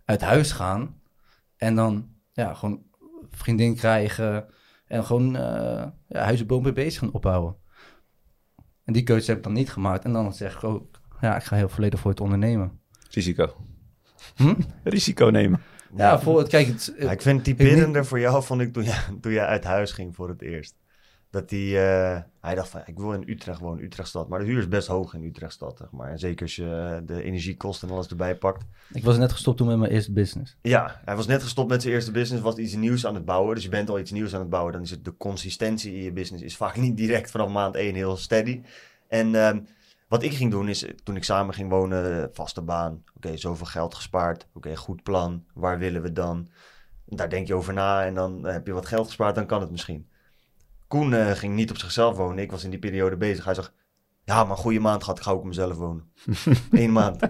[0.04, 1.00] Uit huis gaan.
[1.56, 2.82] En dan ja, gewoon
[3.36, 4.46] vriendin krijgen.
[4.86, 7.56] En gewoon uh, ja, huis en boom mee bezig gaan opbouwen.
[8.84, 10.04] En die keuze heb ik dan niet gemaakt.
[10.04, 12.80] En dan zeg ik ook, ja, ik ga heel volledig voor het ondernemen.
[13.10, 13.54] Risico.
[14.36, 14.54] Hm?
[14.84, 15.60] Risico nemen.
[15.96, 18.84] Ja, voor het, kijk, het, Ja, ik vind het typerender voor jou, vond ik, toen
[18.84, 20.76] jij, toen jij uit huis ging voor het eerst.
[21.36, 24.28] Dat hij, uh, hij dacht van, ik wil in Utrecht wonen, Utrechtstad.
[24.28, 26.10] Maar de huur is best hoog in Utrechtstad, zeg maar.
[26.10, 28.64] En zeker als je de energiekosten en alles erbij pakt.
[28.92, 30.56] Ik was net gestopt toen met mijn eerste business.
[30.62, 33.54] Ja, hij was net gestopt met zijn eerste business, was iets nieuws aan het bouwen.
[33.54, 34.72] Dus je bent al iets nieuws aan het bouwen.
[34.72, 37.94] Dan is het de consistentie in je business is vaak niet direct vanaf maand 1
[37.94, 38.62] heel steady.
[39.08, 39.50] En uh,
[40.08, 42.92] wat ik ging doen is, toen ik samen ging wonen, vaste baan.
[42.92, 44.42] Oké, okay, zoveel geld gespaard.
[44.42, 45.44] Oké, okay, goed plan.
[45.54, 46.48] Waar willen we dan?
[47.04, 49.70] Daar denk je over na en dan heb je wat geld gespaard, dan kan het
[49.70, 50.08] misschien.
[50.88, 52.38] Koen uh, ging niet op zichzelf wonen.
[52.38, 53.44] Ik was in die periode bezig.
[53.44, 53.72] Hij zegt,
[54.24, 55.18] ja, maar een goede maand gehad.
[55.18, 56.10] Ik ga ook op mezelf wonen.
[56.70, 57.28] Eén maand.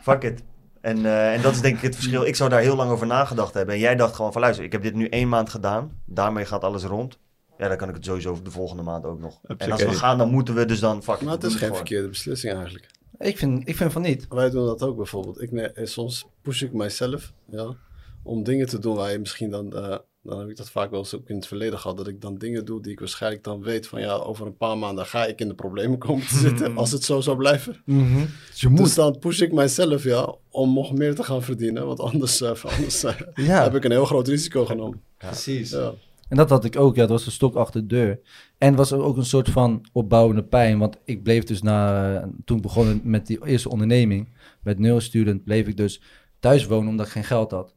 [0.00, 0.42] Fuck it.
[0.80, 2.24] En, uh, en dat is denk ik het verschil.
[2.24, 3.74] Ik zou daar heel lang over nagedacht hebben.
[3.74, 6.00] En jij dacht gewoon van, luister, ik heb dit nu één maand gedaan.
[6.04, 7.18] Daarmee gaat alles rond.
[7.58, 9.40] Ja, dan kan ik het sowieso de volgende maand ook nog.
[9.56, 11.02] En als we gaan, dan moeten we dus dan...
[11.02, 12.90] Fuck maar het is geen verkeerde beslissing eigenlijk.
[13.18, 14.26] Ik vind, ik vind van niet.
[14.28, 15.42] Wij doen dat ook bijvoorbeeld.
[15.42, 17.74] Ik, nee, soms push ik mijzelf ja,
[18.22, 19.72] om dingen te doen waar je misschien dan...
[19.76, 19.96] Uh,
[20.26, 21.96] dan heb ik dat vaak wel eens ook in het verleden gehad.
[21.96, 24.78] Dat ik dan dingen doe die ik waarschijnlijk dan weet van ja, over een paar
[24.78, 26.76] maanden ga ik in de problemen komen te zitten.
[26.76, 27.82] als het zo zou blijven.
[27.84, 28.26] Mm -hmm.
[28.50, 31.86] dus, dus dan push ik mijzelf ja, om nog meer te gaan verdienen.
[31.86, 33.62] Want anders, uh, anders uh, ja.
[33.62, 35.00] heb ik een heel groot risico genomen.
[35.18, 35.26] Ja.
[35.26, 35.70] Precies.
[35.70, 35.92] Ja.
[36.28, 36.94] En dat had ik ook.
[36.94, 38.20] Ja, dat was een stok achter de deur.
[38.58, 40.78] En was er ook een soort van opbouwende pijn.
[40.78, 42.30] Want ik bleef dus na...
[42.44, 44.28] Toen ik begon met die eerste onderneming...
[44.62, 46.00] Met neurostudent bleef ik dus
[46.40, 47.74] thuis wonen omdat ik geen geld had.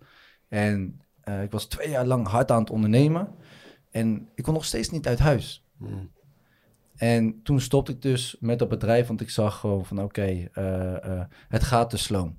[0.48, 3.28] En uh, ik was twee jaar lang hard aan het ondernemen.
[3.92, 5.66] En ik kon nog steeds niet uit huis.
[5.78, 6.12] Hmm.
[6.96, 9.08] En toen stopte ik dus met dat bedrijf.
[9.08, 12.38] Want ik zag gewoon van oké, okay, uh, uh, het gaat te sloom.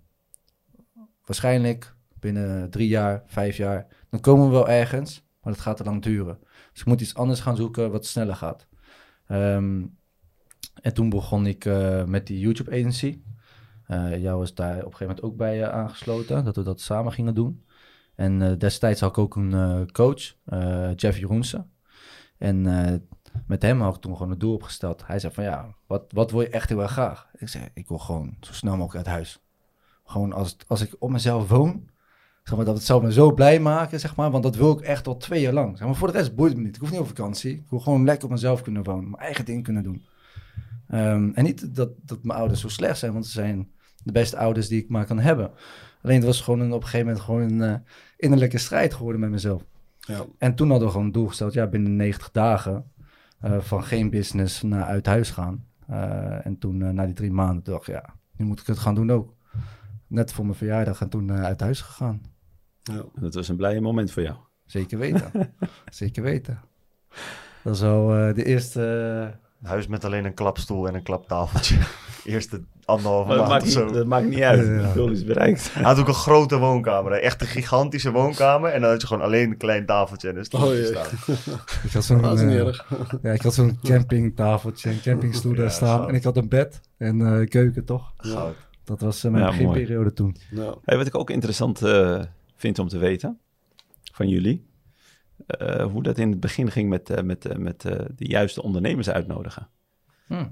[1.24, 3.86] Waarschijnlijk binnen drie jaar, vijf jaar...
[4.10, 5.28] Dan komen we wel ergens...
[5.40, 6.38] Maar dat gaat te lang duren.
[6.72, 8.66] Dus ik moet iets anders gaan zoeken wat sneller gaat.
[9.28, 9.98] Um,
[10.74, 13.22] en toen begon ik uh, met die YouTube agency.
[14.18, 16.44] Jou was daar op een gegeven moment ook bij aangesloten.
[16.44, 17.64] Dat we dat samen gingen doen.
[18.20, 20.34] En destijds had ik ook een coach,
[20.96, 21.70] Jeff Jeroensen.
[22.38, 22.62] En
[23.46, 25.06] met hem had ik toen gewoon een doel opgesteld.
[25.06, 27.28] Hij zei van ja, wat, wat wil je echt heel erg graag?
[27.36, 29.42] Ik zei, ik wil gewoon zo snel mogelijk uit huis.
[30.04, 31.90] Gewoon als, als ik op mezelf woon,
[32.42, 34.30] Zeg maar, dat het zou me zo blij maken, zeg maar.
[34.30, 35.78] Want dat wil ik echt al twee jaar lang.
[35.78, 36.74] Zeg maar, voor de rest boeit het me niet.
[36.74, 37.52] Ik hoef niet op vakantie.
[37.56, 39.10] Ik wil gewoon lekker op mezelf kunnen wonen.
[39.10, 40.04] Mijn eigen ding kunnen doen.
[40.92, 43.12] Um, en niet dat, dat mijn ouders zo slecht zijn.
[43.12, 43.70] Want ze zijn
[44.04, 45.50] de beste ouders die ik maar kan hebben.
[46.02, 47.84] Alleen het was gewoon op een gegeven moment gewoon een
[48.20, 49.64] innerlijke strijd geworden met mezelf.
[50.00, 50.24] Ja.
[50.38, 51.52] En toen hadden we gewoon een doel gesteld.
[51.52, 52.92] Ja, binnen 90 dagen
[53.44, 55.64] uh, van geen business naar uit huis gaan.
[55.90, 58.94] Uh, en toen na die drie maanden dacht ik, ja, nu moet ik het gaan
[58.94, 59.34] doen ook.
[60.06, 62.22] Net voor mijn verjaardag en toen uit huis gegaan.
[62.82, 63.04] Ja.
[63.14, 64.36] Dat was een blije moment voor jou.
[64.66, 65.54] Zeker weten.
[65.90, 66.60] Zeker weten.
[67.62, 69.38] Dat is wel uh, de eerste...
[69.62, 71.78] Huis met alleen een klapstoel en een klaptafeltje.
[72.24, 73.90] Eerste anderhalve maand maakt of niet, zo.
[73.92, 74.66] dat maakt niet uit.
[74.66, 74.72] Ja.
[74.72, 75.72] Het doel is bereikt.
[75.74, 77.12] Hij had ook een grote woonkamer.
[77.12, 77.18] hè.
[77.18, 78.70] Echt een gigantische woonkamer.
[78.70, 81.36] En dan had je gewoon alleen een klein tafeltje en een stoeltje Oh, staan.
[81.86, 82.88] Ik had zo'n Dat is niet eh, erg.
[83.22, 86.02] ja, ik had zo'n campingtafeltje en campingstoel daar Ja, staan.
[86.02, 86.08] zo.
[86.08, 88.12] En ik had een bed en eh, keuken, toch?
[88.16, 88.54] Goud.
[88.84, 90.36] Dat was eh, mijn beginperiode toen.
[90.50, 90.74] Ja.
[90.84, 92.20] Hey, wat ik ook interessant eh,
[92.56, 93.38] vind om te weten
[94.12, 94.68] van jullie.
[95.46, 99.10] eh, hoe dat in het begin ging met, eh, met, met eh, de juiste ondernemers
[99.10, 99.68] uitnodigen.
[100.26, 100.44] Hm.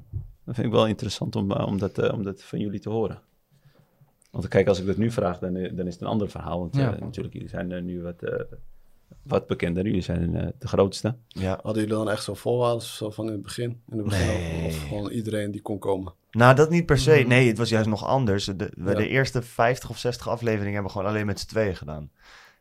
[0.48, 2.90] Dat vind ik wel interessant om, eh, om, dat, eh, om dat van jullie te
[2.90, 3.20] horen.
[4.30, 6.58] Want kijk, als ik dat nu vraag, dan, eh, dan is het een ander verhaal.
[6.60, 6.96] Want Ja.
[7.00, 8.40] natuurlijk, jullie zijn nu wat, eh,
[9.22, 9.84] wat bekender.
[9.84, 11.16] Jullie zijn eh, de grootste.
[11.28, 11.58] Ja.
[11.62, 13.80] Hadden jullie dan echt zo voorwaarden zo van in het begin?
[13.90, 14.66] In het begin Nee.
[14.66, 16.12] Of gewoon iedereen die kon komen?
[16.30, 17.24] Nou, dat niet per se.
[17.26, 18.44] Nee, het was juist nog anders.
[18.44, 18.94] De, we Ja.
[18.96, 22.10] de eerste 50 of 60 afleveringen hebben we gewoon alleen met z'n tweeën gedaan.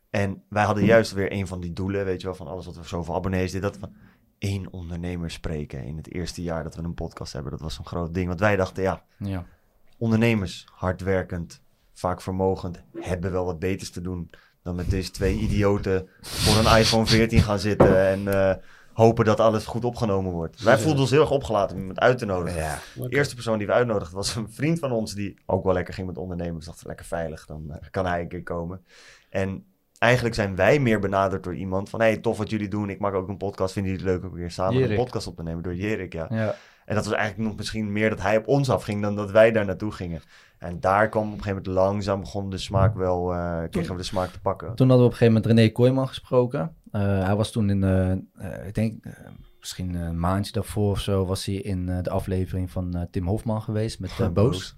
[0.09, 2.75] En wij hadden juist weer een van die doelen, weet je wel, van alles wat
[2.77, 3.93] we zoveel abonnees, dit, dat, van
[4.39, 7.51] één ondernemer spreken in het eerste jaar dat we een podcast hebben.
[7.51, 8.27] Dat was een groot ding.
[8.27, 9.45] Want wij dachten, ja, Ja.
[9.97, 11.61] ondernemers, hardwerkend,
[11.93, 14.29] vaak vermogend, hebben wel wat beters te doen
[14.63, 18.55] dan met deze twee idioten voor een iPhone 14 gaan zitten en eh,
[18.93, 20.61] hopen dat alles goed opgenomen wordt.
[20.63, 22.61] Wij voelden ons heel erg opgelaten om iemand uit te nodigen.
[22.61, 22.79] Ja.
[22.95, 25.93] De eerste persoon die we uitnodigden was een vriend van ons die ook wel lekker
[25.93, 26.65] ging met ondernemers.
[26.65, 28.85] Dacht lekker veilig, dan eh, kan hij een keer komen.
[29.29, 29.65] En
[29.97, 32.89] eigenlijk zijn wij meer benaderd door iemand van hey, tof wat jullie doen.
[32.89, 33.73] Ik maak ook een podcast.
[33.73, 34.89] Vinden jullie het leuk om weer samen Jerik.
[34.89, 36.13] een podcast op te nemen door Jerik?
[36.13, 36.27] Ja.
[36.29, 36.55] Ja.
[36.87, 39.51] En dat was eigenlijk nog misschien meer dat hij op ons afging dan dat wij
[39.51, 40.21] daar naartoe gingen.
[40.57, 43.97] En daar kwam op een gegeven moment langzaam begon de smaak wel, eh, kregen we
[43.97, 44.75] de smaak te pakken.
[44.75, 46.75] Toen hadden we op een gegeven moment René Kooijman gesproken.
[46.91, 49.03] Eh, hij was toen in, eh, ik denk
[49.59, 53.99] misschien een maandje daarvoor of zo, was hij in de aflevering van Tim Hofman geweest
[53.99, 54.75] met Boos.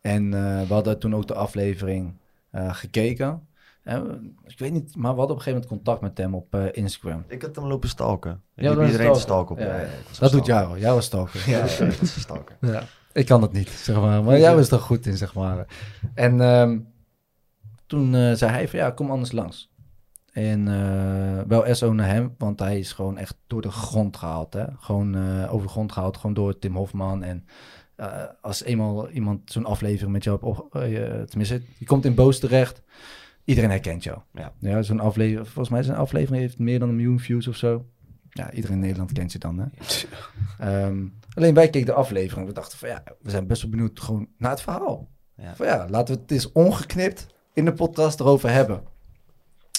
[0.00, 0.30] En
[0.66, 2.18] we hadden toen ook de aflevering
[2.52, 3.48] gekeken.
[4.44, 6.64] Ik weet niet, maar we hadden op een gegeven moment contact met hem op eh,
[6.72, 7.24] Instagram.
[7.28, 8.42] Ik had hem lopen stalken.
[8.54, 9.56] Ik Ja, liep dat iedereen stalken.
[9.56, 9.82] stalken op.
[9.82, 10.46] Ja, Dat doet.
[10.46, 12.56] Jaro, jij was stalker.
[12.60, 12.82] Ja,
[13.12, 14.24] ik kan het niet, zeg maar.
[14.24, 15.66] Maar jij was er goed in, zeg maar.
[16.14, 16.78] En ehm,
[17.86, 19.72] toen eh, zei hij van, ja, kom anders langs.
[20.32, 24.52] En eh, wel SO naar hem, want hij is gewoon echt door de grond gehaald.
[24.52, 24.64] Hè?
[24.78, 25.16] Gewoon
[25.48, 27.22] over de grond gehaald, gewoon door Tim Hofman.
[27.22, 27.46] En
[28.40, 30.68] als eenmaal iemand zo'n aflevering met jou op...
[31.28, 32.82] tenminste, je komt in Boos terecht,
[33.44, 34.18] iedereen herkent jou.
[34.60, 34.82] Ja.
[34.82, 37.86] zo'n aflevering, volgens mij zijn aflevering heeft meer dan een miljoen views of zo.
[38.30, 39.66] Ja, iedereen in Nederland kent je dan, hè?
[40.58, 42.46] Ehm, alleen wij keken de aflevering.
[42.46, 45.08] We dachten van ja, we zijn best wel benieuwd gewoon naar het verhaal.
[45.36, 45.56] Ja.
[45.56, 48.82] Van ja, laten we het eens ongeknipt in de podcast erover hebben.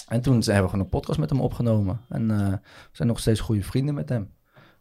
[0.08, 2.00] En toen zijn we gewoon een podcast met hem opgenomen.
[2.08, 2.58] En eh, we
[2.92, 4.30] zijn nog steeds goede vrienden met hem.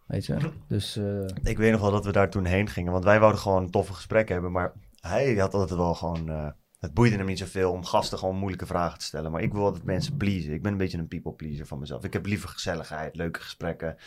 [0.08, 0.38] Weet je?
[0.68, 2.92] Dus eh, Ik weet nog wel dat we daar toen heen gingen.
[2.92, 4.52] Want wij wouden gewoon een toffe gesprek hebben.
[4.52, 6.30] Maar hij had altijd wel gewoon...
[6.30, 6.48] eh,
[6.80, 9.32] het boeide hem niet zoveel om gasten gewoon moeilijke vragen te stellen.
[9.32, 10.54] Maar ik wil altijd mensen pleasen.
[10.54, 12.04] Ik ben een beetje een people pleaser van mezelf.
[12.04, 13.98] Ik heb liever gezelligheid, leuke gesprekken.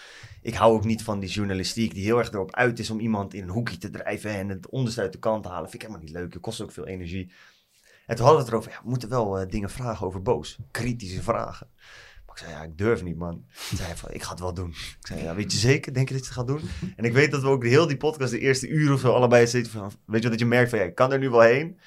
[0.43, 3.35] Ik hou ook niet van die journalistiek die heel erg erop uit is om iemand
[3.35, 5.71] in een hoekje te drijven en het onderste uit de kant te halen.
[5.71, 6.33] Vind ik helemaal niet leuk.
[6.33, 7.33] Het kost ook veel energie.
[8.07, 10.59] En toen hadden we het erover, we moeten wel eh, dingen vragen over boos.
[10.71, 11.67] Kritische vragen.
[12.27, 13.45] Maar ik zei, ja, ik durf niet, man.
[13.69, 14.69] Toen zei van, ik ga het wel doen.
[14.71, 15.95] Ik zei, ja, weet je zeker?
[15.95, 16.61] Denk je dat je het gaat doen?
[16.97, 19.13] En ik weet dat we ook de heel die podcast, de eerste uur of zo,
[19.13, 21.41] allebei zitten van, weet je dat je merkt van, ja, ik kan er nu wel
[21.41, 21.79] heen.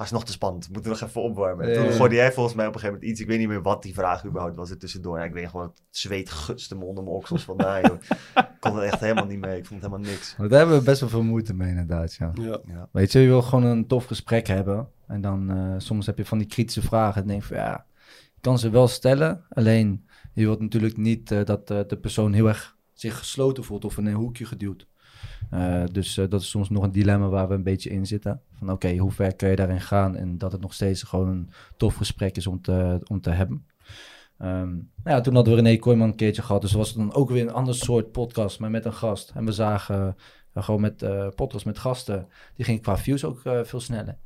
[0.00, 0.66] Maar is nog te spannend.
[0.66, 1.64] We moeten nog even opwarmen.
[1.64, 1.96] En Ja, toen ja.
[1.96, 3.20] gooide jij volgens mij op een gegeven moment iets.
[3.20, 5.18] Ik weet niet meer wat die vraag überhaupt was er tussendoor.
[5.18, 7.98] En ik weet gewoon, het zweet gutste me onder mijn oksels vandaan, joh.
[8.34, 9.56] Ik kon er echt helemaal niet mee.
[9.58, 10.34] Ik vond het helemaal niks.
[10.36, 12.32] daar hebben we best wel veel moeite mee inderdaad, ja.
[12.34, 12.58] Ja.
[12.66, 12.88] Ja.
[12.92, 14.88] Weet je, je wil gewoon een tof gesprek hebben.
[15.06, 17.22] En dan eh, soms heb je van die kritische vragen.
[17.22, 17.86] En denk je van ja,
[18.34, 19.44] je kan ze wel stellen.
[19.48, 23.84] Alleen je wilt natuurlijk niet eh, dat eh, de persoon heel erg zich gesloten voelt
[23.84, 24.86] of in een hoekje geduwd.
[25.50, 28.40] Eh, dus eh, dat is soms nog een dilemma waar we een beetje in zitten.
[28.54, 30.16] Van oké, hoe ver kun je daarin gaan?
[30.16, 33.66] En dat het nog steeds gewoon een tof gesprek is om te, om te hebben.
[34.38, 36.60] Ehm, nou ja, toen hadden we René Kooijman een keertje gehad.
[36.60, 39.32] Dus was het dan ook weer een ander soort podcast, maar met een gast.
[39.34, 40.16] En we zagen
[40.52, 42.28] eh, gewoon met eh podcast met gasten.
[42.54, 44.18] Die ging qua views ook veel sneller.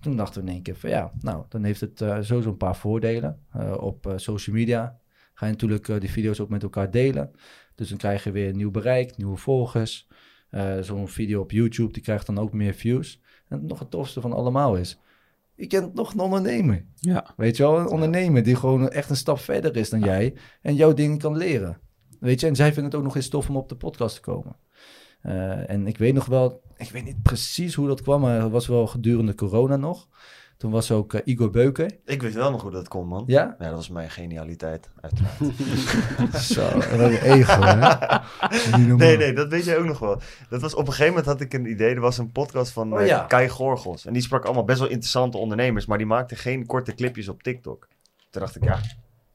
[0.00, 2.76] Toen dachten we in één keer van ja, nou, dan heeft het sowieso een paar
[2.76, 3.38] voordelen.
[3.80, 4.98] Op social media
[5.34, 7.30] ga je natuurlijk die video's ook met elkaar delen.
[7.74, 10.08] Dus dan krijg je weer nieuw bereik, nieuwe volgers.
[10.52, 13.20] Eh, Zo'n video op YouTube, die krijgt dan ook meer views.
[13.48, 14.98] En nog het tofste van allemaal is,
[15.54, 16.84] je kent nog een ondernemer.
[16.94, 17.34] Ja.
[17.36, 20.74] Weet je wel, een ondernemer die gewoon echt een stap verder is dan jij en
[20.74, 21.80] jouw dingen kan leren.
[22.20, 24.20] Weet je, en zij vinden het ook nog eens tof om op de podcast te
[24.20, 24.56] komen.
[25.22, 28.50] Eh, en ik weet nog wel, ik weet niet precies hoe dat kwam, maar het
[28.50, 30.08] was wel gedurende corona nog.
[30.62, 31.90] Toen was ook eh, Igor Beuker.
[32.04, 33.24] Ik weet wel nog hoe dat kon, man.
[33.26, 33.56] Ja?
[33.58, 35.38] Ja, dat was mijn genialiteit, uiteraard.
[36.54, 38.86] Zo, wat een ego, hè?
[38.94, 40.20] Nee, nee, dat weet jij ook nog wel.
[40.48, 41.94] Dat was, op een gegeven moment had ik een idee.
[41.94, 43.24] Er was een podcast van Oh, eh, ja.
[43.24, 44.06] Kai Gorgels.
[44.06, 45.86] En die sprak allemaal best wel interessante ondernemers.
[45.86, 47.88] Maar die maakte geen korte clipjes op TikTok.
[48.30, 48.80] Toen dacht ik, ja,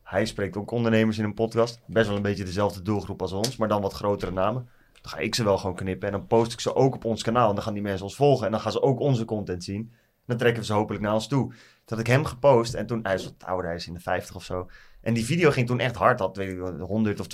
[0.03, 1.79] hij spreekt ook ondernemers in een podcast.
[1.85, 3.57] Best wel een beetje dezelfde doelgroep als ons.
[3.57, 4.69] Maar dan wat grotere namen.
[5.01, 7.23] Dan ga ik ze wel gewoon knippen en dan post ik ze ook op ons
[7.23, 7.49] kanaal.
[7.49, 9.91] En dan gaan die mensen ons volgen en dan gaan ze ook onze content zien.
[10.27, 11.47] Dan trekken we ze hopelijk naar ons toe.
[11.49, 11.57] Toen
[11.97, 14.35] had ik hem gepost en toen, hij is wat ouder, hij is in de 50
[14.35, 14.69] of zo.
[15.01, 17.27] En die video ging toen echt hard, had weet ik, wel, 100 of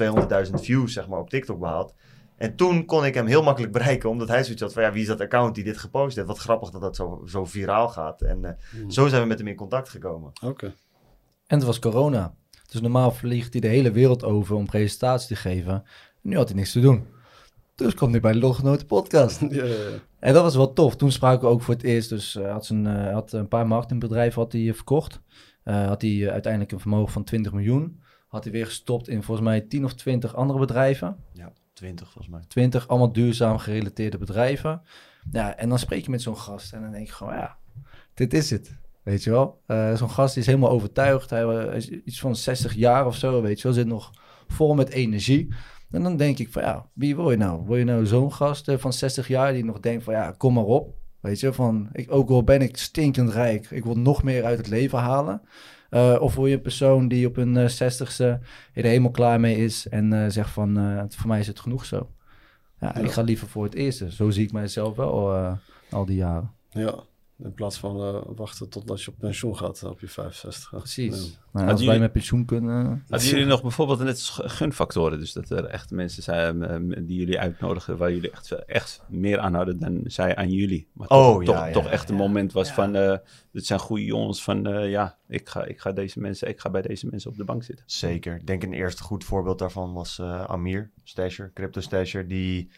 [0.48, 1.94] 200.000 views zeg maar, op TikTok behaald.
[2.38, 5.02] En toen kon ik hem heel makkelijk bereiken, omdat hij zoiets had van, ja, wie
[5.02, 6.28] is dat account die dit gepost heeft?
[6.28, 8.22] Wat grappig dat dat zo, zo viraal gaat.
[8.22, 8.92] En eh, Hmm.
[8.92, 10.32] zo zijn we met hem in contact gekomen.
[10.44, 10.66] Oké.
[11.48, 12.34] En het was corona.
[12.72, 15.84] Dus normaal vliegt hij de hele wereld over om presentaties te geven.
[16.22, 17.08] Nu had hij niks te doen.
[17.76, 19.40] Dus kwam hij bij de Lotgenoten podcast.
[19.50, 20.00] Ja, ja, ja.
[20.20, 20.96] En dat was wel tof.
[20.96, 22.10] Toen spraken we ook voor het eerst.
[22.10, 25.22] Dus hij had, zijn, eh, had een paar marketingbedrijven had hij, eh, verkocht.
[25.64, 28.02] Eh, had hij eh, uiteindelijk een vermogen van 20 miljoen.
[28.28, 31.18] Had hij weer gestopt in volgens mij 10 of 20 andere bedrijven.
[31.74, 32.44] 20 volgens mij.
[32.48, 34.82] 20 allemaal duurzaam gerelateerde bedrijven.
[35.32, 37.58] Ja, en dan spreek je met zo'n gast en dan denk je gewoon, ja,
[38.14, 38.78] dit is het.
[39.04, 39.62] Weet je wel?
[39.66, 41.30] Eh, zo'n gast is helemaal overtuigd.
[41.30, 41.46] Hij
[41.76, 43.74] is iets van 60 jaar of zo, weet je wel.
[43.74, 44.12] Zit nog
[44.48, 45.54] vol met energie.
[45.94, 47.62] En dan denk ik van, ja, wie wil je nou?
[47.66, 50.54] Wil je nou zo'n gast eh, van 60 jaar die nog denkt van, ja, kom
[50.54, 50.94] maar op.
[51.20, 54.58] Weet je, van, ik, ook al ben ik stinkend rijk, ik wil nog meer uit
[54.58, 55.42] het leven halen.
[55.90, 58.40] Eh, of wil je een persoon die op hun zestigste
[58.74, 61.86] er helemaal klaar mee is en eh, zegt van, eh, voor mij is het genoeg
[61.86, 62.10] zo.
[62.80, 63.02] Ja, Ja.
[63.02, 64.12] ik ga liever voor het eerste.
[64.12, 65.54] Zo zie ik mijzelf wel eh,
[65.90, 66.52] al die jaren.
[66.70, 66.96] Ja,
[67.44, 70.70] in plaats van eh, wachten totdat je op pensioen gaat eh, op je 65.
[70.70, 71.16] Precies.
[71.16, 71.20] Ja.
[71.22, 73.04] Nou, Hadden als wij jullie- met pensioen kunnen...
[73.10, 75.20] Hadden jullie nog bijvoorbeeld net als gunfactoren?
[75.20, 79.40] Dus dat er echt mensen zijn eh, die jullie uitnodigen waar jullie echt, echt meer
[79.40, 80.88] aan hadden dan zij aan jullie.
[80.94, 82.74] Maar toch, Oh, ja, toch, ja, toch ja, echt een moment was Ja.
[82.74, 83.18] van, eh
[83.52, 86.70] dit zijn goede jongens van, eh, ja, ik ga, ik ga deze mensen, ik ga
[86.70, 87.86] bij deze mensen op de bank zitten.
[87.88, 88.36] Zeker.
[88.36, 92.28] Ik denk een eerste goed voorbeeld daarvan was eh, Amir, Stasher, Crypto Stasher.
[92.28, 92.70] Die,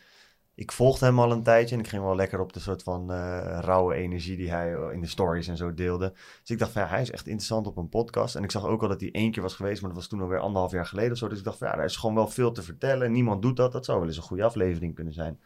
[0.55, 3.11] ik volgde hem al een tijdje en ik ging wel lekker op de soort van
[3.11, 6.13] eh, rauwe energie die hij in de stories en zo deelde.
[6.39, 8.35] Dus ik dacht van ja, hij is echt interessant op een podcast.
[8.35, 10.21] En ik zag ook al dat hij één keer was geweest, maar dat was toen
[10.21, 11.27] alweer anderhalf jaar geleden of zo.
[11.27, 13.11] Dus ik dacht van ja, er is gewoon wel veel te vertellen.
[13.11, 13.71] Niemand doet dat.
[13.71, 15.39] Dat zou wel eens een goede aflevering kunnen zijn.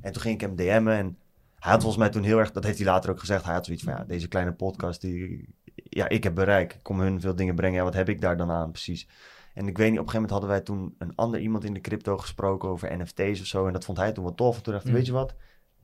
[0.00, 1.16] En toen ging ik hem DM'en en
[1.58, 3.64] hij had volgens mij toen heel erg, dat heeft hij later ook gezegd, hij had
[3.64, 6.72] zoiets van ja, deze kleine podcast die, ja, ik heb bereik.
[6.74, 7.78] Ik kom hun veel dingen brengen.
[7.78, 9.08] Ja, wat heb ik daar dan aan precies?
[9.58, 11.74] En ik weet niet, op een gegeven moment hadden wij toen een ander iemand in
[11.74, 13.66] de crypto gesproken over NFT's of zo.
[13.66, 14.56] En dat vond hij toen wel tof.
[14.56, 14.96] En toen dacht ik, Mm.
[14.96, 15.34] weet je wat?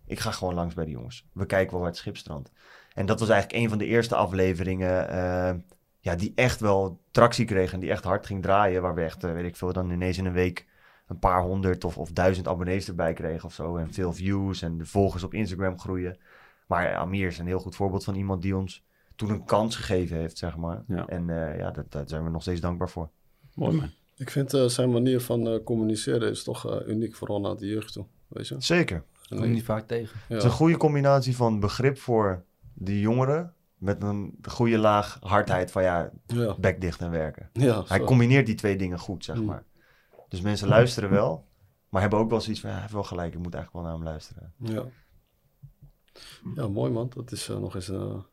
[0.07, 1.27] Ik ga gewoon langs bij die jongens.
[1.33, 2.51] We kijken wel waar het schip strandt.
[2.93, 5.55] En dat was eigenlijk een van de eerste afleveringen eh,
[6.01, 8.83] ja, die echt wel tractie kreeg en die echt hard ging draaien.
[8.83, 10.67] Waar we echt, eh, weet ik veel, dan ineens in een week
[11.07, 13.77] een paar honderd of, of duizend abonnees erbij kregen of zo.
[13.77, 16.19] En veel views en de volgers op Instagram groeien.
[16.67, 18.85] Maar Amir is een heel goed voorbeeld van iemand die ons
[19.17, 20.83] toen een kans gegeven heeft, zeg maar.
[20.87, 21.07] Ja.
[21.07, 23.11] En eh, ja, daar, daar zijn we nog steeds dankbaar voor.
[23.55, 23.91] Mooi man.
[24.17, 27.67] Ik vind eh, zijn manier van eh, communiceren is toch eh, uniek, vooral naar de
[27.67, 28.07] jeugd toe.
[28.29, 28.55] Weet je?
[28.59, 28.97] Zeker.
[29.29, 30.19] En Kom je niet vaak tegen.
[30.29, 30.35] ja.
[30.35, 32.45] Het is een goede combinatie van begrip voor
[32.75, 36.55] de jongeren met een goede laag hardheid van ja, ja.
[36.59, 37.51] bek dicht en werken.
[37.53, 38.05] ja Hij zo.
[38.05, 39.45] combineert die twee dingen goed, zeg Mm.
[39.45, 39.65] maar.
[40.29, 41.47] Dus mensen luisteren wel,
[41.89, 43.83] maar hebben ook wel zoiets van ja, hij heeft wel gelijk, ik moet eigenlijk wel
[43.83, 44.53] naar hem luisteren.
[44.59, 44.85] Ja.
[46.55, 47.11] ja, mooi man.
[47.15, 47.87] Dat is eh, nog eens...
[47.87, 48.25] ja,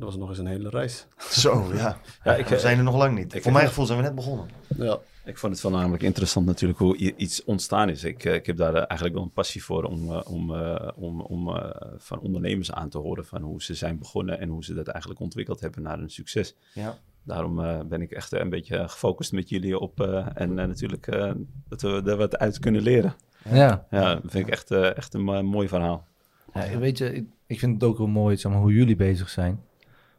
[0.00, 1.06] dat was nog eens een hele reis.
[1.30, 1.98] Zo, ja.
[2.24, 3.34] Ja, ik, We zijn er nog lang niet.
[3.34, 4.48] ik- voor mijn gevoel zijn we net begonnen.
[4.76, 8.04] Ja, Ik vond het wel namelijk interessant natuurlijk hoe iets ontstaan is.
[8.04, 10.88] Ik, eh, ik heb daar eh, eigenlijk wel een passie voor om, eh, om, eh,
[10.96, 11.62] om, om
[11.96, 15.20] van ondernemers aan te horen van hoe ze zijn begonnen en hoe ze dat eigenlijk
[15.20, 16.54] ontwikkeld hebben naar een succes.
[16.74, 16.98] Ja.
[17.22, 21.32] Daarom eh, ben ik echt een beetje gefocust met jullie op eh, en natuurlijk eh,
[21.68, 23.14] dat we er wat uit kunnen leren.
[23.50, 23.86] Ja.
[23.90, 26.06] Ja, dat vind ik echt, echt een mo- mooi verhaal.
[26.54, 29.28] Ja, weet je, ik, ik vind het ook wel mooi zeg maar, hoe jullie bezig
[29.28, 29.60] zijn.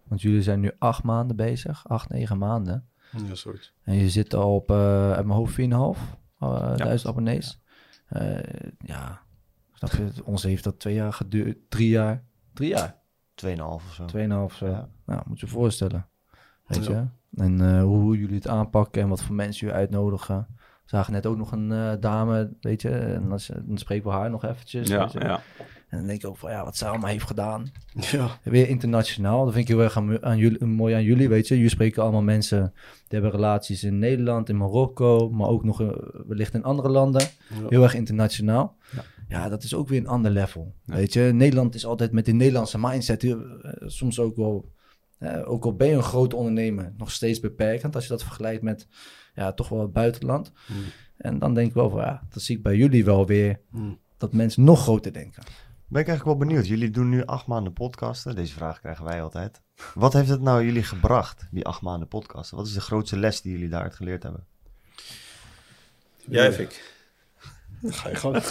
[0.10, 2.88] Want jullie zijn nu acht maanden bezig, acht, negen maanden.
[3.28, 3.74] ja zoiets.
[3.84, 5.98] En je zit al op, eh uit mijn hoofd, 4,5 uh,
[6.40, 6.76] Ja.
[6.76, 7.62] duizend abonnees.
[8.08, 8.38] Eh,
[8.80, 9.22] ja,
[9.74, 10.10] snap je?
[10.24, 12.24] Ons heeft dat twee jaar geduurd, drie jaar.
[12.54, 12.98] Drie jaar?
[13.36, 14.06] Tweeënhalf of zo.
[14.06, 14.68] Tweeënhalf zo.
[14.68, 14.90] Ja.
[15.06, 16.08] Nou, moet je je voorstellen.
[16.66, 16.92] Weet Ja.
[16.92, 17.42] je?
[17.42, 20.48] En eh, hoe jullie het aanpakken en wat voor mensen jullie uitnodigen.
[20.58, 22.90] We zagen net ook nog een eh, dame, weet je.
[22.90, 24.88] En dan, dan spreken we haar nog eventjes.
[24.88, 25.42] Ja, ja.
[25.90, 27.72] En dan denk ik ook van, ja, wat zij allemaal heeft gedaan.
[28.12, 29.44] Ja, Weer internationaal.
[29.46, 31.56] Dat vind ik heel erg aan, aan jullie, mooi aan jullie, weet je.
[31.56, 32.74] Jullie spreken allemaal mensen
[33.08, 35.88] die hebben relaties in Nederland, in Marokko, maar ook nog eh,
[36.28, 37.22] wellicht in andere landen.
[37.22, 37.56] ja.
[37.70, 38.76] Heel erg internationaal.
[38.96, 39.04] Ja.
[39.28, 40.74] Ja, dat is ook weer een ander level.
[40.86, 40.96] Ja.
[40.96, 43.36] Weet je, Nederland is altijd met die Nederlandse mindset eh,
[43.86, 44.72] soms ook wel,
[45.18, 48.62] eh, ook al ben je een grote ondernemer, nog steeds beperkend als je dat vergelijkt
[48.62, 48.88] met
[49.36, 50.52] ja, toch wel het buitenland.
[50.68, 50.76] Mm.
[51.18, 53.98] En dan denk ik wel van ja, dat zie ik bij jullie wel weer, Mm.
[54.18, 55.44] dat mensen nog groter denken.
[55.90, 56.68] Ben ik eigenlijk wel benieuwd.
[56.68, 58.36] Jullie doen nu acht maanden podcasten.
[58.36, 59.62] Deze vraag krijgen wij altijd.
[59.94, 62.58] Wat heeft het nou jullie gebracht, die acht maanden podcasten?
[62.58, 64.46] Wat is de grootste les die jullie daaruit geleerd hebben?
[66.16, 66.94] Jij, Fik.
[67.84, 68.44] Ga je gang.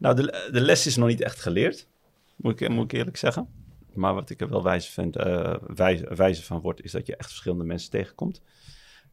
[0.00, 1.88] Nou, de, de les is nog niet echt geleerd,
[2.36, 3.48] moet ik, moet ik eerlijk zeggen.
[3.94, 7.16] Maar wat ik er wel wijze, vind, eh, wijze, wijze van word, is dat je
[7.16, 8.42] echt verschillende mensen tegenkomt.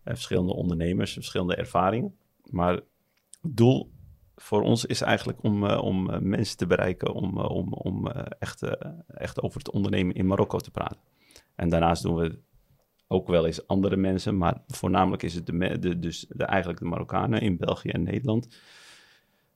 [0.03, 2.15] Eh, verschillende ondernemers, verschillende ervaringen.
[2.49, 2.79] Maar
[3.41, 3.91] doel
[4.37, 8.07] voor ons is eigenlijk om, eh, om eh, mensen te bereiken, om, eh, om, om
[8.39, 8.61] echt,
[9.07, 10.99] echt over het ondernemen in Marokko te praten.
[11.55, 12.39] En daarnaast doen we
[13.07, 16.85] ook wel eens andere mensen, maar voornamelijk is het de, de, dus de, eigenlijk de
[16.85, 18.47] Marokkanen in België en Nederland.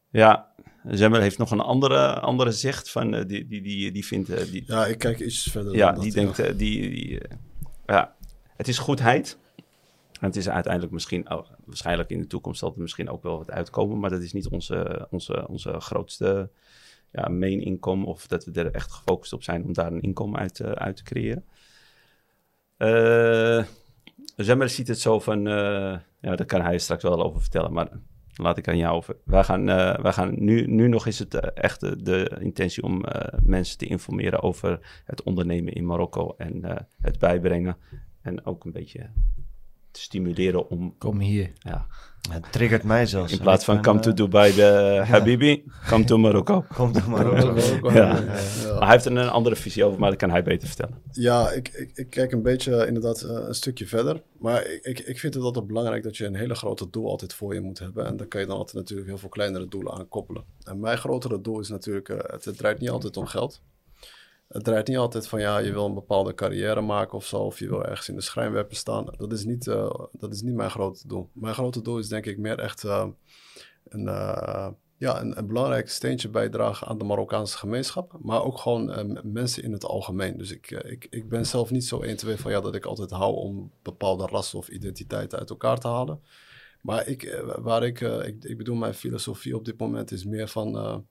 [0.10, 0.52] Ja,
[0.88, 4.86] Zemmer heeft nog een andere, andere zicht van, die, die, die, die vindt, die, Ja,
[4.86, 5.76] ik kijk iets verder.
[5.76, 7.22] ja, dan dat, die denkt, eh, die, die,
[7.86, 8.16] ja,
[8.56, 9.38] het is goedheid.
[10.22, 11.28] En het is uiteindelijk misschien,
[11.66, 14.48] waarschijnlijk in de toekomst zal er misschien ook wel wat uitkomen, maar dat is niet
[14.48, 16.50] onze, onze, onze grootste
[17.12, 20.40] ja, main inkomen of dat we er echt gefocust op zijn om daar een inkomen
[20.40, 21.46] uit, eh, uit te creëren.
[22.78, 23.66] Eh
[24.36, 27.90] Zemmer ziet het zo van, eh, ja, daar kan hij straks wel over vertellen, maar
[28.36, 29.16] laat ik aan jou over.
[29.24, 33.04] Wij gaan, eh, wij gaan nu, nu nog is het echt de, de intentie om
[33.44, 37.78] mensen te informeren over het ondernemen in Marokko en het bijbrengen.
[38.22, 39.10] En ook een beetje
[39.98, 41.52] stimuleren om, Kom hier.
[41.60, 41.88] ja,
[42.30, 43.32] Het triggert mij zelfs.
[43.32, 46.66] in plaats van come to eh, Dubai, de Habibi, come to Marokko.
[46.74, 47.58] Komt er maar op.
[47.58, 47.94] Ja.
[47.94, 47.94] Ja.
[47.94, 48.14] Ja.
[48.74, 51.02] Maar hij heeft er een andere visie over, maar dat kan hij beter vertellen.
[51.12, 54.22] Ja, ik, ik, ik kijk een beetje eh, inderdaad eh, een stukje verder.
[54.40, 57.34] Maar ik, ik, ik vind het altijd belangrijk dat je een hele grote doel altijd
[57.34, 58.06] voor je moet hebben.
[58.06, 60.44] En daar kan je dan altijd natuurlijk heel veel kleinere doelen aan koppelen.
[60.64, 63.62] En mijn grotere doel is natuurlijk, eh, het, het draait niet altijd om geld.
[64.52, 67.38] Het draait niet altijd van ja, je wil een bepaalde carrière maken of zo.
[67.38, 69.06] Of je wil ergens in de schrijnwerper staan.
[69.18, 71.30] Dat is niet, eh, dat is niet mijn grote doel.
[71.34, 73.08] Mijn grote doel is denk ik meer echt eh,
[73.88, 74.68] een, eh,
[74.98, 78.18] ja, een, belangrijk steentje bijdragen aan de Marokkaanse gemeenschap.
[78.22, 80.38] Maar ook gewoon mensen in het algemeen.
[80.38, 83.12] Dus ik, ik, ik ben zelf niet zo 1, 2 van ja, dat ik altijd
[83.12, 86.22] hou om bepaalde rassen of identiteiten uit elkaar te halen.
[86.82, 91.06] Maar ik, waar ik, ik, ik bedoel, mijn filosofie op dit moment is meer van.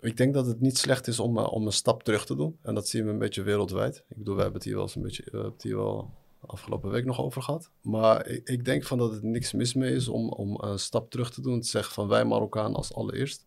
[0.00, 2.58] Ik denk dat het niet slecht is om, eh, om een stap terug te doen.
[2.62, 4.04] En dat zien we een beetje wereldwijd.
[4.08, 6.10] Ik bedoel, wij hebben het hier wel eens een beetje, we hebben het hier wel
[6.46, 7.70] afgelopen week nog over gehad.
[7.80, 11.10] Maar ik, ik denk van dat het niks mis mee is om, om een stap
[11.10, 11.60] terug te doen.
[11.60, 13.46] Te zeggen van wij Marokkaan als allereerst.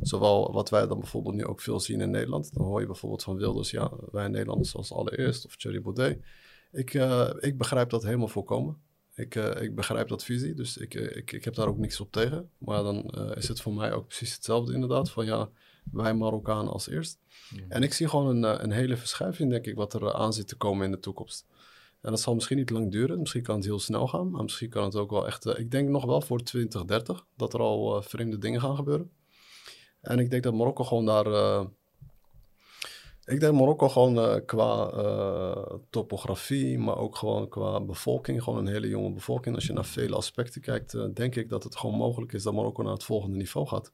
[0.00, 2.54] Zowel wat wij dan bijvoorbeeld nu ook veel zien in Nederland.
[2.54, 5.46] Dan hoor je bijvoorbeeld van Wilders, ja, wij Nederlanders als allereerst.
[5.46, 6.18] Of Thierry Baudet.
[6.72, 8.76] Ik, eh, ik begrijp dat helemaal volkomen.
[9.14, 12.12] Ik, eh, ik begrijp dat visie, dus ik, ik, ik heb daar ook niks op
[12.12, 12.50] tegen.
[12.58, 13.04] Maar dan
[13.34, 15.10] is het voor mij ook precies hetzelfde inderdaad.
[15.10, 15.50] Van ja,
[15.90, 17.18] wij Marokkaan als eerst.
[17.68, 20.32] En ik zie gewoon een, eh, een hele verschuiving, denk ik, wat er eh, aan
[20.32, 21.46] zit te komen in de toekomst.
[22.00, 23.18] En dat zal misschien niet lang duren.
[23.18, 24.30] Misschien kan het heel snel gaan.
[24.30, 25.46] Maar misschien kan het ook wel echt...
[25.46, 29.10] eh, ik denk nog wel voor 2030 dat er al vreemde dingen gaan gebeuren.
[30.00, 31.66] En ik denk dat Marokko gewoon daar...
[33.24, 34.90] ik denk Marokko gewoon qua
[35.90, 38.42] topografie, maar ook gewoon qua bevolking.
[38.42, 39.54] Gewoon een hele jonge bevolking.
[39.54, 42.82] Als je naar vele aspecten kijkt, denk ik dat het gewoon mogelijk is dat Marokko
[42.82, 43.92] naar het volgende niveau gaat.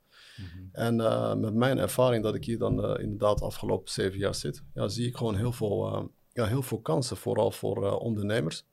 [0.72, 4.62] En eh, met mijn ervaring dat ik hier dan eh, inderdaad afgelopen zeven jaar zit,
[4.74, 8.64] ja, zie ik gewoon heel veel, eh, ja, heel veel kansen, vooral voor ondernemers.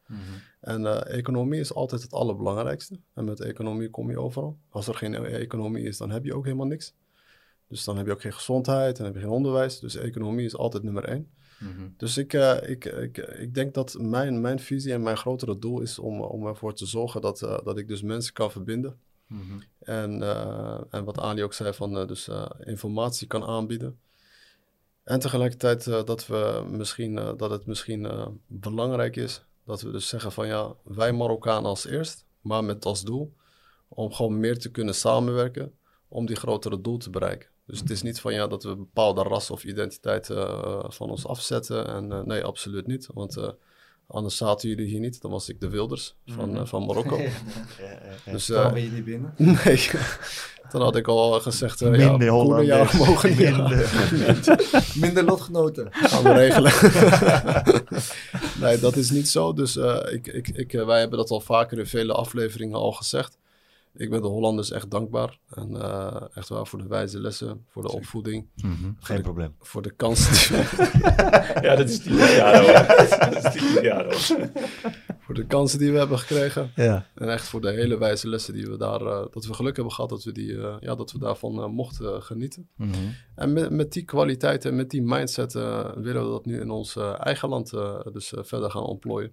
[0.60, 3.00] En eh, economie is altijd het allerbelangrijkste.
[3.14, 4.58] En met economie kom je overal.
[4.70, 6.94] Als er geen economie is, dan heb je ook helemaal niks.
[7.68, 9.80] Dus dan heb je ook geen gezondheid en heb je geen onderwijs.
[9.80, 11.30] Dus economie is altijd nummer één.
[11.98, 16.00] Dus ik, ik, ik, ik denk dat mijn, mijn visie en mijn grotere doel is
[16.00, 19.00] om, om ervoor te zorgen dat, dat ik dus mensen kan verbinden.
[19.80, 24.00] En, eh, en wat Ali ook zei, van eh, dus eh, informatie kan aanbieden.
[25.04, 28.08] En tegelijkertijd dat, we misschien, dat het misschien
[28.48, 33.04] belangrijk is dat we dus zeggen van ja, wij Marokkanen als eerst, maar met als
[33.04, 33.34] doel
[33.88, 35.74] om gewoon meer te kunnen samenwerken
[36.08, 37.50] om die grotere doel te bereiken.
[37.66, 40.26] Dus het is niet van ja dat we bepaalde ras of identiteit
[40.88, 41.88] van ons afzetten.
[41.88, 43.08] En nee, absoluut niet.
[43.14, 43.38] Want
[44.08, 45.22] anders zaten jullie hier niet.
[45.22, 47.18] Dan was ik de Wilders van, eh, van Marokko.
[47.24, 47.26] Ja,
[47.80, 48.32] ja, ja.
[48.32, 49.34] Dus, Dan eh, ben je niet binnen.
[49.66, 49.90] Nee,
[50.72, 53.40] dan had ik al gezegd, uh, ja, Minder jaren mogen niet.
[53.58, 54.60] Minder.
[54.96, 55.88] Minder lotgenoten.
[55.92, 56.74] Gaan we regelen.
[58.62, 59.54] nee, dat is niet zo.
[59.54, 63.38] Dus eh, ik, ik, ik, wij hebben dat al vaker in vele afleveringen al gezegd.
[63.98, 65.40] Ik ben de Hollanders echt dankbaar.
[65.50, 68.48] En eh, echt waar voor de wijze lessen, voor de opvoeding,
[69.00, 69.56] Geen probleem.
[69.60, 70.66] voor de kansen die,
[71.68, 72.74] Ja, dat is tien jaar hoor.
[73.42, 74.50] Dat is jaar hoor.
[75.20, 76.72] voor de kansen die we hebben gekregen.
[76.76, 77.08] Ja.
[77.16, 79.94] En echt voor de hele wijze lessen die we daar, eh, dat we geluk hebben
[79.94, 82.70] gehad dat we, die, eh, ja, dat we daarvan mochten genieten.
[83.36, 86.70] En met, met die kwaliteit en met die mindset eh, willen we dat nu in
[86.70, 89.32] ons eigen land eh, dus verder gaan ontplooien.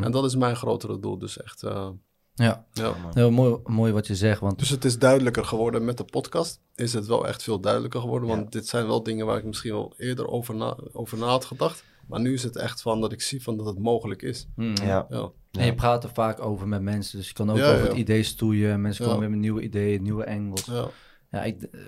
[0.00, 1.18] En dat is mijn grotere doel.
[1.18, 1.88] Dus echt, eh,
[2.38, 2.94] Ja, ja.
[3.12, 4.40] heel mooi, mooi wat je zegt.
[4.40, 6.60] Want Dus het is duidelijker geworden met de podcast.
[6.74, 8.28] Is het wel echt veel duidelijker geworden.
[8.28, 11.44] Want dit zijn wel dingen waar ik misschien wel eerder over na, over na had
[11.44, 11.84] gedacht.
[12.06, 14.48] Maar nu is het echt van dat ik zie van dat het mogelijk is.
[14.56, 15.06] Ja.
[15.08, 17.18] Ja, En je praat er vaak over met mensen.
[17.18, 17.88] Dus je kan ook Ja, over ja.
[17.88, 18.80] het idee stoeien.
[18.80, 20.64] Mensen komen weer met nieuwe ideeën, nieuwe angles.
[20.64, 20.88] ja.
[21.30, 21.80] Ja, ik, eh,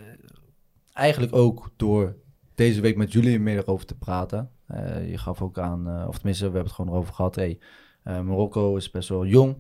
[0.92, 2.16] eigenlijk ook door
[2.54, 4.50] deze week met jullie meer erover te praten.
[4.66, 7.34] Eh, je gaf ook aan, eh, of tenminste, we hebben het gewoon erover gehad.
[7.34, 7.58] Hey,
[8.02, 9.56] Marokko is best wel jong.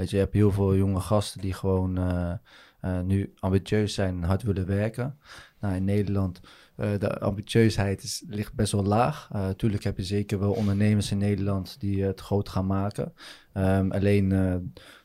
[0.00, 2.32] Weet je, je hebt heel veel jonge gasten die gewoon eh,
[2.80, 5.18] eh, nu ambitieus zijn en hard willen werken.
[5.60, 6.40] Nou, in Nederland,
[6.76, 9.30] eh, de ambitieusheid is, ligt best wel laag.
[9.34, 13.12] Uh, tuurlijk heb je zeker wel ondernemers in Nederland die het groot gaan maken.
[13.54, 14.54] Um, alleen uh,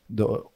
[0.06, 0.46] de,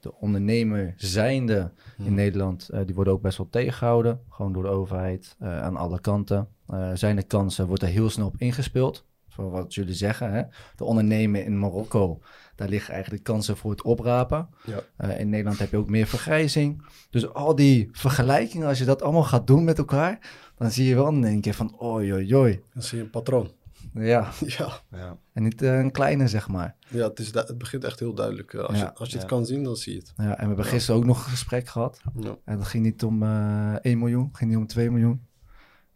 [0.00, 4.20] de ondernemer zijnde in Nederland, die worden ook best wel tegengehouden.
[4.28, 6.48] Gewoon door de overheid aan alle kanten.
[6.94, 9.04] zijn er kansen, wordt er heel snel op ingespeeld.
[9.28, 10.42] Voor wat jullie zeggen, hè?
[10.76, 12.20] de ondernemer in Marokko
[12.56, 14.48] daar liggen eigenlijk kansen voor het oprapen.
[14.64, 14.80] Ja.
[15.00, 16.82] Uh, in Nederland heb je ook meer vergrijzing.
[17.10, 20.18] Dus al die vergelijkingen, als je dat allemaal gaat doen met elkaar,
[20.56, 22.62] dan zie je wel in één keer van oi, oi, oi.
[22.72, 23.50] Dan zie je een patroon.
[23.92, 24.30] Ja.
[24.58, 24.80] ja.
[24.90, 25.18] ja.
[25.32, 26.76] En niet uh, een kleine, zeg maar.
[26.88, 28.52] Ja, het, is het begint echt heel duidelijk.
[28.52, 28.84] Uh, als ja.
[28.84, 30.12] je, als je het kan zien, dan zie je het.
[30.16, 32.00] Ja, en we hebben gisteren ook nog een gesprek gehad.
[32.20, 32.36] Ja.
[32.44, 35.26] En dat ging niet om uh, 1 miljoen, ging niet om 2 miljoen.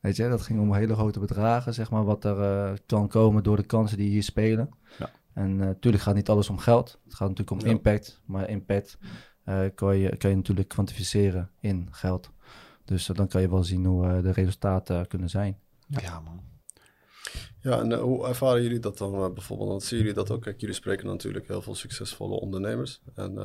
[0.00, 3.56] Weet je, dat ging om hele grote bedragen, zeg maar, wat er kan komen door
[3.56, 4.70] de kansen die hier spelen.
[4.98, 5.10] Ja.
[5.40, 6.98] En natuurlijk uh, gaat niet alles om geld.
[7.04, 7.72] Het gaat natuurlijk om ja.
[7.72, 8.20] impact.
[8.24, 8.98] Maar impact
[9.44, 12.30] uh, kan, je, kan je natuurlijk kwantificeren in geld.
[12.84, 15.58] Dus uh, dan kan je wel zien hoe de resultaten kunnen zijn.
[15.86, 16.40] Ja, ja man.
[17.60, 19.68] Ja, en hoe ervaren jullie dat dan bijvoorbeeld?
[19.68, 20.42] Want zien jullie dat ook?
[20.42, 23.02] Kijk, jullie spreken natuurlijk heel veel succesvolle ondernemers.
[23.14, 23.38] En,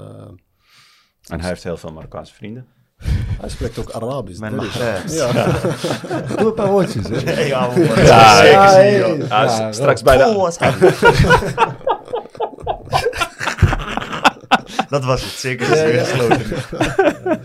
[1.27, 2.67] en hij heeft heel veel Marokkaanse vrienden.
[3.41, 4.39] Hij spreekt ook Arabisch.
[4.39, 5.07] Mijn Maghreb.
[5.19, 5.31] Ja.
[6.37, 7.07] Doe een paar woordjes.
[7.07, 7.41] Hè?
[7.41, 7.69] Ja.
[7.75, 10.23] Ja, ja, ja, ja, ja, straks bij de...
[14.89, 15.69] Dat was het, zeker.
[15.69, 17.43] Dat is weer gesloten.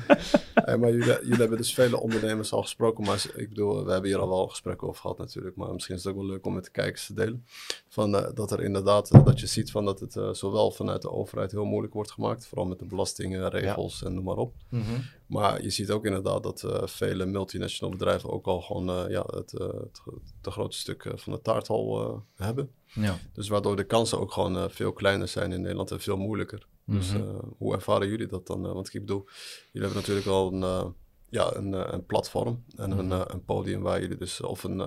[0.65, 3.05] hey, maar jullie, jullie, hebben dus vele ondernemers al gesproken.
[3.05, 5.57] Maar ik bedoel, we hebben hier al wel gesprekken over gehad natuurlijk.
[5.57, 7.45] Maar misschien is het ook wel leuk om met de kijkers te delen.
[7.89, 11.03] Van, uh, dat er inderdaad, uh, dat je ziet van dat het uh, zowel vanuit
[11.03, 12.47] de overheid heel moeilijk wordt gemaakt.
[12.47, 14.07] Vooral met de belastingregels ja.
[14.07, 14.55] en noem maar op.
[14.69, 15.03] Mm -hmm.
[15.27, 20.01] Maar je ziet ook inderdaad dat vele multinational bedrijven ook al gewoon ja, het, het,
[20.43, 22.71] het grootste stuk van de taart al hebben.
[22.85, 23.19] Ja.
[23.33, 26.67] Dus waardoor de kansen ook gewoon veel kleiner zijn in Nederland en veel moeilijker.
[26.91, 28.67] Dus uh, hoe ervaren jullie dat dan?
[28.67, 29.29] Uh, want ik bedoel,
[29.73, 30.87] jullie hebben natuurlijk al een, uh,
[31.29, 34.79] ja, een, een platform en een, een podium waar jullie dus, of een,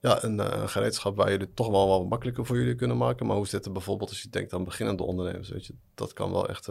[0.00, 3.26] ja, een, gereedschap waar jullie toch wel wat makkelijker voor jullie kunnen maken.
[3.26, 5.48] Maar hoe zit het bijvoorbeeld als je denkt aan beginnende ondernemers?
[5.48, 6.66] Weet je, dat kan wel echt.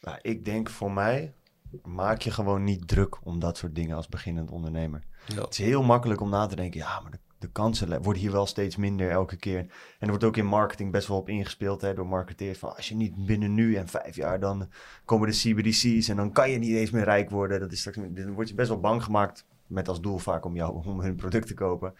[0.00, 1.34] Nou, ik denk voor mij,
[1.82, 5.04] maak je gewoon niet druk om dat soort dingen als beginnend ondernemer.
[5.26, 5.40] Ja.
[5.40, 8.46] Het is heel makkelijk om na te denken, ja, maar de kansen worden hier wel
[8.46, 9.58] steeds minder elke keer.
[9.58, 9.68] En
[9.98, 12.58] er wordt ook in marketing best wel op ingespeeld hè, door marketeers.
[12.58, 14.68] Van als je niet binnen nu en vijf jaar, dan
[15.04, 17.60] komen de CBDC's en dan kan je niet eens meer rijk worden.
[17.60, 20.56] Dat is straks, dan word je best wel bang gemaakt met als doel vaak om,
[20.56, 21.94] jou, om hun product te kopen.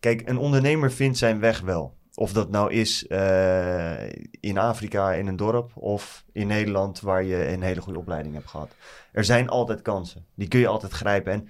[0.00, 1.96] Kijk, een ondernemer vindt zijn weg wel.
[2.14, 4.08] Of dat nou is uh,
[4.40, 8.48] in Afrika in een dorp of in Nederland waar je een hele goede opleiding hebt
[8.48, 8.74] gehad.
[9.12, 10.24] Er zijn altijd kansen.
[10.34, 11.32] Die kun je altijd grijpen.
[11.32, 11.48] En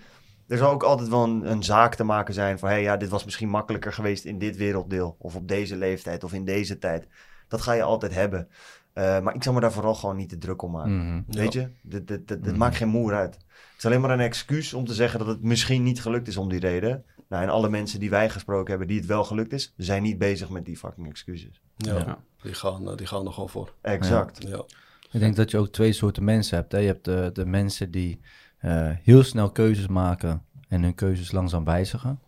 [0.49, 2.69] er zal ook altijd wel een, een, zaak te maken zijn van...
[2.69, 5.17] hé, hey, ja, dit was misschien makkelijker geweest in dit werelddeel...
[5.19, 7.07] of op deze leeftijd of in deze tijd.
[7.49, 8.49] Dat ga je altijd hebben.
[8.95, 10.93] Uh, maar ik zal me daar vooral gewoon niet te druk om maken.
[10.93, 11.25] Mm -hmm.
[11.27, 13.35] Weet je, dit, dit, dit, dit maakt geen moer uit.
[13.35, 16.37] Het is alleen maar een excuus om te zeggen dat het misschien niet gelukt is
[16.37, 17.05] om die reden.
[17.29, 19.75] Nou, en alle mensen die wij gesproken hebben die het wel gelukt is...
[19.77, 21.61] zijn niet bezig met die fucking excuses.
[21.77, 22.19] Ja, ja.
[22.43, 23.75] Die, gaan, die gaan er gewoon voor.
[23.81, 24.43] Exact.
[24.43, 24.65] Ja.
[25.11, 26.73] Ik denk dat je ook twee soorten mensen hebt.
[26.73, 26.79] Hè?
[26.79, 28.21] Je hebt de, de mensen die...
[28.65, 32.19] Uh, heel snel keuzes maken en hun keuzes langzaam wijzigen.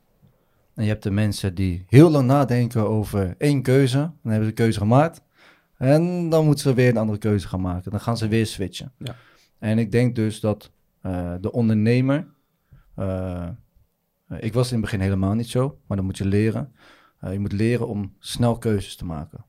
[0.74, 3.98] En je hebt de mensen die heel lang nadenken over één keuze.
[3.98, 5.23] Dan hebben ze een keuze gemaakt.
[5.77, 7.90] En dan moeten ze weer een andere keuze gaan maken.
[7.90, 8.93] Dan gaan ze weer switchen.
[8.98, 9.16] Ja.
[9.59, 10.70] En ik denk dus dat
[11.02, 12.27] uh, de ondernemer.
[12.98, 13.48] Uh,
[14.39, 16.73] ik was in het begin helemaal niet zo, maar dan moet je leren.
[17.24, 19.44] Uh, je moet leren om snel keuzes te maken.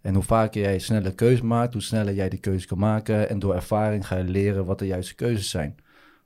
[0.00, 3.28] En hoe vaker jij snelle keuzes maakt, hoe sneller jij die keuze kan maken.
[3.28, 5.76] En door ervaring ga je leren wat de juiste keuzes zijn.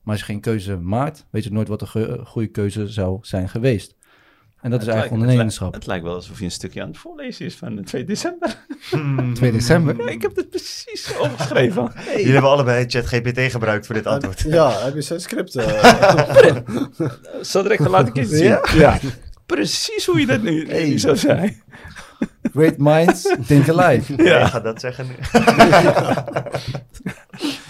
[0.08, 3.48] Maar als je geen keuze maakt, weet je nooit wat de goede keuze zou zijn
[3.48, 3.94] geweest.
[4.60, 5.74] En dat het is eigenlijk ondernemerschap.
[5.74, 8.56] Het, lijkt wel alsof je een stukje aan het voorlezen is van 2 december.
[9.34, 9.96] 2 december?
[9.96, 11.90] Ja, ik heb het precies opgeschreven.
[11.94, 12.16] Hey.
[12.16, 14.40] Jullie hebben allebei ChatGPT gebruikt voor dit antwoord.
[14.40, 15.56] Ja, heb je zijn script?
[15.56, 16.56] Uh...
[17.42, 18.44] Zo direct laat ik je zien.
[18.44, 18.60] Ja?
[18.74, 18.98] ja.
[19.46, 20.88] Precies hoe je dat nu, hey.
[20.88, 21.62] nu zou zijn.
[22.52, 24.14] Great minds think alike.
[24.24, 25.14] Ja, ik ga dat zeggen nu.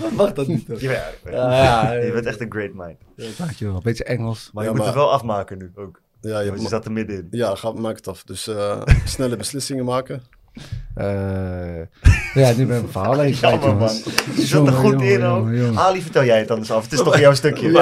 [0.00, 0.66] Dat mag dat niet.
[0.78, 0.90] Ja,
[1.30, 2.96] ja, ja, je bent echt een great mind.
[3.16, 3.74] Ja, dankjewel.
[3.74, 4.50] Een beetje Engels.
[4.52, 6.00] Maar je Ja, moet maar- het wel afmaken nu ook.
[6.20, 7.26] Ja, je, Want je zat er middenin.
[7.30, 8.22] ja ga, maak het af.
[8.24, 10.22] Dus eh, snelle beslissingen maken.
[10.94, 11.06] Eh,
[12.34, 13.90] ja, nu ben ik mijn verhaal even kwijt, man.
[14.36, 15.50] Je zat er goed jongen, in jongen, ook.
[15.56, 15.78] jongen.
[15.78, 16.82] Ali, vertel jij het anders af.
[16.82, 17.68] Het is toch jouw stukje.
[17.68, 17.74] Ik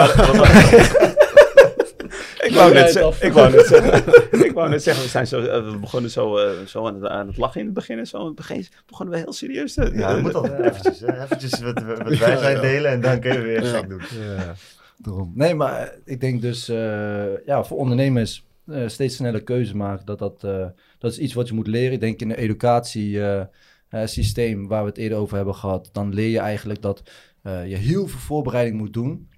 [2.57, 5.71] wou, net zeggen, ik, wou net zeggen, ik wou net zeggen, we, zijn zo, uh,
[5.71, 7.99] we begonnen zo, uh, zo aan, het, aan, het, lachen in het begin.
[7.99, 9.91] En zo aan het begin begonnen we heel serieus te...
[9.95, 11.23] Ja, dat moet altijd eventjes, hè.
[11.23, 14.01] eventjes wat, wat wij zijn delen en dan kun je weer gek doen.
[14.37, 14.55] Ja,
[14.97, 15.33] daarom.
[15.35, 20.07] Nee, maar eh, ik denk dus, uh, ja, voor ondernemers uh, steeds sneller keuzes maken,
[20.07, 20.67] dat, dat, uh,
[20.99, 21.93] dat is iets wat je moet leren.
[21.93, 23.21] Ik denk in de educatie
[23.89, 27.03] eh, systeem waar we het eerder over hebben gehad, dan leer je eigenlijk dat
[27.43, 29.29] eh, je heel veel voorbereiding moet doen.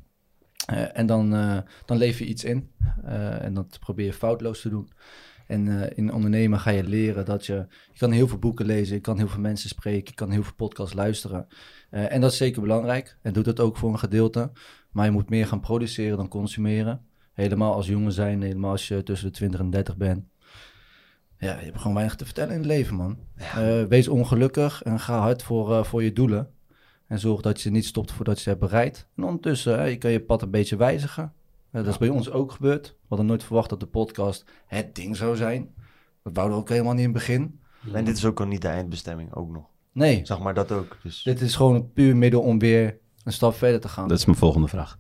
[0.66, 2.70] Eh, en dan, eh, dan lever je iets in.
[3.04, 4.90] Eh, en dat probeer je foutloos te doen.
[5.46, 7.66] En in ondernemen ga je leren dat je...
[7.92, 10.42] Je kan heel veel boeken lezen, je kan heel veel mensen spreken, je kan heel
[10.42, 11.46] veel podcasts luisteren.
[11.90, 13.16] En dat is zeker belangrijk.
[13.22, 14.50] En doet dat ook voor een gedeelte.
[14.90, 17.06] Maar je moet meer gaan produceren dan consumeren.
[17.32, 20.24] Helemaal als jongen zijn, helemaal als je tussen de 20 en 30 bent.
[21.38, 23.18] Ja, je hebt gewoon weinig te vertellen in het leven, man.
[23.88, 26.57] Wees ongelukkig en ga hard voor, voor je doelen.
[27.08, 29.08] En zorg dat je niet stopt voordat je ze hebt bereikt.
[29.16, 31.32] En ondertussen, eh, je kan je pad een beetje wijzigen.
[31.70, 32.86] Eh, dat is bij ons ook gebeurd.
[32.86, 35.74] We hadden nooit verwacht dat de podcast het ding zou zijn.
[36.22, 37.60] Dat wouden we ook helemaal niet in het begin.
[37.92, 39.66] En dit is ook al niet de eindbestemming, ook nog.
[39.92, 40.98] Nee, Zeg maar dat ook.
[41.02, 44.08] Dus dit is gewoon een puur middel om weer een stap verder te gaan.
[44.08, 44.98] Dat is mijn volgende vraag.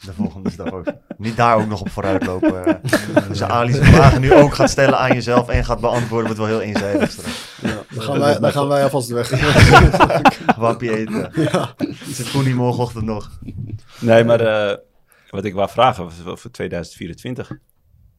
[0.00, 0.86] De volgende stap ook.
[1.16, 2.64] Niet daar ook nog op vooruitlopen.
[2.66, 3.28] eh.
[3.28, 6.58] Dus Ali zijn vragen nu ook gaat stellen aan jezelf en gaat beantwoorden, wordt wel
[6.58, 7.44] heel eenzijdig straks.
[7.60, 9.30] Ja, dan, gaan wij, dan gaan wij alvast weg.
[10.56, 11.30] Wappie eten.
[12.06, 13.30] Zit Koenie morgenochtend nog.
[13.98, 14.76] Nee, maar eh,
[15.30, 17.50] wat ik wou vragen was wel voor 2024.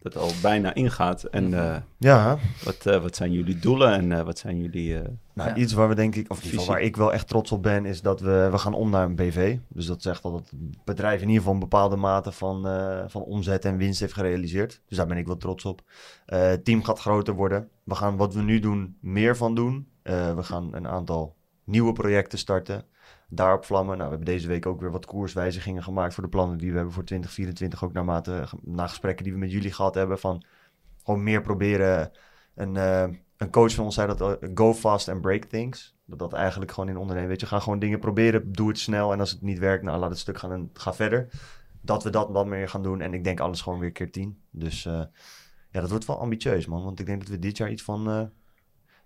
[0.05, 1.23] Dat al bijna ingaat.
[1.23, 4.97] En eh, Ja, wat, eh, wat zijn jullie doelen en eh, wat zijn jullie...
[4.99, 5.55] eh, nou, Ja.
[5.55, 7.63] iets waar we denk ik, of in ieder geval waar ik wel echt trots op
[7.63, 9.57] ben, is dat we, we gaan om naar een BV.
[9.67, 10.51] Dus dat zegt dat het
[10.83, 14.81] bedrijf in ieder geval een bepaalde mate van, eh, van omzet en winst heeft gerealiseerd.
[14.87, 15.81] Dus daar ben ik wel trots op.
[16.25, 17.69] Eh, het team gaat groter worden.
[17.83, 19.87] We gaan wat we nu doen meer van doen.
[20.01, 22.85] Eh, we gaan een aantal nieuwe projecten starten.
[23.29, 23.97] Daarop vlammen.
[23.97, 26.75] Nou, we hebben deze week ook weer wat koerswijzigingen gemaakt voor de plannen die we
[26.75, 27.83] hebben voor 2024.
[27.83, 30.19] Ook naarmate, na gesprekken die we met jullie gehad hebben.
[30.19, 30.43] Van
[31.03, 32.11] gewoon meer proberen.
[32.55, 35.95] Een, eh, een coach van ons zei dat eh, go fast and break things.
[36.05, 37.29] Dat dat eigenlijk gewoon in ondernemen.
[37.29, 38.51] Weet je, ga gewoon dingen proberen.
[38.51, 39.13] Doe het snel.
[39.13, 41.27] En als het niet werkt, nou laat het stuk gaan en ga verder.
[41.81, 43.01] Dat we dat wat meer gaan doen.
[43.01, 44.41] En ik denk alles gewoon weer keer tien.
[44.51, 45.03] Dus eh,
[45.69, 46.83] ja, dat wordt wel ambitieus, man.
[46.83, 48.31] Want ik denk dat we dit jaar iets van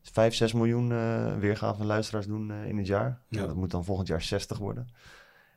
[0.01, 3.21] 5, 6 miljoen eh weergave van luisteraars doen eh, in het jaar.
[3.27, 3.39] Ja.
[3.41, 3.47] Ja.
[3.47, 4.87] Dat moet dan volgend jaar 60 worden.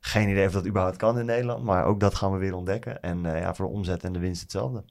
[0.01, 1.65] Geen idee of dat überhaupt kan in Nederland.
[1.65, 3.03] Maar ook dat gaan we weer ontdekken.
[3.03, 4.85] En eh, ja, voor de omzet en de winst hetzelfde.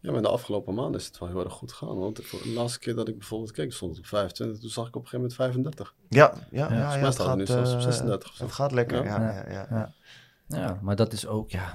[0.00, 1.98] Ja, maar de afgelopen maanden is het wel heel erg goed gegaan.
[1.98, 4.60] Want voor de laatste keer dat ik bijvoorbeeld keek, stond het op 25.
[4.60, 5.94] Toen zag ik op een gegeven moment 35.
[6.08, 6.74] Ja, ja, ja.
[6.74, 8.44] Ja, ja, het het nu zelfs op eh, 36 of zo.
[8.44, 9.20] Het gaat lekker, Ja.
[9.20, 9.32] ja.
[9.32, 9.92] ja, ja, ja.
[10.46, 11.74] Ja, maar dat is ook, ja...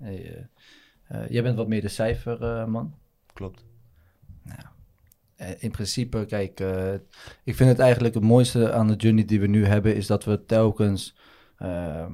[0.00, 0.36] eh,
[1.04, 2.94] eh, jij bent wat meer de cijferman.
[3.32, 3.64] Klopt.
[4.46, 4.54] Eh,
[5.58, 6.92] in principe, kijk, eh,
[7.44, 10.24] ik vind het eigenlijk het mooiste aan de journey die we nu hebben, is dat
[10.24, 11.16] we telkens
[11.58, 12.12] ehm,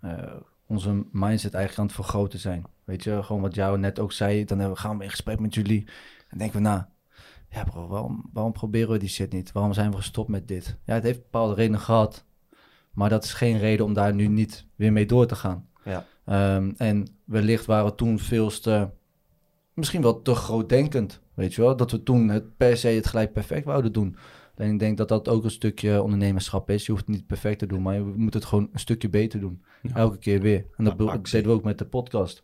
[0.00, 0.34] eh,
[0.66, 2.64] onze mindset eigenlijk aan het vergroten zijn.
[2.84, 5.40] Weet je, gewoon wat jou net ook zei, dan hebben we- gaan we in gesprek
[5.40, 5.88] met jullie
[6.28, 6.90] en denken we na,
[7.50, 9.52] ja bro, waarom, waarom proberen we die shit niet?
[9.52, 10.76] Waarom zijn we gestopt met dit?
[10.84, 12.24] Ja, het heeft bepaalde redenen gehad,
[12.92, 15.68] maar dat is geen reden om daar nu niet weer mee door te gaan.
[15.84, 16.04] Ja.
[16.24, 18.88] Ehm, en wellicht waren we toen veel te,
[19.74, 21.76] misschien wel te grootdenkend, weet je wel.
[21.76, 24.16] Dat we toen het per se het gelijk perfect wouden doen.
[24.54, 26.86] En ik denk dat dat ook een stukje ondernemerschap is.
[26.86, 29.40] Je hoeft het niet perfect te doen, maar je moet het gewoon een stukje beter
[29.40, 29.64] doen.
[29.82, 29.94] Ja.
[29.94, 30.66] Elke keer weer.
[30.76, 32.42] En dat Ja, deden we ook met de podcast.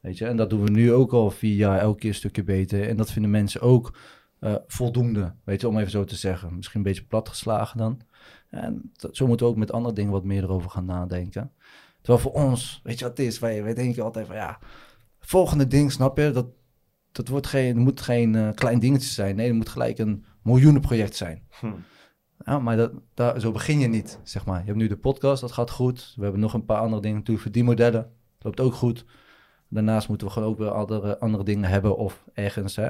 [0.00, 2.44] Weet je, en dat doen we nu ook al vier jaar, elke keer een stukje
[2.44, 2.88] beter.
[2.88, 3.96] En dat vinden mensen ook
[4.40, 6.56] eh, voldoende, weet je, om even zo te zeggen.
[6.56, 8.00] Misschien een beetje platgeslagen dan.
[8.50, 11.52] En dat- zo moeten we ook met andere dingen wat meer erover gaan nadenken.
[12.00, 13.38] Terwijl voor ons, weet je wat het is?
[13.38, 14.58] Wij, wij denken altijd van ja,
[15.20, 16.30] volgende ding, snap je?
[16.30, 16.46] Dat,
[17.14, 19.36] dat wordt geen, het moet geen eh, klein dingetje zijn.
[19.36, 21.42] Nee, het moet gelijk een miljoenenproject zijn.
[21.60, 21.66] Hm.
[22.44, 24.58] Ja, maar dat, daar, zo begin je niet, zeg maar.
[24.60, 26.12] Je hebt nu de podcast, dat gaat goed.
[26.16, 28.10] We hebben nog een paar andere dingen natuurlijk, verdienmodellen.
[28.38, 29.04] Loopt ook goed.
[29.68, 32.88] Daarnaast moeten we gewoon ook weer andere, andere dingen hebben of ergens hè,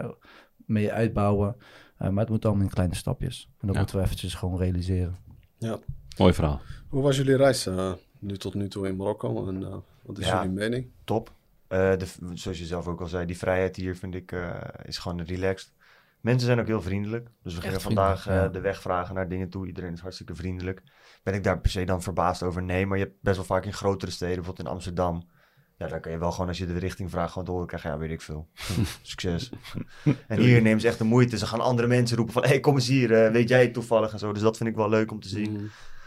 [0.56, 1.56] mee uitbouwen.
[1.96, 3.48] Eh, maar het moet allemaal in kleine stapjes.
[3.60, 3.78] En dat Ja.
[3.80, 5.16] moeten we eventjes gewoon realiseren.
[5.58, 5.78] Ja.
[6.18, 6.60] Mooi verhaal.
[6.88, 9.48] Hoe was jullie reis eh, nu tot nu toe in Marokko?
[9.48, 10.42] En eh, wat is Ja.
[10.42, 10.86] jullie mening?
[11.04, 11.32] Top.
[11.68, 14.98] Eh, de, zoals je zelf ook al zei, die vrijheid hier vind ik eh, is
[14.98, 15.72] gewoon relaxed.
[16.20, 17.28] Mensen zijn ook heel vriendelijk.
[17.42, 18.48] Dus we gingen vandaag eh, ja.
[18.48, 19.66] de weg vragen naar dingen toe.
[19.66, 20.82] Iedereen is hartstikke vriendelijk.
[21.22, 22.62] Ben ik daar per se dan verbaasd over?
[22.62, 25.28] Nee, maar je hebt best wel vaak in grotere steden, bijvoorbeeld in Amsterdam.
[25.76, 27.90] Ja, daar kun je wel gewoon als je de richting vraagt gewoon horen krijgen.
[27.90, 28.48] Ja, weet ik veel.
[29.02, 29.50] Succes.
[30.28, 31.38] en hier nemen ze echt de moeite.
[31.38, 33.32] Ze gaan andere mensen roepen van, hé, hey, kom eens hier.
[33.32, 34.32] weet jij het toevallig en zo.
[34.32, 35.64] Dus dat vind ik wel leuk om te zien Mhm.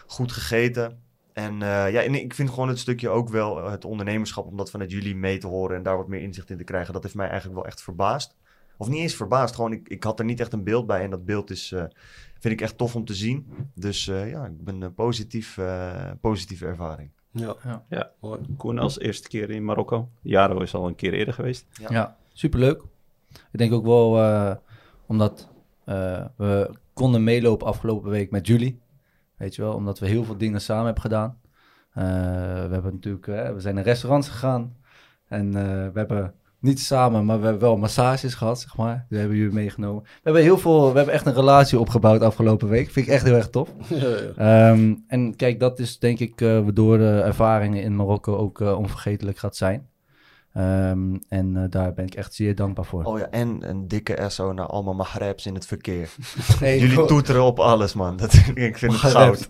[0.07, 1.05] goed gegeten.
[1.37, 4.57] En eh, ja, en ik vind gewoon het stukje ook wel eh, het ondernemerschap, om
[4.57, 7.03] dat vanuit jullie mee te horen en daar wat meer inzicht in te krijgen, dat
[7.03, 8.35] heeft mij eigenlijk wel echt verbaasd.
[8.77, 11.09] Of niet eens verbaasd, gewoon ik, ik had er niet echt een beeld bij en
[11.09, 11.83] dat beeld is, eh,
[12.39, 13.47] vind ik echt tof om te zien.
[13.73, 17.09] Dus eh, ja, ik ben een positief, eh, positieve ervaring.
[17.31, 17.55] Ja.
[17.63, 17.83] Ja.
[17.89, 18.11] Ja.
[18.57, 20.09] Koen als eerste keer in Marokko.
[20.21, 21.65] Jaro is al een keer eerder geweest.
[21.71, 21.87] Ja.
[21.89, 22.81] Ja, superleuk.
[23.51, 24.55] Ik denk ook wel eh,
[25.05, 25.49] omdat
[25.85, 28.79] eh, we konden meelopen afgelopen week met jullie.
[29.37, 31.37] Weet je wel, omdat we heel veel dingen samen hebben gedaan.
[31.97, 32.03] Eh,
[32.67, 34.75] we hebben natuurlijk, eh, we zijn naar restaurants gegaan.
[35.27, 39.05] En eh, we hebben niet samen, maar we hebben wel massages gehad, zeg maar.
[39.09, 40.03] Die hebben jullie meegenomen.
[40.03, 42.89] We hebben heel veel, we hebben echt een relatie opgebouwd afgelopen week.
[42.91, 43.69] Vind ik echt heel erg tof.
[43.89, 44.71] Ja, ja.
[44.71, 49.55] Ehm, en kijk, dat is denk ik waardoor de ervaringen in Marokko ook onvergetelijk gaat
[49.55, 49.87] zijn.
[50.57, 53.03] Um, en uh, daar ben ik echt zeer dankbaar voor.
[53.03, 56.09] Oh ja, en een dikke SO naar allemaal Maghrebs in het verkeer.
[56.59, 58.17] Nee, Jullie toeteren op alles, man.
[58.17, 59.47] Dat, ik vind het goud.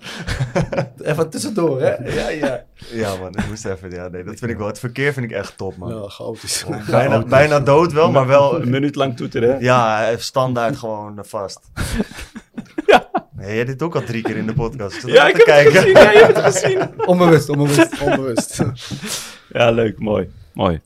[1.01, 1.93] even tussendoor, hè?
[2.13, 2.63] Ja, ja.
[2.91, 3.91] Ja, man, ik moest even...
[3.91, 4.67] Ja, nee, dat vind ik wel.
[4.67, 5.95] Het verkeer vind ik echt top, man.
[5.95, 6.63] Ja, chaotisch.
[6.63, 8.61] Oh, bijna, bijna dood wel, maar wel...
[8.61, 9.57] Een minuut lang toeteren, hè?
[9.59, 11.59] Ja, standaard gewoon vast.
[12.85, 13.09] Ja.
[13.31, 15.07] Nee, jij dit ook al drie keer in de podcast.
[15.07, 15.73] Ja, ik heb kijken.
[15.73, 16.01] het gezien.
[16.01, 17.05] Ja, je hebt het gezien.
[17.05, 18.01] onbewust, onbewust.
[18.01, 18.63] onbewust.
[19.49, 19.99] ja, leuk.
[19.99, 20.29] Mooi.
[20.53, 20.81] Mooi.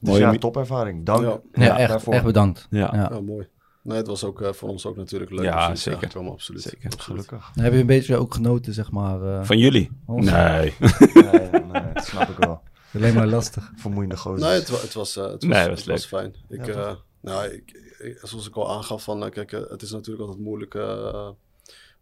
[0.00, 1.04] Dus Mooie ja, topervaring.
[1.04, 1.40] Dank ja.
[1.52, 2.66] ja echt, echt, bedankt.
[2.70, 2.90] Ja.
[2.92, 3.20] ja.
[3.20, 3.48] mooi.
[3.82, 5.44] Nee, het was ook uh, voor ons ook natuurlijk leuk.
[5.44, 6.28] Ja, dus zeker.
[6.30, 6.62] Absoluut.
[6.62, 7.50] Zeker, gelukkig.
[7.54, 9.22] Heb je een beetje ook genoten, zeg maar?
[9.22, 9.90] Uh, Van jullie?
[10.06, 10.30] Ons?
[10.30, 10.74] Nee.
[11.14, 11.50] nee.
[11.50, 11.92] nee.
[11.94, 12.60] dat snap ik wel.
[12.94, 13.72] Alleen maar lastig.
[13.76, 14.48] Vermoeiende gozer.
[14.48, 16.34] Nee, het, het, was, uh, het was, nee, het was, het was fijn.
[16.48, 20.44] Ik, ja, nou, ik, ik, zoals ik al aangaf, van, kijk, het is natuurlijk altijd
[20.44, 20.74] moeilijk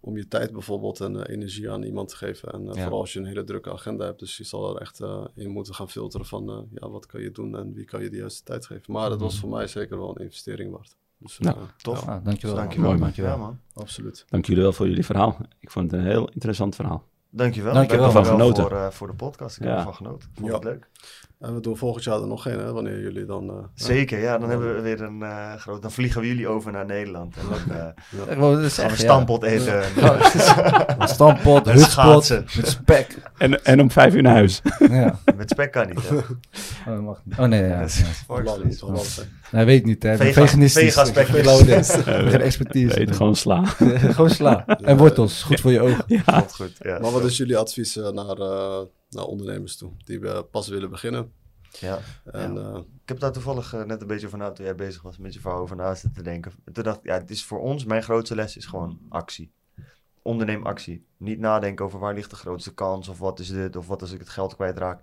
[0.07, 2.53] om je tijd bijvoorbeeld en uh, energie aan iemand te geven.
[2.53, 2.81] En uh, ja.
[2.83, 4.19] vooral als je een hele drukke agenda hebt.
[4.19, 7.31] Dus je zal er echt uh, in moeten gaan filteren van ja, wat kan je
[7.31, 8.93] doen en wie kan je de juiste tijd geven.
[8.93, 9.41] Maar dat was Mhm.
[9.41, 10.97] voor mij zeker wel een investering waard.
[11.19, 12.05] Dus, ja, tof.
[12.05, 12.57] Ja, dankjewel.
[12.57, 12.89] Dankjewel.
[12.89, 13.31] Mooi, dankjewel.
[13.37, 13.59] dankjewel.
[13.75, 13.83] man.
[13.85, 14.25] Absoluut.
[14.29, 15.37] Dank jullie wel voor jullie verhaal.
[15.61, 17.05] Ik vond het een heel interessant verhaal.
[17.31, 17.73] Dankjewel.
[17.75, 18.07] Dankjewel.
[18.07, 18.63] Ik heb er Van wel genoten.
[18.63, 19.57] Voor, uh, voor de podcast.
[19.57, 19.69] Ik Ja.
[19.69, 20.31] heb ervan genoten.
[20.35, 20.55] Vond Ja.
[20.55, 20.89] het leuk.
[21.41, 23.51] En we doen volgend jaar er nog geen, hè, wanneer jullie dan...
[23.51, 24.39] uh, Zeker, ja.
[24.39, 25.83] Dan hebben we weer een uh, groot...
[25.83, 27.37] Dan vliegen we jullie over naar Nederland.
[27.37, 27.77] En dan
[28.39, 29.83] uh, dat is we echt, stampot eten.
[30.99, 33.19] Een stampot, hutspot, met spek.
[33.39, 34.63] En, en om vijf uur naar huis.
[34.79, 35.19] Ja.
[35.37, 36.17] Met spek kan niet, hè.
[36.17, 36.25] Oh,
[36.85, 37.39] dat mag niet.
[37.39, 37.81] Oh nee, ja.
[37.81, 38.05] Dat ja.
[38.07, 39.27] is Holland Holland.
[39.51, 40.17] Hij weet niet, hè.
[40.17, 40.95] Vega- veganistisch.
[40.95, 42.99] heb Geen expertise.
[42.99, 43.65] Weet, gewoon sla.
[43.65, 44.67] Gewoon sla.
[44.67, 46.05] En wortels, goed voor je ogen.
[46.07, 46.45] Ja.
[46.51, 46.99] Goed, ja.
[46.99, 48.79] Maar wat is jullie advies naar, uh,
[49.17, 49.93] naar ondernemers toe?
[50.05, 51.33] Die uh, pas willen beginnen.
[51.71, 51.99] Ja.
[52.25, 52.61] En, Ja.
[52.61, 55.19] uh, Ik heb daar toevallig eh, net een beetje van na toen jij bezig was
[55.19, 56.53] met je vrouw over na te denken.
[56.73, 59.53] Toen dacht ik, ja, het is voor ons, mijn grootste les is gewoon actie.
[60.23, 61.07] Onderneem actie.
[61.17, 64.13] Niet nadenken over waar ligt de grootste kans of wat is dit of wat als
[64.13, 65.01] ik het geld kwijtraak.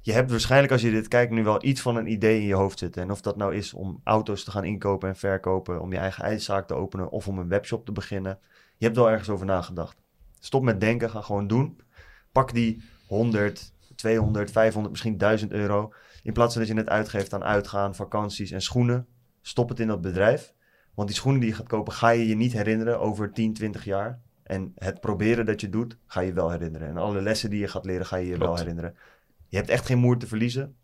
[0.00, 2.54] Je hebt waarschijnlijk als je dit kijkt nu wel iets van een idee in je
[2.54, 3.02] hoofd zitten.
[3.02, 6.24] En of dat nou is om auto's te gaan inkopen en verkopen, om je eigen
[6.24, 8.38] ijszaak te openen of om een webshop te beginnen.
[8.76, 9.96] Je hebt wel ergens over nagedacht.
[10.40, 11.80] Stop met denken, ga gewoon doen.
[12.32, 12.82] Pak die
[13.14, 15.92] 100, 200, 500, misschien 1000 euro.
[16.22, 19.06] In plaats van dat je het uitgeeft aan uitgaan, vakanties en schoenen,
[19.42, 20.54] stop het in dat bedrijf.
[20.94, 23.84] Want die schoenen die je gaat kopen, ga je je niet herinneren over 10, 20
[23.84, 24.20] jaar.
[24.42, 26.88] En het proberen dat je doet, ga je wel herinneren.
[26.88, 28.94] En alle lessen die je gaat leren, ga je je wel herinneren.
[29.48, 30.76] Je hebt echt geen moer te verliezen.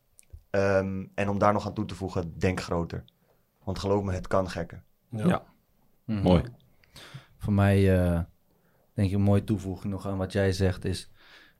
[0.50, 3.04] Ehm, en om daar nog aan toe te voegen, denk groter.
[3.64, 4.82] Want geloof me, het kan gekker.
[5.10, 5.26] ja.
[5.26, 5.44] Ja.
[6.04, 6.22] Mhm.
[6.22, 6.42] Mooi.
[7.36, 8.20] Voor mij, eh,
[8.94, 11.10] denk ik, een mooie toevoeging nog aan wat jij zegt is...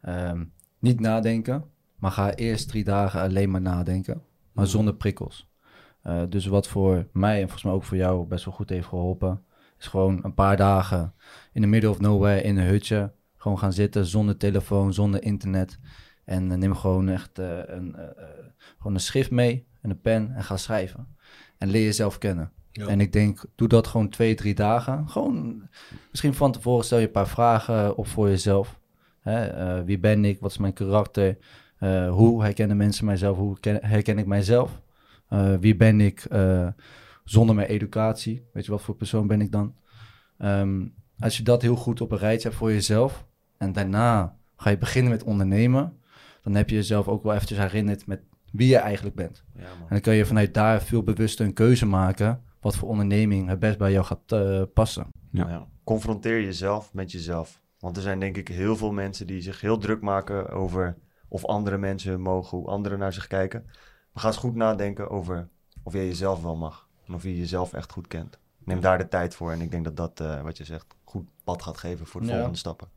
[0.00, 0.44] ehm,
[0.80, 1.64] niet nadenken,
[1.96, 4.22] maar ga eerst drie dagen alleen maar nadenken.
[4.52, 4.74] Maar Mhm.
[4.74, 5.48] zonder prikkels.
[6.02, 8.86] Eh, dus wat voor mij en volgens mij ook voor jou best wel goed heeft
[8.86, 9.42] geholpen...
[9.78, 11.14] is gewoon een paar dagen
[11.52, 13.12] in the middle of nowhere in een hutje...
[13.36, 15.78] gewoon gaan zitten zonder telefoon, zonder internet...
[16.24, 17.96] En eh, neem gewoon echt eh, een,
[18.78, 21.16] gewoon een schrift mee en een pen en ga schrijven.
[21.58, 22.52] En leer jezelf kennen.
[22.72, 22.86] Ja.
[22.86, 25.08] En ik denk, doe dat gewoon twee, drie dagen.
[25.08, 25.68] Gewoon,
[26.10, 28.79] misschien van tevoren stel je een paar vragen op voor jezelf.
[29.20, 29.46] Hè?
[29.46, 30.40] eh, wie ben ik?
[30.40, 31.36] Wat is mijn karakter?
[31.80, 33.36] Eh, hoe herkennen mensen mijzelf?
[33.36, 34.80] Hoe ken- herken ik mijzelf?
[35.28, 36.68] Eh, wie ben ik eh,
[37.24, 38.44] zonder mijn educatie?
[38.52, 39.74] Weet je, wat voor persoon ben ik dan?
[40.38, 40.86] Ehm,
[41.18, 43.26] als je dat heel goed op een rijtje hebt voor jezelf...
[43.58, 45.98] en daarna ga je beginnen met ondernemen...
[46.42, 48.20] dan heb je jezelf ook wel eventjes herinnerd met
[48.52, 49.44] wie je eigenlijk bent.
[49.54, 49.80] Ja, man.
[49.80, 52.42] En dan kun je vanuit daar veel bewuster een keuze maken...
[52.60, 55.06] wat voor onderneming het best bij jou gaat passen.
[55.30, 55.48] Ja.
[55.48, 55.66] Ja.
[55.84, 57.60] Confronteer jezelf met jezelf.
[57.80, 60.96] Want er zijn denk ik heel veel mensen die zich heel druk maken over
[61.28, 63.62] of andere mensen mogen, hoe anderen naar zich kijken.
[64.12, 65.48] Maar ga eens goed nadenken over
[65.82, 66.88] of jij jezelf wel mag.
[67.06, 68.38] En of je jezelf echt goed kent.
[68.64, 69.52] Neem daar de tijd voor.
[69.52, 72.26] En ik denk dat dat, eh, wat je zegt, goed pad gaat geven voor de
[72.26, 72.32] Ja.
[72.34, 72.88] volgende stappen.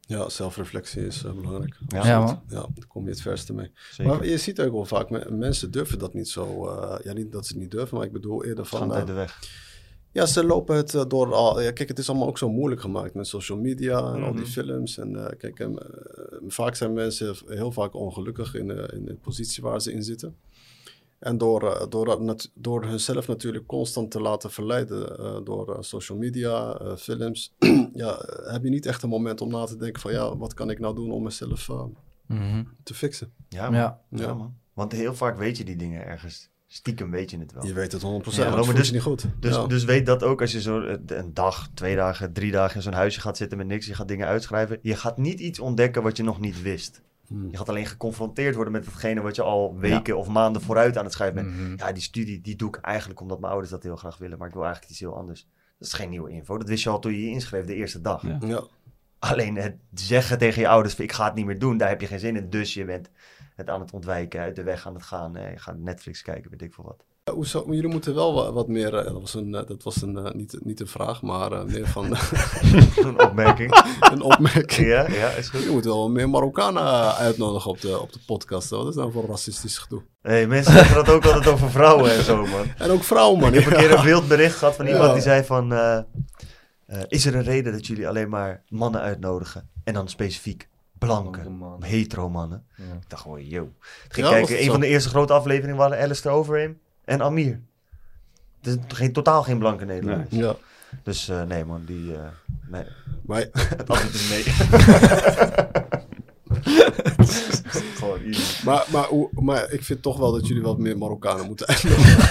[0.00, 1.76] ja, zelfreflectie is uh, belangrijk.
[1.88, 2.42] Ja, Ja, man.
[2.48, 3.72] Ja, daar kom je het verste mee.
[3.90, 4.12] Zeker.
[4.16, 6.66] Maar je ziet ook wel vaak, me- mensen durven dat niet zo.
[6.68, 8.92] eh, ja, niet dat ze het niet durven, maar ik bedoel eerder Van van...
[8.92, 9.38] uit eh, de weg.
[10.12, 11.60] Ja, ze lopen het eh, door al.
[11.60, 14.42] Ja, kijk, het is allemaal ook zo moeilijk gemaakt met social media en al die
[14.42, 14.50] Mhm.
[14.50, 14.98] films.
[14.98, 15.68] En eh, kijk, eh,
[16.48, 20.36] vaak zijn mensen heel vaak ongelukkig in, in de positie waar ze in zitten.
[21.18, 26.96] En door, door, door hunzelf natuurlijk constant te laten verleiden eh, door social media, eh,
[26.96, 27.54] films,
[27.94, 30.70] ja, heb je niet echt een moment om na te denken van ja, wat kan
[30.70, 31.84] ik nou doen om mezelf eh,
[32.82, 33.32] te fixen?
[33.48, 33.78] Ja, man.
[33.80, 34.00] Ja.
[34.10, 34.34] Ja, Ja.
[34.34, 34.56] man.
[34.74, 36.50] Want heel vaak weet je die dingen ergens.
[36.70, 37.66] Stiekem weet je het wel.
[37.66, 39.26] Je weet het 100%, Ja, maar maar het voelt dus- je niet goed.
[39.40, 39.66] Dus, ja.
[39.66, 42.82] dus weet dat ook als je zo eh, een dag, twee dagen, drie dagen in
[42.82, 43.86] zo'n huisje gaat zitten met niks.
[43.86, 44.78] Je gaat dingen uitschrijven.
[44.82, 47.02] Je gaat niet iets ontdekken wat je nog niet wist.
[47.26, 47.48] Hmm.
[47.50, 51.04] Je gaat alleen geconfronteerd worden met hetgene wat je al weken of maanden vooruit aan
[51.04, 51.56] het schrijven bent.
[51.56, 51.74] Mhm.
[51.76, 54.48] Ja, die studie die doe ik eigenlijk omdat mijn ouders dat heel graag willen, maar
[54.48, 55.48] ik wil eigenlijk iets heel anders.
[55.78, 56.58] Dat is geen nieuwe info.
[56.58, 58.22] Dat wist je al toen je je inschreef de eerste dag.
[58.22, 58.38] Ja.
[58.40, 58.62] Ja.
[59.18, 62.00] Alleen het zeggen tegen je ouders, van, ik ga het niet meer doen, daar heb
[62.00, 62.50] je geen zin in.
[62.50, 63.10] Dus je bent
[63.58, 65.36] het aan het ontwijken, uit de weg aan het gaan.
[65.36, 67.04] Eh, je gaat Netflix kijken, weet ik veel wat.
[67.34, 67.64] Hoezo?
[67.66, 68.94] Maar jullie moeten wel wa- wat meer.
[68.94, 71.86] eh, dat was, een, eh, dat was een, eh, niet, niet een vraag, maar meer
[71.88, 72.04] van
[73.06, 73.82] Een opmerking.
[74.12, 74.88] een opmerking.
[74.88, 75.62] ja, ja, is goed.
[75.62, 78.70] Je moet wel meer Marokkanen uitnodigen op de, op de podcast.
[78.70, 80.02] Wat is nou voor racistisch gedoe?
[80.22, 82.66] Hey, mensen zeggen dat ook altijd over vrouwen en zo, man.
[82.78, 83.54] En ook vrouwen, man.
[83.54, 85.12] Ik heb een keer een wild bericht gehad van iemand Ja.
[85.12, 85.72] die zei van...
[87.08, 89.68] is er een reden dat jullie alleen maar mannen uitnodigen?
[89.84, 90.68] En dan specifiek
[90.98, 91.88] blanke, mannen.
[91.88, 92.64] hetero mannen.
[92.76, 92.84] Ja.
[92.84, 93.62] Ik dacht gewoon, yo.
[94.04, 94.70] Ik ging Ja, kijken, een zo?
[94.70, 97.60] van de eerste grote afleveringen waren Alistair Overeem en Amir.
[98.60, 100.26] Het is geen, totaal geen blanke Nederlander.
[100.30, 100.54] Ja.
[101.02, 102.14] Dus eh, nee man, die...
[102.14, 102.20] eh,
[102.66, 102.84] nee,
[103.22, 104.42] Maar het antwoord is nee.
[107.94, 108.64] gewoon easy.
[108.64, 112.18] Maar, maar, hoe- maar ik vind toch wel dat jullie wat meer Marokkanen moeten uitnodigen.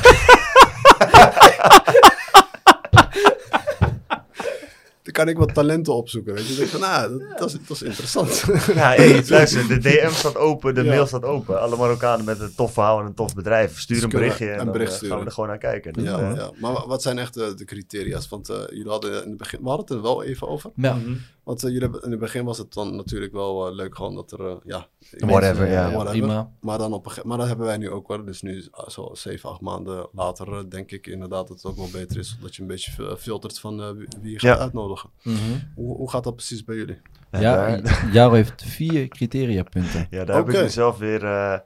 [5.18, 6.48] Kan ik wat talenten opzoeken, weet je.
[6.48, 8.44] Dan denk ik van, nou, dat, dat, is, dat is interessant.
[8.68, 10.90] Ja, hey, luister, de DM staat open, de Ja.
[10.90, 11.62] mail staat open.
[11.62, 13.80] Alle Marokkanen met een tof verhaal en een tof bedrijf.
[13.80, 15.94] Stuur Dus een berichtje en een dan bericht eh, gaan we er gewoon naar kijken.
[15.94, 16.50] Dus, ja, eh, ja.
[16.60, 18.30] Maar wa- wat zijn echt de, de criteria's?
[18.30, 20.72] Want eh, jullie hadden in het begin, we hadden het er wel even over.
[20.76, 20.94] Ja.
[20.94, 21.12] mhm.
[21.48, 24.16] Want eh, jullie hebben, in het begin was het dan natuurlijk wel eh, leuk gewoon
[24.16, 24.88] dat er, eh, ja...
[25.18, 26.04] Whatever, ja.
[26.04, 26.52] Prima.
[26.62, 28.26] Maar, dan op een, maar dat hebben wij nu ook wel.
[28.26, 32.18] Dus nu, zo zeven, acht maanden later, denk ik inderdaad dat het ook wel beter
[32.18, 32.38] is.
[32.42, 34.64] Dat je een beetje fi- filtert van wie- wie je gaat Ja.
[34.64, 35.10] uitnodigen.
[35.24, 35.36] Mhm.
[35.76, 36.98] Hoe, hoe gaat dat precies bij jullie?
[37.32, 40.08] Ja, daar- Jaro heeft vier criteriapunten.
[40.10, 41.24] Ja, daar heb ik mezelf weer...
[41.26, 41.60] eh,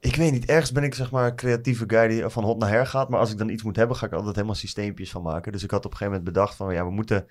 [0.00, 2.68] ik weet niet, ergens ben ik zeg maar een creatieve guy die van hot naar
[2.70, 3.08] her gaat.
[3.08, 5.52] Maar als ik dan iets moet hebben, ga ik altijd helemaal systeempjes van maken.
[5.52, 6.74] Dus ik had op een gegeven moment bedacht van...
[6.74, 7.26] Ja, we moeten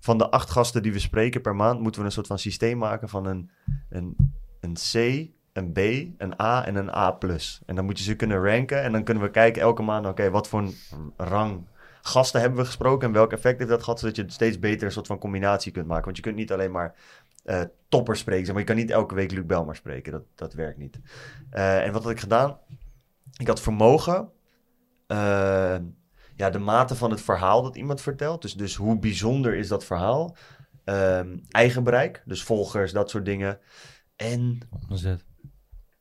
[0.00, 1.80] van de acht gasten die we spreken per maand...
[1.80, 3.50] moeten we een soort van systeem maken van een,
[3.90, 4.16] een,
[4.60, 4.94] een C,
[5.52, 5.78] een B,
[6.22, 7.18] een A en een A+.
[7.66, 8.82] En dan moet je ze kunnen ranken.
[8.82, 10.06] En dan kunnen we kijken elke maand...
[10.06, 10.74] Oké, wat voor een
[11.16, 11.66] rang
[12.02, 13.08] gasten hebben we gesproken...
[13.08, 13.98] en welk effect heeft dat gehad...
[14.00, 16.04] zodat je steeds beter een soort van combinatie kunt maken.
[16.04, 16.94] Want je kunt niet alleen maar
[17.44, 18.48] eh toppers spreken.
[18.48, 20.12] Maar je kan niet elke week Luc Belmar spreken.
[20.12, 21.00] Dat, dat werkt niet.
[21.50, 22.58] Eh, en wat had ik gedaan?
[23.36, 24.30] Ik had vermogen.
[25.06, 25.76] eh,
[26.38, 28.42] ja, de mate van het verhaal dat iemand vertelt.
[28.42, 30.36] Dus, dus hoe bijzonder is dat verhaal?
[30.84, 33.58] Ehm, eigen bereik, dus volgers, dat soort dingen.
[34.16, 34.58] En,
[34.88, 35.24] Omzet.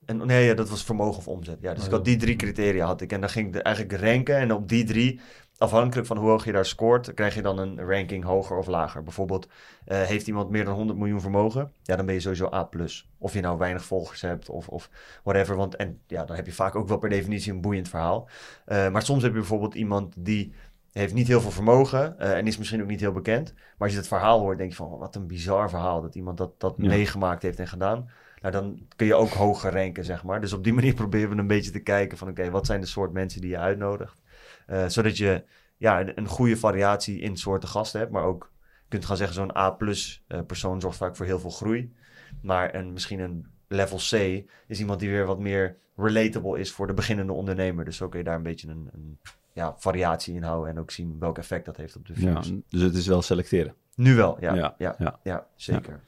[0.06, 1.62] en nee, ja, dat was vermogen of omzet.
[1.62, 3.12] Ja, dus ik had die drie criteria had ik.
[3.12, 4.38] En dan ging ik eigenlijk ranken.
[4.38, 5.20] En op die drie,
[5.58, 9.04] afhankelijk van hoe hoog je daar scoort, krijg je dan een ranking hoger of lager.
[9.04, 9.48] Bijvoorbeeld,
[9.86, 11.72] eh, heeft iemand meer dan 100 miljoen vermogen?
[11.84, 12.70] Ja, dan ben je sowieso A+.
[13.18, 14.90] Of je nou weinig volgers hebt of, of
[15.24, 15.56] whatever.
[15.56, 18.30] Want en ja, dan heb je vaak ook wel per definitie een boeiend verhaal.
[18.66, 20.54] Eh, maar soms heb je bijvoorbeeld iemand die
[20.92, 23.54] heeft niet heel veel vermogen eh, en is misschien ook niet heel bekend.
[23.54, 26.38] Maar als je het verhaal hoort, denk je van wat een bizar verhaal dat iemand
[26.38, 26.88] dat, dat Ja.
[26.88, 28.10] meegemaakt heeft en gedaan.
[28.42, 30.42] Nou, dan kun je ook hoger ranken, zeg maar.
[30.42, 32.30] Dus op die manier proberen we een beetje te kijken van...
[32.30, 34.22] oké, wat zijn de soort mensen die je uitnodigt?
[34.68, 35.44] Eh, zodat je
[35.77, 38.11] ja, een, een goede variatie in soorten gasten hebt.
[38.11, 38.52] Maar ook,
[38.88, 41.94] kunt gaan zeggen, zo'n A-plus eh, persoon zorgt vaak voor heel veel groei.
[42.41, 46.88] Maar een, misschien een level C is iemand die weer wat meer relatable is voor
[46.88, 47.85] de beginnende ondernemer.
[47.85, 49.18] Dus zo kun je daar een beetje een, een
[49.53, 50.69] ja, variatie in houden...
[50.69, 52.61] en ook zien welk effect dat heeft op de Ja, views.
[52.69, 53.73] dus het is wel selecteren.
[53.95, 54.53] Nu wel, ja.
[54.56, 55.99] Ja, Ja, ja, zeker.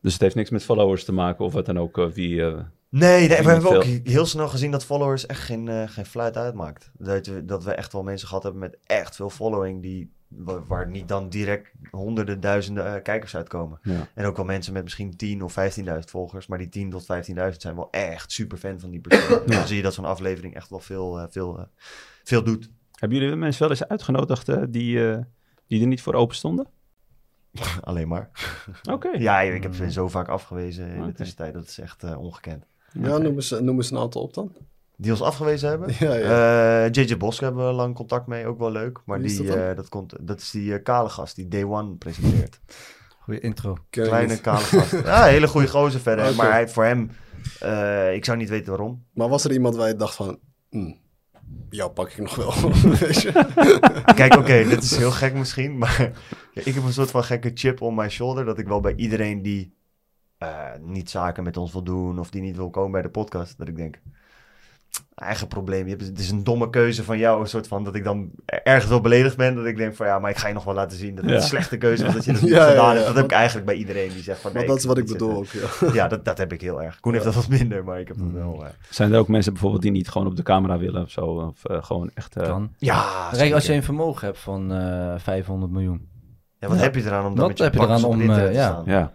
[0.00, 1.98] Dus het heeft niks met followers te maken of wat dan ook.
[1.98, 2.42] eh, wie,
[2.98, 6.36] Nee, nee we hebben ook heel snel gezien dat followers echt geen, eh, geen fluit
[6.36, 6.90] uitmaakt.
[6.98, 10.62] Dat we, dat we echt wel mensen gehad hebben met echt veel following, die, wa-
[10.66, 13.78] waar niet dan direct honderden, duizenden eh, kijkers uitkomen.
[13.82, 14.08] ja.
[14.14, 17.56] En ook wel mensen met misschien 10 of 15.000 volgers, maar die 10 tot 15.000
[17.56, 19.42] zijn wel echt super fan van die persoon.
[19.46, 21.68] Dan zie je dat zo'n aflevering echt wel veel, eh, veel,
[22.24, 22.70] veel doet.
[22.94, 24.98] Hebben jullie mensen wel eens uitgenodigd die,
[25.66, 26.66] die er niet voor open stonden?
[27.80, 28.30] Alleen maar.
[28.90, 29.08] Oké.
[29.18, 31.54] Ja, ik heb ze zo vaak afgewezen in de tussentijd.
[31.54, 32.64] Dat is echt ongekend.
[33.02, 34.52] Ja, noem eens, noem eens een aantal op dan.
[34.96, 35.94] Die ons afgewezen hebben?
[35.98, 36.84] Ja, ja.
[36.84, 39.00] Eh, JJ Bosk hebben we lang contact mee, ook wel leuk.
[39.04, 39.66] Maar Wie is die, dat dan?
[39.66, 42.60] eh, dat, komt, dat is die eh, kale gast die Day One presenteert.
[43.20, 43.76] Goeie intro.
[43.90, 44.92] Kleine kale gast.
[45.04, 46.34] Ja, hele goede gozer verder.
[46.34, 47.10] Maar hij, voor hem,
[47.60, 49.04] eh, ik zou niet weten waarom.
[49.12, 50.38] Maar was er iemand waar je dacht van...
[50.70, 50.96] hmm,
[51.70, 52.52] jou pak ik nog wel.
[54.14, 55.78] Kijk, oké, dit is heel gek misschien.
[55.78, 56.12] Maar
[56.52, 58.44] ja, ik heb een soort van gekke chip on my shoulder.
[58.44, 59.74] Dat ik wel bij iedereen die
[60.80, 62.18] niet zaken met ons wil doen.
[62.18, 63.58] Of die niet wil komen bij de podcast.
[63.58, 63.98] Dat ik denk,
[65.14, 65.84] eigen probleem.
[65.84, 67.40] Je hebt, het is een domme keuze van jou.
[67.40, 69.54] Een soort van dat ik dan ergens wel beledigd ben.
[69.54, 71.14] Dat ik denk van ja, maar ik ga je nog wel laten zien.
[71.14, 71.36] Dat het Ja.
[71.40, 73.06] een slechte keuze was dat je dat niet Ja, gedaan ja, hebt.
[73.06, 74.70] Dat heb ik eigenlijk bij iedereen die zegt van Maar nee.
[74.70, 75.46] dat is wat ik bedoel ook,
[75.92, 76.08] ja.
[76.08, 77.00] dat, dat heb ik heel erg.
[77.00, 78.64] Koen heeft dat wat minder, maar ik heb dat wel.
[78.64, 81.24] eh, Zijn er ook mensen bijvoorbeeld die niet gewoon op de camera willen of zo?
[81.26, 82.36] Of eh, gewoon echt...
[82.36, 82.72] eh, Kan.
[82.78, 86.08] ja, Kijk, als je een vermogen hebt van eh 500 miljoen.
[86.58, 88.54] ja, wat heb je eraan om dan Wat met je heb je eraan om, eh,
[88.86, 89.12] ja.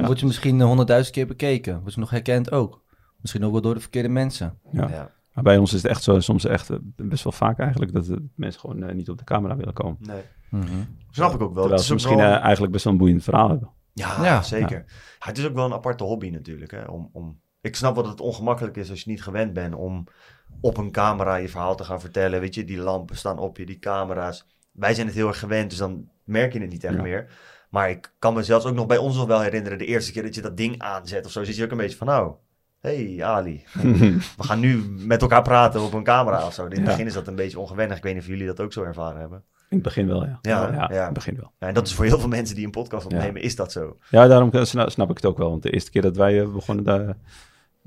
[0.00, 1.80] Dan word je misschien honderdduizend keer bekeken.
[1.80, 2.82] Word je nog herkend ook.
[3.20, 4.58] Misschien ook wel door de verkeerde mensen.
[4.72, 4.88] Ja.
[4.88, 5.10] Ja.
[5.32, 8.04] Maar bij ons is het echt zo, soms echt eh, best wel vaak eigenlijk, dat
[8.04, 9.96] de mensen gewoon eh, niet op de camera willen komen.
[10.00, 10.22] Nee.
[10.50, 10.66] Mhm.
[11.10, 11.48] Snap ik ook wel.
[11.50, 13.70] Terwijl Het ze misschien wel- eh, eigenlijk best wel een boeiend verhaal hebben.
[13.92, 14.84] Ja, Ja, zeker.
[14.86, 16.70] Ja, het is ook wel een aparte hobby natuurlijk.
[16.70, 16.84] Hè?
[16.84, 17.40] Om, om...
[17.60, 20.04] Ik snap wat het ongemakkelijk is als je niet gewend bent om
[20.60, 22.40] op een camera je verhaal te gaan vertellen.
[22.40, 24.46] Weet je, die lampen staan op je, die camera's.
[24.72, 27.02] Wij zijn het heel erg gewend, dus dan merk je het niet echt Ja.
[27.02, 27.30] meer.
[27.70, 30.22] Maar ik kan me zelfs ook nog bij ons nog wel herinneren, de eerste keer
[30.22, 32.32] dat je dat ding aanzet of zo, zit je ook een beetje van, nou,
[32.80, 33.64] hey Ali,
[34.36, 36.62] we gaan nu met elkaar praten op een camera of zo.
[36.64, 36.84] In het Ja.
[36.84, 37.96] begin is dat een beetje ongewennig.
[37.96, 39.42] Ik weet niet of jullie dat ook zo ervaren hebben.
[39.68, 40.38] In het begin wel, ja.
[40.42, 40.88] Ja, ja, ja.
[40.98, 41.52] in het begin wel.
[41.58, 43.96] Ja, en dat is voor heel veel mensen die een podcast opnemen, is dat zo.
[44.10, 45.50] Ja, daarom eh, sna- snap ik het ook wel.
[45.50, 47.16] Want de eerste keer dat wij eh, begonnen, daar,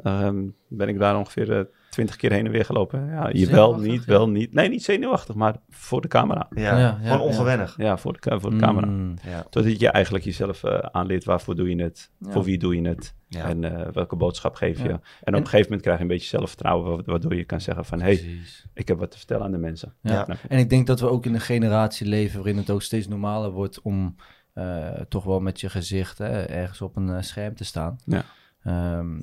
[0.03, 3.07] ehm, ben ik daar ongeveer twintig keer heen en weer gelopen.
[3.07, 4.53] Ja, je wel, niet, wel, niet.
[4.53, 6.48] Nee, niet zenuwachtig, maar voor de camera.
[6.56, 7.24] Ja, Ja, ja, gewoon ja.
[7.24, 7.78] ongewennig.
[7.78, 8.86] Ja, voor de, voor de camera.
[8.88, 9.14] Mm.
[9.24, 9.45] Ja.
[9.49, 12.32] Totdat je eigenlijk jezelf eh, aanleert waarvoor doe je het, Ja.
[12.32, 13.45] voor wie doe je het Ja.
[13.45, 14.84] en eh, welke boodschap geef je.
[14.84, 14.90] Ja.
[14.90, 17.61] En op En- een gegeven moment krijg je een beetje zelfvertrouwen, wa- waardoor je kan
[17.61, 18.65] zeggen van, hé, hey, Precies.
[18.74, 19.94] ik heb wat te vertellen aan de mensen.
[20.02, 20.14] Ja.
[20.28, 20.36] Ja.
[20.49, 23.52] En ik denk dat we ook in een generatie leven waarin het ook steeds normaler
[23.52, 24.15] wordt om
[24.53, 27.98] eh, toch wel met je gezicht hè, ergens op een scherm te staan.
[28.06, 28.24] Ja.
[28.64, 29.19] Ehm,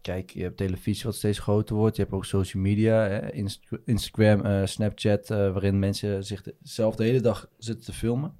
[0.00, 1.96] kijk, je hebt televisie wat steeds groter wordt.
[1.96, 7.02] Je hebt ook social media, hè, Inst- Instagram, eh, Snapchat, eh, waarin mensen zich de-
[7.04, 8.32] hele dag zitten te filmen.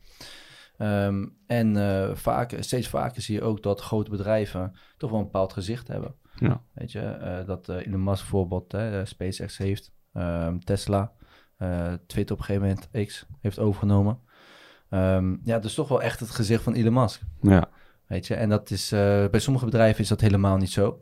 [0.78, 5.24] Ehm, en eh, vaak, steeds vaker zie je ook dat grote bedrijven toch wel een
[5.24, 6.14] bepaald gezicht hebben.
[6.39, 6.62] Ja.
[6.72, 11.12] Weet je, dat Elon Musk bijvoorbeeld hè, SpaceX heeft, ehm, Tesla,
[12.06, 14.18] Twitter op een gegeven moment X heeft overgenomen.
[15.44, 17.20] Ja, dus toch wel echt het gezicht van Elon Musk.
[17.40, 17.68] Ja.
[18.06, 21.01] Weet je, en dat is, eh, bij sommige bedrijven is dat helemaal niet zo.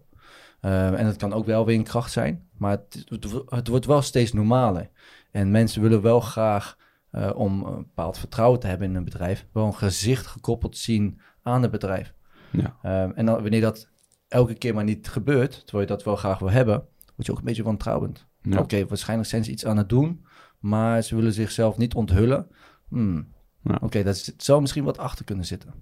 [0.61, 3.69] Ehm, en het kan ook wel weer een kracht zijn, maar het, het, wo- het
[3.69, 4.89] wordt wel steeds normaler.
[5.31, 6.77] En mensen willen wel graag,
[7.11, 11.21] eh, om een bepaald vertrouwen te hebben in een bedrijf, wel een gezicht gekoppeld zien
[11.43, 12.15] aan het bedrijf.
[12.51, 12.77] Ja.
[12.83, 13.89] Ehm, en dan, wanneer dat
[14.29, 16.75] elke keer maar niet gebeurt, terwijl je dat wel graag wil hebben,
[17.15, 18.27] word je ook een beetje wantrouwend.
[18.43, 18.59] Ja.
[18.59, 20.25] Oké, waarschijnlijk zijn ze iets aan het doen,
[20.59, 22.47] maar ze willen zichzelf niet onthullen.
[22.89, 23.29] Hmm.
[23.63, 23.79] Ja.
[23.81, 25.73] Oké, dat het zou misschien wat achter kunnen zitten.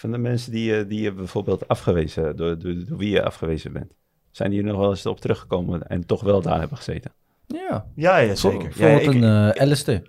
[0.00, 3.72] Van de mensen die, je- die je bijvoorbeeld afgewezen, door, door, door wie je afgewezen
[3.72, 3.92] bent,
[4.30, 7.12] zijn die er nog wel eens op teruggekomen en toch wel daar hebben gezeten?
[7.46, 8.58] Ja, Ja, zeker.
[8.62, 10.02] Ja, Bijvoorbeeld ik- een eh Alistair.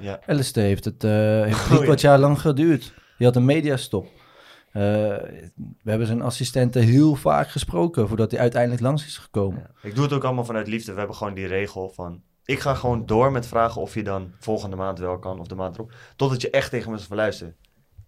[0.00, 0.20] ja.
[0.26, 1.10] Alistair heeft het eh
[1.42, 2.92] heeft Oh, drie kwart jaar lang geduurd.
[3.18, 4.04] Die had een mediastop.
[4.72, 4.82] Eh,
[5.82, 9.58] we hebben zijn assistenten heel vaak gesproken voordat hij uiteindelijk langs is gekomen.
[9.82, 9.88] Ja.
[9.88, 10.92] Ik doe het ook allemaal vanuit liefde.
[10.92, 12.22] We hebben gewoon die regel van...
[12.44, 15.54] Ik ga gewoon door met vragen of je dan volgende maand wel kan of de
[15.54, 15.92] maand erop.
[16.16, 17.54] Totdat je echt tegen me zegt van luister.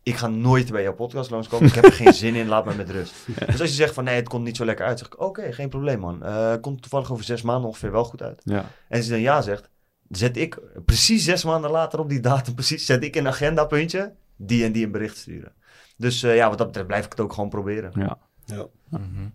[0.02, 1.68] Ik ga nooit bij jouw podcast langskomen.
[1.68, 2.48] Ik heb er geen zin in.
[2.48, 3.14] Laat me met rust.
[3.46, 4.98] Dus als je zegt van nee, het komt niet zo lekker uit.
[4.98, 6.22] zeg ik oké, geen probleem man.
[6.24, 8.40] Eh komt toevallig over zes maanden ongeveer wel goed uit.
[8.44, 8.70] Ja.
[8.88, 9.68] En als je dan ja zegt,
[10.08, 14.64] zet ik precies zes maanden later op die datum, precies, zet ik een agendapuntje, die
[14.64, 15.52] en die een bericht sturen.
[15.96, 17.92] Dus eh, ja, wat dat betreft blijf ik het ook gewoon proberen.
[17.94, 18.18] Ja.
[18.44, 18.66] Ja.
[18.88, 19.28] Mhm.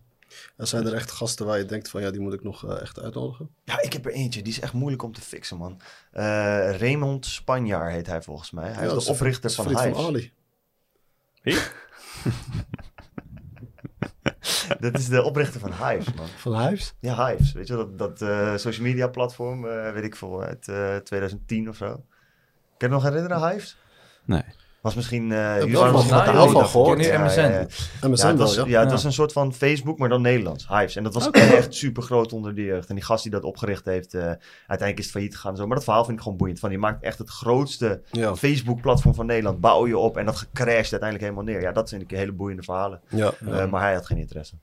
[0.58, 2.82] En zijn er echt gasten waar je denkt van ja, die moet ik nog eh,
[2.82, 3.50] echt uitnodigen?
[3.64, 5.80] Ja, ik heb er eentje, die is echt moeilijk om te fixen, man.
[6.12, 6.24] Eh
[6.78, 8.72] Raymond Spanjaar heet hij volgens mij.
[8.72, 10.06] Hij Ja, is de oprichter is van Hives.
[10.06, 10.34] Ali.
[14.80, 16.28] Dat is de oprichter van Hives, man.
[16.28, 16.94] Van Hives?
[17.00, 17.52] Ja, Hives.
[17.52, 21.70] Weet je, dat, dat eh, social media platform, eh, weet ik veel, uit eh, 2010
[21.70, 22.06] of zo.
[22.78, 23.78] Kan je nog herinneren, Hives?
[24.26, 24.44] Nee.
[24.86, 26.98] Was misschien, eh jullie waren van- misschien gehoord.
[26.98, 27.40] Nu MSN.
[27.40, 27.66] ja.
[27.68, 28.66] MSN Ja, het wel, was, ja.
[28.66, 28.94] ja, het Ja.
[28.96, 30.68] was een soort van Facebook, maar dan Nederlands.
[30.68, 30.96] Hives.
[30.96, 32.90] En dat was echt super groot onder de jeugd.
[32.90, 34.22] En die gast die dat opgericht heeft, eh,
[34.68, 35.52] uiteindelijk is het failliet gegaan.
[35.52, 35.66] en Zo.
[35.68, 36.60] Maar dat verhaal vind ik gewoon boeiend.
[36.60, 39.60] Van, die maakt echt het grootste Ja, Facebook-platform van Nederland.
[39.60, 41.62] Bouw je op en dat gecrashed uiteindelijk helemaal neer.
[41.62, 43.02] Ja, dat vind ik hele boeiende verhalen.
[43.10, 44.56] ja, Eh, maar hij had geen interesse.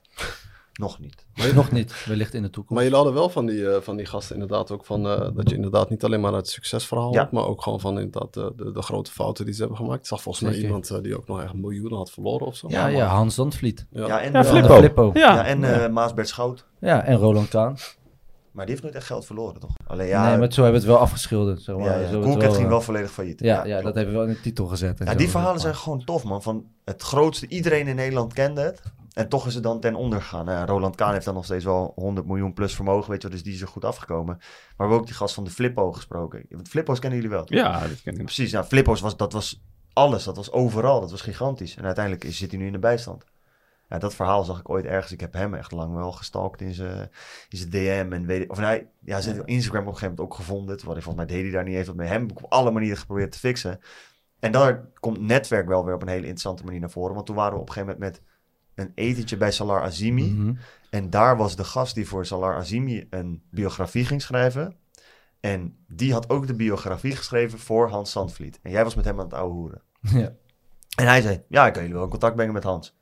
[0.79, 1.25] Nog niet.
[1.53, 2.71] Nog niet, wellicht in de toekomst.
[2.73, 5.49] Maar jullie hadden wel van die, eh, van die gasten inderdaad ook van eh, dat
[5.49, 7.19] je inderdaad niet alleen maar het succesverhaal Ja.
[7.19, 9.99] had, maar ook gewoon van inderdaad de, de, de grote fouten die ze hebben gemaakt.
[9.99, 12.67] Ik zag volgens mij iemand eh, die ook nog echt miljoenen had verloren of zo.
[12.69, 13.85] ja, ja, Hans Zandvliet.
[13.91, 14.07] Ja.
[14.07, 14.77] Ja, en, Ja, eh, Flippo.
[14.77, 15.11] Flippo.
[15.13, 15.33] Ja.
[15.33, 16.65] Ja, en eh, Maasbert Schout.
[16.79, 17.77] Ja, en Roland Kaan.
[18.51, 19.71] Maar die heeft nooit echt geld verloren, toch?
[19.87, 21.61] Alleen ja, nee, maar zo hebben we het wel afgeschilderd.
[21.61, 21.85] Zeg maar.
[21.85, 22.21] ja, ja.
[22.51, 23.39] ging eh, wel volledig failliet.
[23.39, 23.83] Ja, ja, klopt.
[23.83, 24.99] dat hebben we wel in de titel gezet.
[24.99, 26.41] en Ja, die verhalen zijn gewoon tof, man.
[26.41, 28.81] Van het grootste, iedereen in Nederland kende het.
[29.13, 30.45] En toch is het dan ten onder gegaan.
[30.45, 33.37] Nou Roland Kaan heeft dan nog steeds wel 100 miljoen plus vermogen, weet je wel.
[33.37, 34.35] Dus die is er goed afgekomen.
[34.37, 36.45] Maar we hebben ook die gast van de Flippo gesproken.
[36.49, 37.57] Want Flippo's kennen jullie wel, toch?
[37.57, 38.23] Ja, dat ken ik.
[38.23, 39.63] Precies, nou, Flippo's was, dat was
[39.93, 40.23] alles.
[40.23, 40.99] Dat was overal.
[41.01, 41.75] Dat was gigantisch.
[41.75, 43.25] En uiteindelijk is- zit hij nu in de bijstand.
[43.89, 45.11] Ja, dat verhaal zag ik ooit ergens.
[45.11, 47.09] Ik heb hem echt lang wel gestalkt in zijn
[47.49, 48.13] in zijn DM.
[48.13, 50.75] En weet, of nee, ja, ze heeft op Instagram op een gegeven moment ook gevonden.
[50.77, 52.07] Terwijl hij volgens mij deed hij daar niet even wat mee.
[52.07, 53.79] Hem op alle manieren geprobeerd te fixen.
[54.39, 57.13] En daar komt netwerk wel weer op een hele interessante manier naar voren.
[57.13, 58.31] Want toen waren we op een gegeven moment met
[58.75, 60.31] een etentje bij Salar Azimi.
[60.31, 60.53] Mhm.
[60.89, 64.75] En daar was de gast die voor Salar Azimi een biografie ging schrijven.
[65.39, 68.59] En die had ook de biografie geschreven voor Hans Zandvliet.
[68.61, 69.81] En jij was met hem aan het ouwe hoeren.
[70.21, 70.33] Ja.
[70.95, 72.95] En hij zei, ja, ik kan jullie wel in contact brengen met Hans.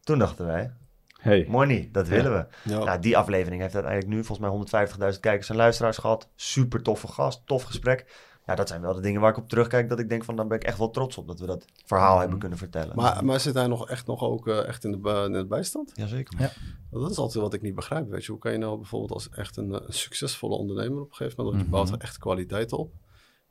[0.00, 0.72] Toen dachten wij,
[1.20, 1.46] Hey.
[1.48, 2.70] money, dat willen we.
[2.70, 2.84] Ja.
[2.84, 4.84] Nou, die aflevering heeft uiteindelijk nu volgens mij
[5.14, 6.28] 150.000 kijkers en luisteraars gehad.
[6.34, 8.04] Super toffe gast, tof gesprek.
[8.46, 9.88] Ja, dat zijn wel de dingen waar ik op terugkijk.
[9.88, 12.10] Dat ik denk van, dan ben ik echt wel trots op dat we dat verhaal
[12.10, 12.20] Mhm.
[12.20, 12.96] hebben kunnen vertellen.
[12.96, 15.46] Maar, maar zit hij nog echt nog ook eh, echt in de, bij- in de
[15.46, 15.92] bijstand?
[15.94, 16.40] Jazeker.
[16.40, 16.52] Ja.
[16.90, 18.08] Dat is altijd wat ik niet begrijp.
[18.10, 21.08] Weet je, hoe kan je nou bijvoorbeeld als echt een, eh, een succesvolle ondernemer op
[21.10, 21.86] een gegeven moment, want je Mhm.
[21.86, 22.92] bouwt er echt kwaliteit op.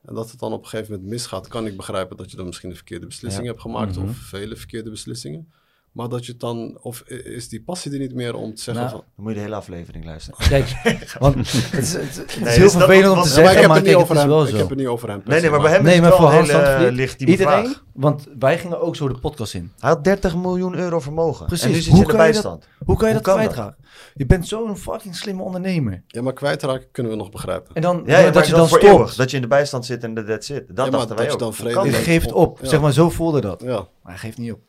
[0.01, 2.45] En dat het dan op een gegeven moment misgaat, kan ik begrijpen dat je dan
[2.45, 3.49] misschien een verkeerde beslissing Ja.
[3.49, 4.05] hebt gemaakt Mhm.
[4.07, 5.51] of vele verkeerde beslissingen.
[5.95, 8.83] Maar dat je het dan, of is die passie er niet meer om te zeggen
[8.85, 9.05] Nou, van...
[9.15, 10.47] Dan moet je de hele aflevering luisteren.
[10.49, 10.75] Kijk,
[11.19, 13.67] want het is, het is heel dus vervelend om te Ja, maar zeggen, ik heb
[13.67, 14.41] maar het niet over hem.
[14.41, 14.57] Ik zo.
[14.57, 15.21] heb het niet over hem.
[15.25, 16.47] Nee, nee, maar bij hem Nee, maar voor Hans
[16.91, 17.83] legitieme Iedereen, vraag.
[17.93, 19.71] want wij gingen ook zo de podcast in.
[19.79, 21.45] Hij had 30 miljoen euro vermogen.
[21.45, 21.65] Precies.
[21.65, 22.67] En nu zit Hoe je in de kan je dat- bijstand.
[22.85, 23.53] Hoe kan je Hoe dat kan dat?
[23.53, 23.85] kwijtraken?
[24.13, 26.03] Je bent zo'n fucking slimme ondernemer.
[26.07, 27.75] Ja, maar kwijtraken kunnen we nog begrijpen.
[27.75, 29.17] En dan Ja, dat je dan stopt.
[29.17, 30.67] Dat je in de bijstand zit en dat that's it.
[30.67, 31.39] Dat dachten dat wij je ook.
[31.39, 32.59] dan vrede Je geeft op.
[32.61, 33.61] Zeg maar, zo voelde dat.
[33.61, 33.73] Ja.
[34.03, 34.59] Maar hij geeft niet op.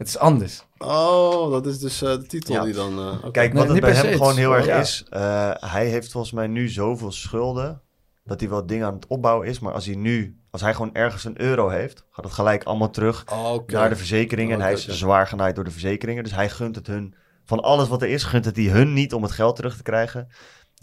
[0.00, 0.64] Het is anders.
[0.78, 2.62] Oh, dat is dus eh, de titel Ja.
[2.64, 2.98] die dan...
[2.98, 3.30] eh, oké.
[3.30, 4.78] Kijk, Nee, wat het niet bij hem gewoon heel erg Ja.
[4.80, 7.82] is, eh, hij heeft volgens mij nu zoveel schulden,
[8.24, 10.94] dat hij wel dingen aan het opbouwen is, maar als hij nu, als hij gewoon
[10.94, 14.54] ergens een euro heeft, gaat het gelijk allemaal terug Oh, naar de verzekeringen.
[14.54, 17.14] En hij is zwaar genaaid door de verzekeringen, dus hij gunt het hun,
[17.44, 19.82] van alles wat er is, gunt het hij hun niet om het geld terug te
[19.82, 20.28] krijgen.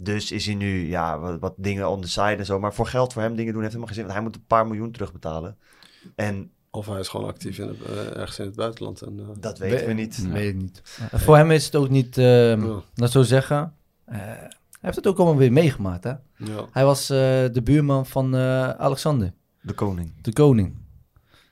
[0.02, 2.86] Dus is hij nu, ja, wat, wat dingen on the side en zo, maar voor
[2.86, 4.92] geld voor hem dingen doen heeft helemaal geen zin, want hij moet een paar miljoen
[4.92, 5.58] terugbetalen.
[6.14, 9.02] En Of hij is gewoon actief in het, eh, ergens in het buitenland.
[9.02, 10.28] En, eh, dat weten we niet.
[10.32, 10.82] Weet ik niet.
[11.10, 12.82] En voor hem is het ook niet, ehm Ja.
[12.94, 13.72] laat zo zeggen.
[14.04, 14.50] eh, hij
[14.80, 16.04] heeft het ook allemaal weer meegemaakt.
[16.04, 16.10] Hè?
[16.36, 16.64] ja.
[16.72, 17.16] Hij was eh,
[17.52, 20.12] de buurman van eh, Alexander, De koning.
[20.22, 20.76] de koning.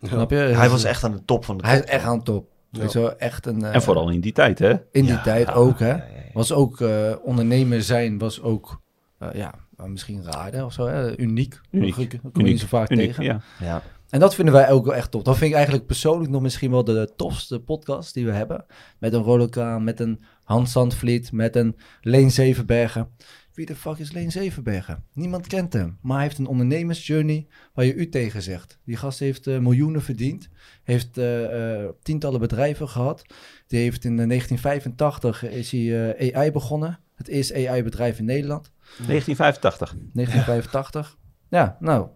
[0.00, 0.08] Ja.
[0.08, 0.36] Snap je?
[0.36, 1.70] Hij was echt aan de top van de top.
[1.72, 2.48] Hij is echt aan de top.
[2.70, 2.80] Ja.
[2.80, 3.64] Weet je wel, echt een...
[3.64, 4.70] eh, En vooral in die tijd, hè?
[4.70, 5.96] in die Ja, tijd ja, ook, hè.
[6.32, 8.80] Was ook eh, ondernemer zijn, was ook,
[9.18, 9.54] eh, ja,
[9.86, 11.18] misschien raar of zo, hè?
[11.18, 11.60] uniek.
[11.70, 12.10] Uniek.
[12.22, 13.42] Dat kom je niet zo vaak Uniek, tegen.
[13.60, 13.82] ja.
[14.10, 15.24] En dat vinden wij ook wel echt top.
[15.24, 18.64] Dat vind ik eigenlijk persoonlijk nog misschien wel de tofste podcast die we hebben.
[18.98, 23.08] Met een Rolokaan, met een Hans Zandvliet, met een Leen Zevenbergen.
[23.52, 25.04] Wie de fuck is Leen Zevenbergen?
[25.12, 25.98] Niemand kent hem.
[26.02, 28.78] Maar hij heeft een ondernemersjourney waar je u tegen zegt.
[28.84, 30.48] Die gast heeft eh, miljoenen verdiend.
[30.82, 33.24] Heeft eh, eh, tientallen bedrijven gehad.
[33.66, 36.98] Die heeft in eh, 1985 is hij AI begonnen.
[37.14, 38.72] Het eerste AI-bedrijf in Nederland.
[39.06, 39.96] 1985.
[40.12, 41.18] 1985.
[41.48, 42.08] Ja, nou,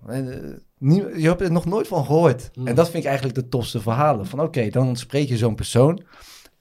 [1.17, 2.51] je hebt er nog nooit van gehoord.
[2.65, 4.27] En dat vind ik eigenlijk de tofste verhalen.
[4.27, 6.03] Van oké, dan spreek je zo'n persoon.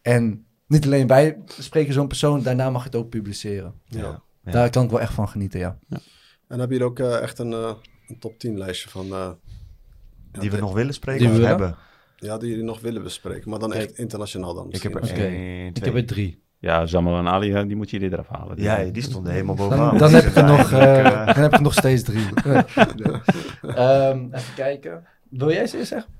[0.02, 3.74] En niet alleen wij spreken zo'n persoon, daarna mag je het ook publiceren.
[3.86, 4.22] Ja.
[4.44, 4.52] Ja.
[4.52, 5.80] Daar kan ik wel echt van genieten, ja.
[6.48, 7.74] En heb je hier ook eh, echt een, eh,
[8.08, 9.06] een top 10 lijstje van...
[9.06, 9.12] eh,
[10.32, 11.76] ja, Die we de- nog willen spreken Die of we hebben.
[12.16, 13.50] Ja, die jullie nog willen bespreken.
[13.50, 16.44] Maar dan echt internationaal dan Ik heb er één, Ik heb er drie.
[16.62, 18.56] Ja, Zamal en Ali, die moet je eraf halen.
[18.56, 19.90] Die- Ja, die stonden helemaal bovenaan.
[19.90, 22.26] Dan, dan, heb ik er nog, eh, dan heb ik er nog steeds drie.
[23.76, 25.04] Ehm, even kijken.
[25.30, 26.12] Wil jij ze eerst zeggen?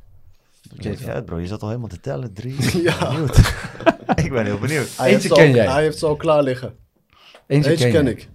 [0.78, 2.34] Oké, ja, bro, je zat al helemaal te tellen.
[2.34, 2.56] Drie.
[2.84, 3.10] Ja.
[3.10, 3.38] Benieuwd.
[4.24, 4.98] ik ben heel benieuwd.
[4.98, 5.68] Hij Eentje ken al- jij.
[5.68, 6.76] Hij heeft ze al klaar liggen.
[7.48, 8.12] Eentje, Eentje ken, ken je.
[8.12, 8.30] ik.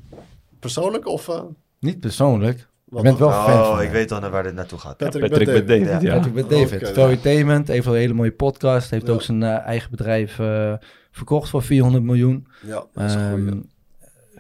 [0.61, 1.29] Persoonlijk of...
[1.29, 1.41] eh,
[1.81, 2.67] Niet persoonlijk.
[2.85, 3.85] Je bent wel fan van Oh, mij.
[3.85, 4.97] ik weet al naar waar dit naartoe gaat.
[4.97, 5.85] Patrick, Patrick met David.
[5.87, 6.11] David, Ja.
[6.11, 6.17] ja.
[6.17, 6.83] Patrick met David.
[6.83, 8.91] Oké, Verytainment heeft een hele mooie podcast.
[8.91, 9.13] Heeft Ja.
[9.13, 10.73] ook zijn eh, eigen bedrijf eh,
[11.15, 12.47] verkocht voor 400 miljoen.
[12.67, 13.61] Ja, dat is een Ehm,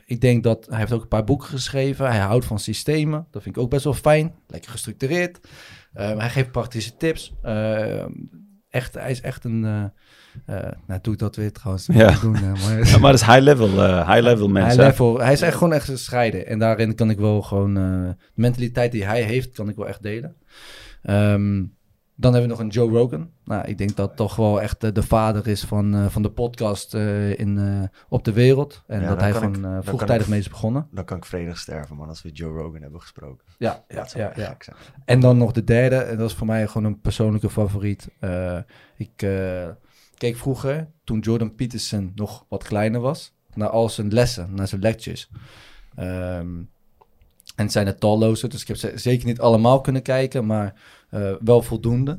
[0.06, 2.06] ik denk dat hij heeft ook een paar boeken geschreven.
[2.06, 3.26] Hij houdt van systemen.
[3.30, 4.34] Dat vind ik ook best wel fijn.
[4.46, 5.40] Lekker gestructureerd.
[5.92, 7.34] Ehm, hij geeft praktische tips.
[7.42, 8.10] Ehm,
[8.68, 9.64] echt, hij is echt een.
[9.64, 9.84] eh
[10.46, 11.86] eh, nou, doe ik dat weer trouwens.
[11.92, 12.20] Ja.
[12.20, 14.84] Doen, maar, Ja, maar dat is high level, eh, high level hij, mensen.
[14.84, 16.46] level, hij is echt gewoon echt gescheiden.
[16.46, 17.76] En daarin kan ik wel gewoon...
[17.76, 20.36] eh, de mentaliteit die hij heeft, kan ik wel echt delen.
[21.02, 21.62] Ehm,
[22.16, 23.30] dan hebben we nog een Joe Rogan.
[23.44, 26.30] Nou, ik denk dat toch wel echt eh, de vader is van, eh, van de
[26.30, 28.82] podcast eh, in, op de wereld.
[28.86, 30.88] En Ja, dat hij ik- gewoon vroegtijdig ik- mee is begonnen.
[30.90, 33.44] Dan kan ik vredig sterven, man, als we Joe Rogan hebben gesproken.
[33.58, 34.56] Ja, ja, ja.
[35.04, 38.08] En dan nog de derde, en dat is voor mij gewoon een persoonlijke favoriet.
[38.96, 39.16] Ik
[40.14, 44.80] keek vroeger, toen Jordan Peterson nog wat kleiner was, naar al zijn lessen, naar zijn
[44.80, 45.30] lectures.
[45.94, 46.48] Ehm,
[47.54, 50.80] en het zijn er talloze, dus ik heb ze zeker niet allemaal kunnen kijken, maar
[51.10, 52.18] eh, wel voldoende.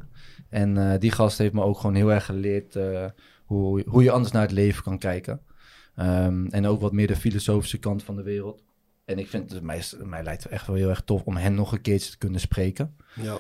[0.49, 3.05] En eh, die gast heeft me ook gewoon heel erg geleerd eh,
[3.45, 5.41] hoe, hoe je anders naar het leven kan kijken.
[5.95, 8.63] Ehm, en ook wat meer de filosofische kant van de wereld.
[9.05, 11.55] En ik vind het mij, mij lijkt het echt wel heel erg tof om hen
[11.55, 12.95] nog een keertje te kunnen spreken.
[13.21, 13.39] Ja.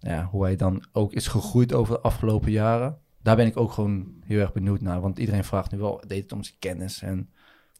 [0.00, 2.98] Ja, hoe hij dan ook is gegroeid over de afgelopen jaren.
[3.22, 5.00] Daar ben ik ook gewoon heel erg benieuwd naar.
[5.00, 7.02] Want iedereen vraagt nu wel, deed het om zijn kennis.
[7.02, 7.30] En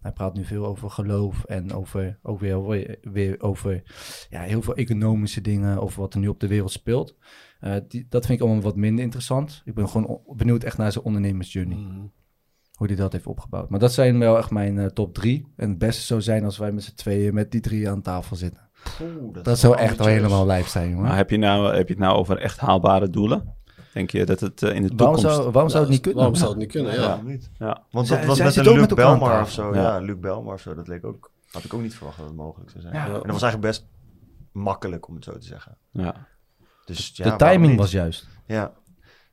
[0.08, 3.82] hij praat nu veel over geloof en over, ook weer, weer, over
[4.30, 5.78] ja, heel veel economische dingen.
[5.80, 7.16] Over wat er nu op de wereld speelt.
[7.60, 9.62] Eh, die, dat vind ik allemaal wat minder interessant.
[9.64, 11.76] Ik ben gewoon benieuwd echt naar zijn ondernemersjourney.
[11.76, 12.06] Mhm.
[12.72, 13.70] Hoe hij dat heeft opgebouwd.
[13.70, 15.52] Maar dat zijn wel echt mijn eh, top drie.
[15.56, 18.36] En het beste zou zijn als wij met z'n tweeën met die drie aan tafel
[18.36, 18.70] zitten.
[19.02, 21.04] Oeh, Dat zou echt wel helemaal lijf zijn, jongen.
[21.04, 23.56] Maar heb je, nou, heb je het nou over echt haalbare doelen?
[23.98, 25.36] Denk je dat het eh, in de Waarom toekomst...
[25.36, 26.18] zou, waarom zou het niet kunnen?
[26.20, 26.40] Waarom Ja.
[26.40, 26.92] zou het niet kunnen?
[26.94, 27.00] Ja.
[27.00, 27.50] Waarom niet?
[27.58, 27.82] Ja.
[27.90, 29.74] Want Zij- dat was zij met een Luc met Belmar of zo.
[29.74, 29.80] Ja.
[29.80, 29.98] Ja.
[29.98, 30.74] Luc Belmar of zo.
[30.74, 32.94] Dat leek ook, had ik ook niet verwacht dat het mogelijk zou zijn.
[32.94, 33.04] Ja.
[33.06, 33.86] En dat was eigenlijk best
[34.52, 35.76] makkelijk om het zo te zeggen.
[35.90, 36.14] Ja.
[36.84, 38.26] Dus, ja, De waarom timing was juist.
[38.46, 38.72] Ja.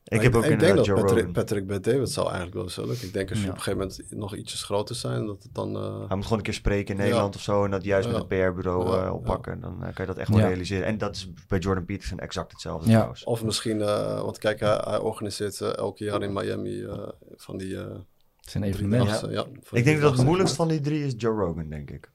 [0.07, 1.33] Ik heb ook ik denk dat Joe Patrick, Rogan.
[1.33, 3.07] Patrick Bet David zou eigenlijk wel zo lukken.
[3.07, 3.51] Ik denk als je Ja.
[3.51, 5.75] op een gegeven moment nog ietsjes groter zijn, dat het dan...
[5.75, 7.03] eh, Hij moet gewoon een keer spreken in Ja.
[7.07, 7.63] Nederland of zo.
[7.63, 8.13] En dat juist Ja.
[8.13, 9.11] met een PR-bureau Ja, eh, ja.
[9.13, 9.59] oppakken.
[9.59, 10.47] Dan eh, kan je dat echt wel Ja.
[10.47, 10.85] realiseren.
[10.87, 12.93] En dat is bij Jordan Peterson exact hetzelfde Ja.
[12.93, 13.23] trouwens.
[13.23, 17.77] Of misschien, eh, want kijk, hij, hij organiseert elke jaar in Miami eh, van die...
[17.77, 19.09] eh Het is een drie evenement.
[19.09, 19.45] dagen, ja.
[19.71, 22.11] Ik denk dat het moeilijkst van die drie is Joe Rogan, denk ik.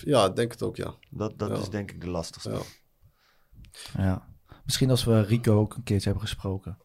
[0.00, 0.94] Ja, denk het ook, ja.
[1.10, 1.56] Dat, dat Ja.
[1.56, 2.50] is denk ik de lastigste.
[3.96, 4.32] ja.
[4.64, 6.78] Misschien als we Rico ook een keertje hebben gesproken.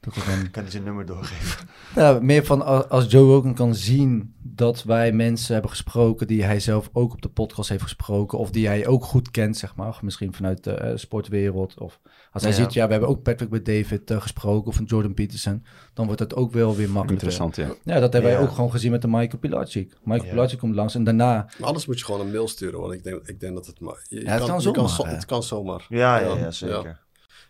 [0.00, 1.66] Dat we dan Ik kan zijn nummer doorgeven.
[1.94, 6.60] Ja, meer van als Joe Rogan kan zien dat wij mensen hebben gesproken die hij
[6.60, 8.38] zelf ook op de podcast heeft gesproken.
[8.38, 9.98] Of die hij ook goed kent, zeg maar.
[10.02, 11.78] Misschien vanuit de eh, sportwereld.
[11.78, 12.00] Of
[12.32, 12.56] als hij Ja.
[12.56, 14.68] ziet, ja, we hebben ook Patrick met David eh, gesproken.
[14.68, 15.64] Of een Jordan Peterson.
[15.94, 17.28] Dan wordt het ook wel weer makkelijker.
[17.28, 17.92] Interessant, ja.
[17.94, 18.36] Ja, dat hebben Ja.
[18.36, 19.96] wij ook gewoon gezien met de Michael Pilacic.
[20.02, 20.30] Michael Ja.
[20.34, 21.34] Pilacic komt langs en daarna...
[21.58, 23.80] Maar anders moet je gewoon een mail sturen, want ik denk, ik denk dat het...
[23.80, 25.86] Maar, je, je Ja, het kan zomaar, het kan zomaar.
[25.88, 27.02] Ja, ja, ja, zeker.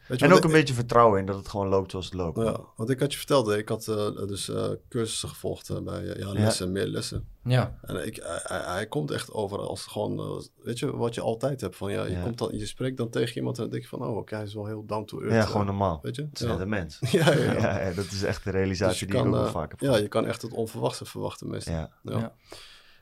[0.06, 2.14] Weet je En ook ik- een beetje vertrouwen in dat het gewoon loopt zoals het
[2.14, 2.39] loopt.
[2.39, 5.78] Ja, want ik had je verteld, hè, ik had eh, dus eh, cursussen gevolgd eh,
[5.81, 7.28] bij ja, lessen, meer lessen.
[7.44, 11.76] Ja, En ik, hij, komt echt over als gewoon, weet je, wat je altijd hebt.
[11.76, 12.22] Van, ja, je, Ja.
[12.22, 14.44] Komt dan, je spreekt dan tegen iemand en dan denk je van, oh oké, hij
[14.44, 15.32] is wel heel down to earth.
[15.35, 15.98] Ja, gewoon normaal.
[16.02, 16.22] Weet je?
[16.22, 16.52] Het is Ja.
[16.52, 16.98] net een mens.
[17.10, 17.52] Ja, ja, ja.
[17.52, 19.70] Ja, ja, dat is echt de realisatie Dus je die ik kan, ook wel vaak
[19.70, 21.74] heb ja, je kan echt het onverwachte verwachten meestal.
[22.02, 22.35] Ja.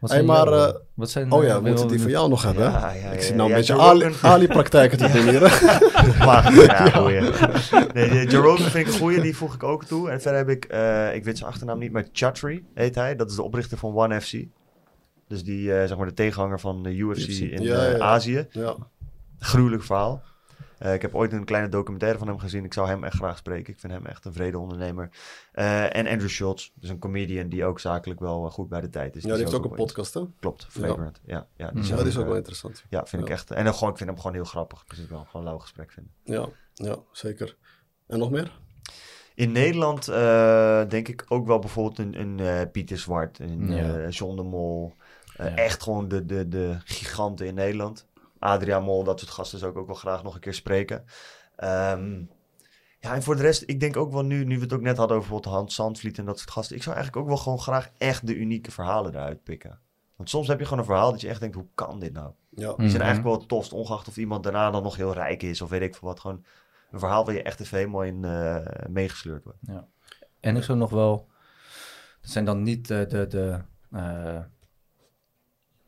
[0.03, 2.29] Wat Hey, maar, jouw- eh, wat zijn, Oh eh, ja, we moeten die van jou
[2.29, 2.73] nog hebben.
[2.73, 2.79] hè?
[2.79, 5.41] Ja, ja, ik ja, zie nou ja, een beetje Ali- Ali-praktijken te doen hier.
[6.19, 7.21] Maar, ja, goeie.
[7.95, 10.11] Nee, Rogan vind ik een goeie, die voeg ik ook toe.
[10.11, 13.17] En verder heb ik, eh, ik weet zijn achternaam niet, maar Chatri heet hij.
[13.17, 14.33] Dat is de oprichter van One FC.
[15.29, 17.41] Dus die, eh, zeg maar de tegenhanger van de UFC, UFC.
[17.41, 17.99] in Ja, eh, ja, ja.
[17.99, 18.47] Azië.
[18.51, 18.75] Ja.
[19.39, 20.23] Gruwelijk verhaal.
[20.83, 22.65] Eh, ik heb ooit een kleine documentaire van hem gezien.
[22.65, 23.73] Ik zou hem echt graag spreken.
[23.73, 25.09] Ik vind hem echt een vrede ondernemer.
[25.53, 28.89] Eh, en Andrew Schultz, dus een comedian die ook zakelijk wel eh, goed bij de
[28.91, 29.23] tijd is.
[29.23, 30.21] ja, die heeft ook een podcast, hè?
[30.41, 31.21] Klopt, Flagrant.
[31.25, 32.85] Ja, ja, die is ook wel interessant.
[32.89, 33.51] Ja, vind ik echt.
[33.51, 34.85] En dan gewoon, ik vind hem gewoon heel grappig.
[34.85, 36.13] Dus ik wel gewoon een lauw gesprek vinden.
[36.25, 37.57] Ja, ja, zeker.
[38.07, 38.61] En nog meer?
[39.35, 43.99] In Nederland eh, denk ik ook wel bijvoorbeeld een, een eh, Pieter Zwart, een Ja.
[43.99, 44.95] eh, John de Mol.
[45.37, 45.57] Ja.
[45.57, 48.07] Echt gewoon de, de, de giganten in Nederland.
[48.43, 51.05] Adriaan Mol, dat soort gasten zou ik ook wel graag nog een keer spreken.
[51.57, 52.19] Ehm,
[52.99, 54.97] ja, en voor de rest, ik denk ook wel nu, nu we het ook net
[54.97, 56.77] hadden over bijvoorbeeld Hans Zandvliet en dat soort gasten.
[56.77, 59.81] Ik zou eigenlijk ook wel gewoon graag echt de unieke verhalen eruit pikken.
[60.17, 62.33] Want soms heb je gewoon een verhaal dat je echt denkt, hoe kan dit nou?
[62.51, 62.67] Ja.
[62.67, 62.89] Die Mhm.
[62.89, 65.71] zijn eigenlijk wel het tofst, ongeacht of iemand daarna dan nog heel rijk is of
[65.71, 66.21] weet ik veel wat.
[66.21, 66.45] Gewoon
[66.91, 68.57] een verhaal waar je echt even helemaal in eh,
[68.89, 69.59] meegesleurd wordt.
[70.41, 71.29] En ik zou nog wel...
[72.21, 73.59] Dat zijn dan niet eh, de, de,
[73.91, 74.39] eh,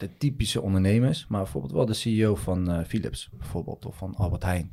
[0.05, 4.43] de typische ondernemers, maar bijvoorbeeld wel de CEO van eh, Philips, bijvoorbeeld, of van Albert
[4.43, 4.70] Heijn,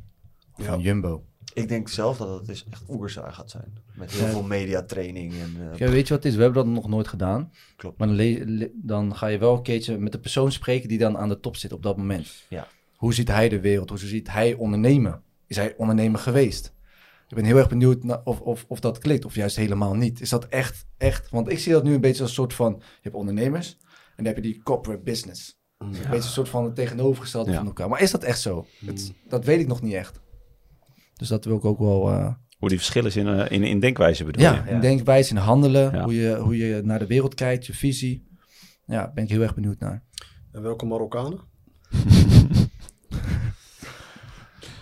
[0.53, 0.71] of Ja.
[0.71, 1.23] van Jumbo.
[1.53, 3.77] Ik denk zelf dat het dus echt oerzaai gaat zijn.
[3.93, 4.31] Met heel Ja.
[4.31, 5.55] veel mediatraining en...
[5.71, 6.35] eh, Ja, weet je wat het is?
[6.35, 7.51] We hebben dat nog nooit gedaan.
[7.75, 7.97] Klopt.
[7.97, 11.29] Maar dan, dan ga je wel een keertje met de persoon spreken die dan aan
[11.29, 12.45] de top zit op dat moment.
[12.49, 12.67] Ja.
[12.95, 13.89] Hoe ziet hij de wereld?
[13.89, 15.21] Hoe ziet hij ondernemen?
[15.47, 16.73] Is hij ondernemer geweest?
[17.27, 20.21] Ik ben heel erg benieuwd of, of, of dat klikt, of juist helemaal niet.
[20.21, 21.29] Is dat echt, echt?
[21.29, 22.73] Want ik zie dat nu een beetje als een soort van...
[22.79, 23.77] Je hebt ondernemers
[24.23, 25.59] dan heb je die corporate business.
[25.77, 27.57] Een beetje een soort van het tegenovergestelde Ja.
[27.57, 27.89] van elkaar.
[27.89, 28.65] Maar is dat echt zo?
[28.85, 30.19] Het- dat weet ik nog niet echt.
[31.13, 32.09] Dus dat wil ik ook wel...
[32.11, 34.71] eh, Hoe die verschillen in, eh, in, in denkwijze bedoel ja, je?
[34.71, 36.03] in denkwijze, in handelen, Ja.
[36.03, 38.27] hoe, je, hoe je naar de wereld kijkt, je visie.
[38.85, 40.03] Ja, ben ik heel erg benieuwd naar.
[40.51, 41.39] En welke Marokkanen?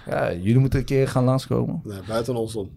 [0.10, 1.82] Ja, jullie moeten een keer gaan langskomen.
[1.84, 2.72] Nee, buiten ons om.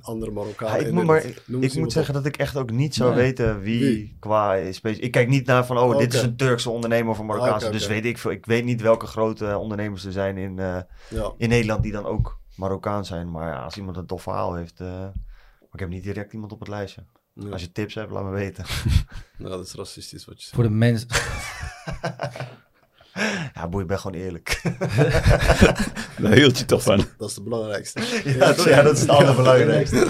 [0.00, 0.80] Andere Marokkanen?
[0.80, 1.24] Ja, ik moet, maar,
[1.60, 3.18] ik moet zeggen dat ik echt ook niet zou Nee.
[3.22, 4.16] weten wie, Wie?
[4.20, 5.02] qua specie...
[5.02, 7.66] Ik kijk niet naar van, oh, dit is een Turkse ondernemer of een Marokkaanse.
[7.66, 8.30] Oké, Dus weet ik veel.
[8.30, 10.78] Ik weet niet welke grote ondernemers er zijn in, eh.
[11.10, 11.32] Ja.
[11.36, 13.30] in Nederland die dan ook Marokkaans zijn.
[13.30, 14.80] Maar ja, als iemand een tof verhaal heeft...
[14.80, 17.04] eh, maar ik heb niet direct iemand op het lijstje.
[17.50, 18.64] Als je tips hebt, laat me weten.
[19.38, 20.54] Nou, dat is racistisch wat je zegt.
[20.54, 21.08] Voor de mensen.
[23.54, 24.62] Ja, boei, ik ben gewoon eerlijk.
[26.22, 27.04] Daar hield je toch van.
[27.18, 28.00] Dat is het belangrijkste.
[28.38, 30.06] ja, dat, ja, dat is het allerbelangrijkste.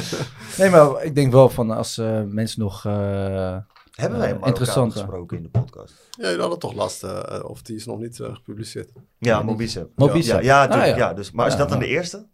[0.58, 2.84] Nee, maar ik denk wel van als eh, mensen nog.
[2.84, 3.56] eh,
[3.94, 5.94] Hebben wij Eh, interessant, gesproken in de podcast?
[6.10, 8.90] Ja, jullie hadden toch last, eh, of die is nog niet gepubliceerd.
[9.18, 9.90] Ja, Mobicep.
[9.94, 10.42] Mobicep.
[10.42, 10.96] Ja, ja, Ah, ja.
[10.96, 11.14] ja.
[11.14, 12.26] Dus, maar is dat dan de eerste?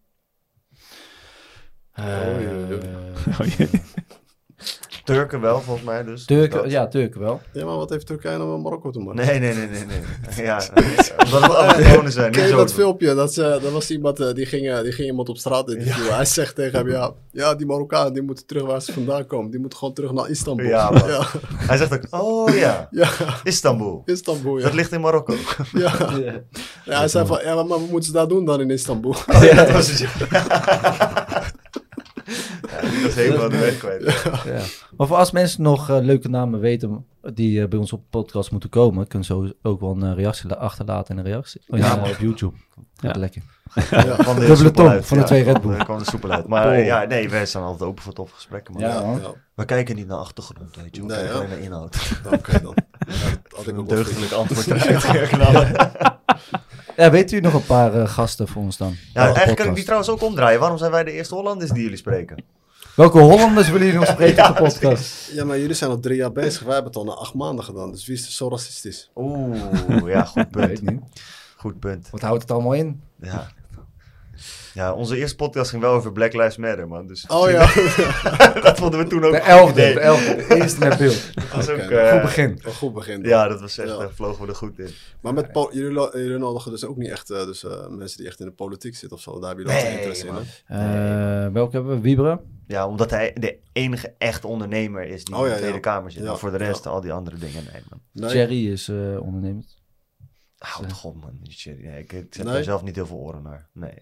[1.92, 2.04] eh.
[3.40, 3.68] Oh, jee.
[5.04, 6.24] Turken wel, volgens mij dus.
[6.24, 7.40] Turken, Dat- ja, Turken wel.
[7.52, 9.26] Ja, maar wat heeft Turkije nou met Marokko te maken?
[9.26, 9.84] Nee, nee, nee, nee.
[9.86, 9.98] nee.
[10.46, 10.60] Ja,
[11.24, 12.30] omdat het allochtonen zijn.
[12.30, 13.14] Ken Niet je zo dat filmpje?
[13.14, 16.14] Dat, ze, dat was iemand, eh, die, ging, eh, die ging iemand op straat interviewen.
[16.14, 19.50] Hij zegt tegen hem, ja, ja, die Marokkanen die moeten terug waar ze vandaan komen.
[19.50, 20.66] Die moeten gewoon terug naar Istanbul.
[20.66, 21.26] Ja, ja,
[21.56, 23.08] Hij zegt ook, oh ja, ja,
[23.42, 24.02] Istanbul.
[24.04, 24.62] Istanbul, ja.
[24.64, 25.34] Dat ligt in Marokko.
[25.72, 25.92] ja.
[26.84, 29.14] ja hij zei van, ja, maar wat moeten ze daar doen dan in Istanbul?
[29.34, 30.10] Oh ja, dat was het.
[32.26, 34.02] Ik was helemaal de weg kwijt.
[34.44, 34.62] Ja.
[34.96, 38.06] Maar voor als mensen nog eh, leuke namen weten die eh, bij ons op de
[38.10, 41.60] podcast moeten komen, kunnen ze ook- wel een eh, reactie la- achterlaten in een reactie.
[41.68, 42.56] Oh, ja, op YouTube.
[43.00, 43.12] Ja.
[43.18, 43.42] lekker.
[43.90, 44.16] Ja.
[44.16, 45.84] Van de Dubbele tong van de Ja, twee Red kwam- Bull.
[45.84, 46.46] kwam de soepel uit.
[46.48, 46.84] Maar Oh.
[46.84, 48.74] ja, nee, wij staan altijd open voor toffe gesprekken.
[48.74, 48.82] Man.
[48.82, 49.20] Ja.
[49.54, 51.00] We kijken niet naar achtergrond, weet je.
[51.00, 51.38] We Nee, kijken ja.
[51.38, 51.96] alleen naar inhoud.
[52.32, 52.74] Oké dan.
[53.06, 53.12] Ja,
[53.48, 54.66] dat had ik Een deugdelijk antwoord.
[56.96, 58.96] Ja, weet u nog een paar eh, gasten voor ons dan?
[59.14, 60.60] Ja, eigenlijk kan ik die trouwens ook omdraaien.
[60.60, 62.44] Waarom zijn wij de eerste Hollanders die jullie spreken?
[62.96, 65.30] Welke Hollanders willen jullie nog spreken op de podcast?
[65.32, 66.62] Ja, maar jullie zijn al drie jaar bezig.
[66.62, 67.90] Wij hebben het al na acht maanden gedaan.
[67.90, 69.10] Dus wie is er zo racistisch?
[69.14, 69.56] Oeh,
[70.06, 70.80] ja, goed punt.
[71.56, 72.08] Goed punt.
[72.10, 73.02] Wat houdt het allemaal in?
[73.24, 73.48] Ja.
[74.74, 77.06] Ja, onze eerste podcast ging wel over Black Lives Matter, man.
[77.06, 77.58] Dus Oh ja.
[78.62, 79.94] dat vonden we toen ook De elfde, idee.
[79.94, 80.36] de elfde.
[80.36, 81.34] De eerste met beeld.
[81.34, 82.58] Dat was ook, eh, Goed begin.
[82.62, 83.20] Een goed begin.
[83.20, 83.30] dan.
[83.30, 83.96] Ja, dat was echt, Ja.
[83.98, 84.88] daar vlogen we er goed in.
[85.20, 88.26] Maar met jullie, lo- jullie nodigen dus ook niet echt eh, dus, eh, mensen die
[88.26, 89.38] echt in de politiek zitten of zo.
[89.40, 90.32] Daar hebben jullie Nee, ook interesse in.
[90.32, 90.42] man.
[91.46, 92.00] Eh, welke hebben we?
[92.00, 92.40] Wieberen?
[92.66, 95.80] Ja, omdat hij de enige echt ondernemer is die Oh, in de Tweede ja.
[95.80, 96.22] Kamer zit.
[96.22, 96.90] Ja, Maar voor de rest, ja.
[96.90, 98.00] al die andere dingen, nee, man.
[98.12, 98.34] Nee?
[98.36, 99.82] Jerry is eh ondernemend.
[100.66, 101.38] Houd god, man.
[101.42, 101.84] die Cherry.
[101.86, 102.54] Nee, ik, ik zet Nee?
[102.54, 103.68] daar zelf niet heel veel oren naar.
[103.72, 103.98] Nee.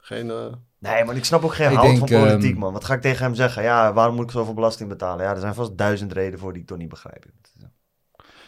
[0.00, 0.30] Geen...
[0.30, 2.72] eh, Nee, maar ik snap ook geen Ik hout denk, van politiek, ehm, man.
[2.72, 3.62] Wat ga ik tegen hem zeggen?
[3.62, 5.24] Ja, waarom moet ik zoveel belasting betalen?
[5.24, 7.26] Ja, er zijn vast duizend redenen voor die ik toch niet begrijp.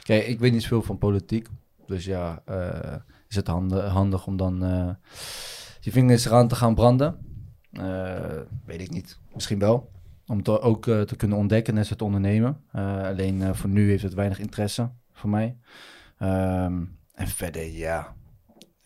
[0.02, 1.48] Kijk, ik weet niet zoveel van politiek.
[1.86, 2.94] Dus ja, eh,
[3.28, 4.90] is het handi- handig om dan eh,
[5.80, 7.18] je vingers eraan te gaan branden?
[7.72, 9.18] Eh, weet ik niet.
[9.34, 9.90] Misschien wel.
[10.26, 12.60] Om het ook eh, te kunnen ontdekken net het ondernemen.
[12.72, 15.56] Eh, alleen eh, voor nu heeft het weinig interesse voor mij.
[16.18, 16.84] Ehm,
[17.16, 18.14] en verder, ja.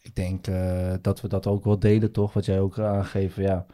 [0.02, 2.32] Ik denk eh, dat we dat ook wel delen, toch?
[2.32, 3.36] Wat jij ook aangeeft.
[3.36, 3.66] Ja,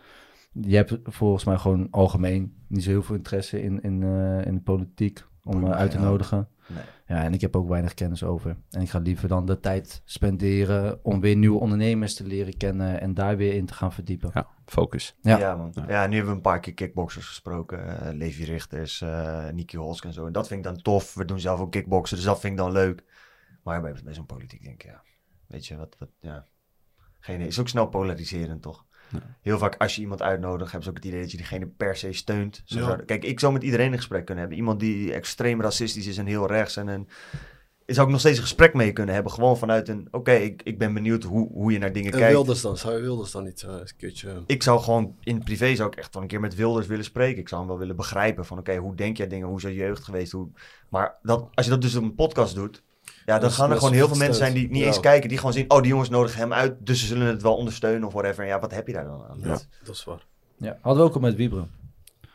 [0.53, 4.55] je hebt volgens mij gewoon algemeen niet zo heel veel interesse in, in, eh, in
[4.55, 6.49] de politiek om eh, uit te nodigen.
[6.67, 6.85] Nee.
[7.07, 8.57] Ja, en ik heb ook weinig kennis over.
[8.71, 13.01] En ik ga liever dan de tijd spenderen om weer nieuwe ondernemers te leren kennen
[13.01, 14.31] en daar weer in te gaan verdiepen.
[14.35, 15.17] Ja, focus.
[15.21, 15.39] Ja.
[15.39, 15.73] Ja, man.
[15.89, 16.07] Ja.
[16.07, 18.17] nu hebben we een paar keer kickboxers gesproken.
[18.17, 20.27] Levi Richters, eh Niki Holsk en zo.
[20.27, 21.15] En dat vind ik dan tof.
[21.15, 23.05] We doen zelf ook kickboksen, dus dat vind ik dan leuk.
[23.67, 25.03] Maar bij, bij zo'n politiek denk ik, ja.
[25.47, 26.47] Weet je, wat, wat ja.
[27.21, 28.85] Geen, is ook snel polariserend, toch?
[29.13, 29.37] Ja.
[29.41, 31.97] Heel vaak als je iemand uitnodigt, hebben ze ook het idee dat je diegene per
[31.97, 32.63] se steunt.
[32.65, 32.97] Zo Ja.
[32.97, 34.59] Kijk, ik zou met iedereen een gesprek kunnen hebben.
[34.59, 37.09] Iemand die extreem racistisch is en heel rechts en een...
[37.87, 39.33] Zou ik nog steeds een gesprek mee kunnen hebben.
[39.33, 40.09] Gewoon vanuit een...
[40.11, 42.35] Oké, ik, ik ben benieuwd hoe, hoe je naar dingen en kijkt.
[42.35, 42.77] Wilders dan?
[42.77, 44.43] Zou je Wilders dan niet eh, eens een keertje...
[44.47, 47.41] Ik zou gewoon in privé zou ik echt wel een keer met Wilders willen spreken.
[47.41, 49.49] Ik zou hem wel willen begrijpen van oké, hoe denk jij dingen?
[49.49, 50.33] Hoe is je jeugd geweest?
[50.33, 50.49] Hoe...
[50.89, 52.83] Maar dat, als je dat dus op een podcast doet,
[53.27, 54.87] ja, dan gaan er gewoon heel veel mensen zijn die niet Ja.
[54.87, 55.29] eens kijken.
[55.29, 58.07] Die gewoon zien, oh die jongens nodigen hem uit, dus ze zullen het wel ondersteunen
[58.07, 58.43] of whatever.
[58.43, 59.39] En ja, wat heb je daar dan aan?
[59.41, 60.27] Ja, Dat- dat is waar.
[60.59, 61.71] Ja, hadden we ook al met Wieberen.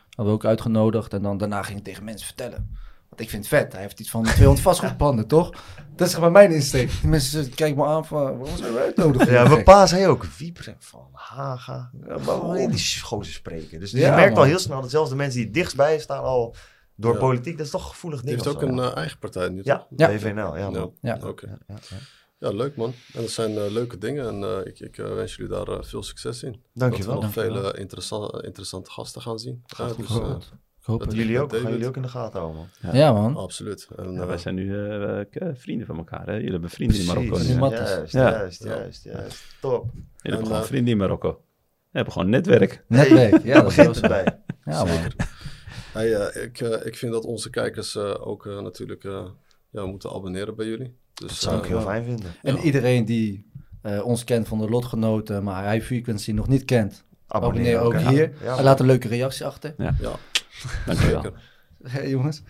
[0.08, 2.76] Hadden we ook uitgenodigd en dan daarna ging ik tegen mensen vertellen.
[3.08, 3.72] Want ik vind het vet.
[3.72, 5.50] Hij heeft iets van 200 vastgoedpanden, toch?
[5.96, 6.90] Dat is gewoon mijn insteek.
[7.00, 9.32] Die mensen kijken me aan van, waarom zijn we uitnodigen?
[9.32, 11.90] Ja, mijn pa zei ook, Wieper van Haga.
[12.06, 13.80] Ja, Waarom die gozer spreken?
[13.80, 16.54] Dus Ja, je merkt al heel snel dat zelfs de mensen die dichtstbij staan al
[16.96, 17.18] door Ja.
[17.18, 18.42] politiek, dat is toch een gevoelig Die ding.
[18.44, 19.86] heeft of ook zo, een eh, eigen partij nu, ja, toch?
[19.96, 20.08] Ja.
[20.08, 20.92] BVNL, ja man.
[21.00, 21.18] Ja.
[21.26, 21.46] Oké.
[21.46, 21.96] Ja, ja, ja.
[22.38, 22.92] Ja, leuk man.
[23.14, 26.42] En dat zijn eh, leuke dingen en eh, ik, ik wens jullie daar veel succes
[26.42, 26.62] in.
[26.74, 27.20] Dankjewel.
[27.20, 29.62] Dat we nog vele interessante, interessante gasten gaan zien.
[29.66, 30.06] Gaat Ja, goed
[30.40, 30.50] dus,
[30.80, 31.16] Ik hoop dat het.
[31.16, 31.64] Jullie ook, David.
[31.64, 32.92] gaan jullie ook in de gaten houden, man.
[32.94, 33.36] Ja, man.
[33.36, 33.88] absoluut.
[33.96, 36.26] En, Ja, wij zijn nu eh, vrienden van elkaar.
[36.26, 36.32] Hè?
[36.34, 37.28] Jullie hebben vrienden in Marokko.
[37.30, 37.48] Precies.
[37.48, 37.58] nu, hè?
[37.60, 37.88] Matties.
[37.88, 38.30] Juist, Ja.
[38.30, 39.44] juist, juist, juist.
[39.60, 39.90] Top.
[39.92, 41.30] Jullie hebben En, gewoon eh, vrienden in Marokko.
[41.30, 41.38] We
[41.98, 42.84] hebben gewoon netwerk.
[42.88, 43.42] Netwerk.
[43.44, 44.32] Ja, dat is begint wel het zo.
[44.64, 44.74] bij.
[44.74, 45.12] Ja, man.
[45.92, 49.24] Hey, eh, ik, eh, ik vind dat onze kijkers eh, ook natuurlijk eh,
[49.70, 50.94] ja, moeten abonneren bij jullie.
[51.14, 51.82] Dus, Dat zou ik heel ja.
[51.82, 52.32] fijn vinden.
[52.42, 52.62] En Ja.
[52.62, 53.50] iedereen die
[53.82, 58.32] eh, ons kent van de lotgenoten, maar High Frequency nog niet kent, abonneer ook hier.
[58.42, 59.74] Ja, en laat een leuke reactie achter.
[59.78, 59.94] Ja,
[60.86, 61.22] Dankjewel.
[61.22, 61.40] zeker.
[61.82, 62.42] Hey, jongens.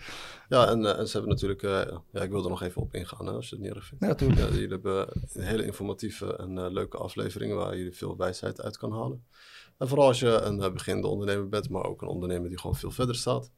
[0.49, 3.25] Ja, en, en ze hebben natuurlijk, eh, ja, ik wil er nog even op ingaan
[3.25, 4.03] hè, als je het niet erg vindt.
[4.03, 4.39] Ja, natuurlijk.
[4.39, 8.91] Ja, jullie hebben een hele informatieve en leuke afleveringen waar je veel wijsheid uit kan
[8.91, 9.23] halen.
[9.77, 12.75] En vooral als je een eh, beginnende ondernemer bent, maar ook een ondernemer die gewoon
[12.75, 13.51] veel verder staat.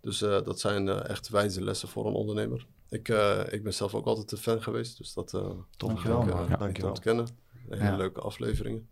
[0.00, 2.66] Dus eh, dat zijn eh, echt wijze lessen voor een ondernemer.
[2.88, 5.40] Ik, eh, ik ben zelf ook altijd een fan geweest, dus dat eh
[5.76, 6.70] top Dankjewel, ik, Dankjewel.
[6.70, 7.26] te ontkennen.
[7.68, 7.96] Hele Ja.
[7.96, 8.88] leuke afleveringen.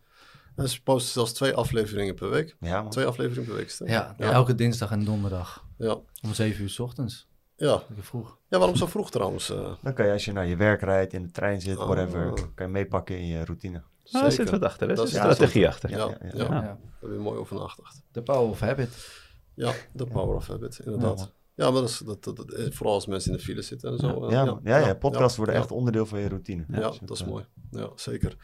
[0.57, 2.57] En ze posten zelfs twee afleveringen per week.
[2.61, 2.91] Ja, man.
[2.91, 3.70] Twee afleveringen per week.
[3.78, 4.32] Ja, Ja.
[4.32, 5.99] elke dinsdag en donderdag Ja.
[6.23, 7.28] om 7 uur s ochtends.
[7.57, 7.82] Ja.
[7.99, 8.39] Vroeg.
[8.49, 9.51] ja, waarom zo vroeg trouwens?
[9.51, 9.73] eh?
[9.82, 11.85] Dan kan je als je naar je werk rijdt, in de trein zit, Oh.
[11.87, 13.82] whatever, kan je meepakken in je routine.
[14.12, 14.89] Ah, er zit wat achter.
[14.91, 15.91] Er Dat is- strategie achter.
[15.91, 16.45] Ja, Ja, ja, ja, ja.
[16.45, 16.55] ja.
[16.55, 16.61] Ja.
[16.61, 18.03] Daar heb je mooi over nagedacht.
[18.12, 19.09] The power of habit.
[19.55, 21.32] Ja, de power of habit, inderdaad.
[21.55, 23.91] Ja, maar dat is, dat, dat, dat- eh, vooral als mensen in de file zitten
[23.93, 24.24] en zo.
[24.24, 24.61] eh, Ja, man.
[24.65, 25.61] ja, ja, podcasts ja, worden ja.
[25.61, 26.65] echt onderdeel van je routine.
[26.69, 27.45] Ja, Dus dat is eh, mooi.
[27.70, 28.37] Ja, zeker.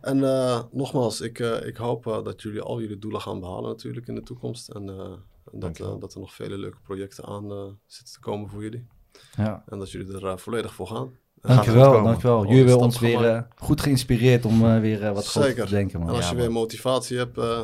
[0.00, 3.70] En eh, nogmaals, ik, eh, ik hoop eh, dat jullie al jullie doelen gaan behalen
[3.70, 4.68] natuurlijk in de toekomst.
[4.68, 5.12] En, eh,
[5.52, 8.62] en dat, eh, dat er nog vele leuke projecten aan eh, zitten te komen voor
[8.62, 8.86] jullie.
[9.36, 9.64] Ja.
[9.68, 11.16] En dat jullie er eh, volledig voor gaan.
[11.42, 11.94] Dankjewel.
[11.94, 15.64] Oh, Jullie hebben ons weer eh, goed geïnspireerd om eh, weer eh, wat Zeker.
[15.64, 16.14] te denken, En man.
[16.14, 17.60] als je weer motivatie hebt, eh,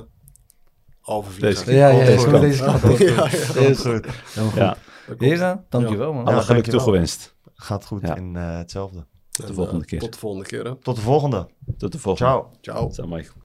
[1.08, 1.64] Overvliegen.
[1.64, 2.98] Deze Ja, ja, Deze ja, deze kant op.
[2.98, 3.26] Ja, ja.
[3.28, 4.06] Heel goed.
[4.54, 4.76] Ja,
[5.18, 6.24] Heren, dankjewel man.
[6.24, 7.34] alle Ja, geluk toegewenst.
[7.54, 8.16] Gaat goed Ja.
[8.16, 9.06] in eh, hetzelfde.
[9.30, 9.98] Tot de volgende keer.
[10.00, 10.64] Tot de volgende keer.
[10.64, 10.74] hè.
[10.76, 11.48] Tot de volgende.
[11.78, 12.30] Tot de volgende.
[12.32, 12.50] Ciao.
[12.60, 12.88] Ciao.
[12.88, 13.34] Assalamu alaikum.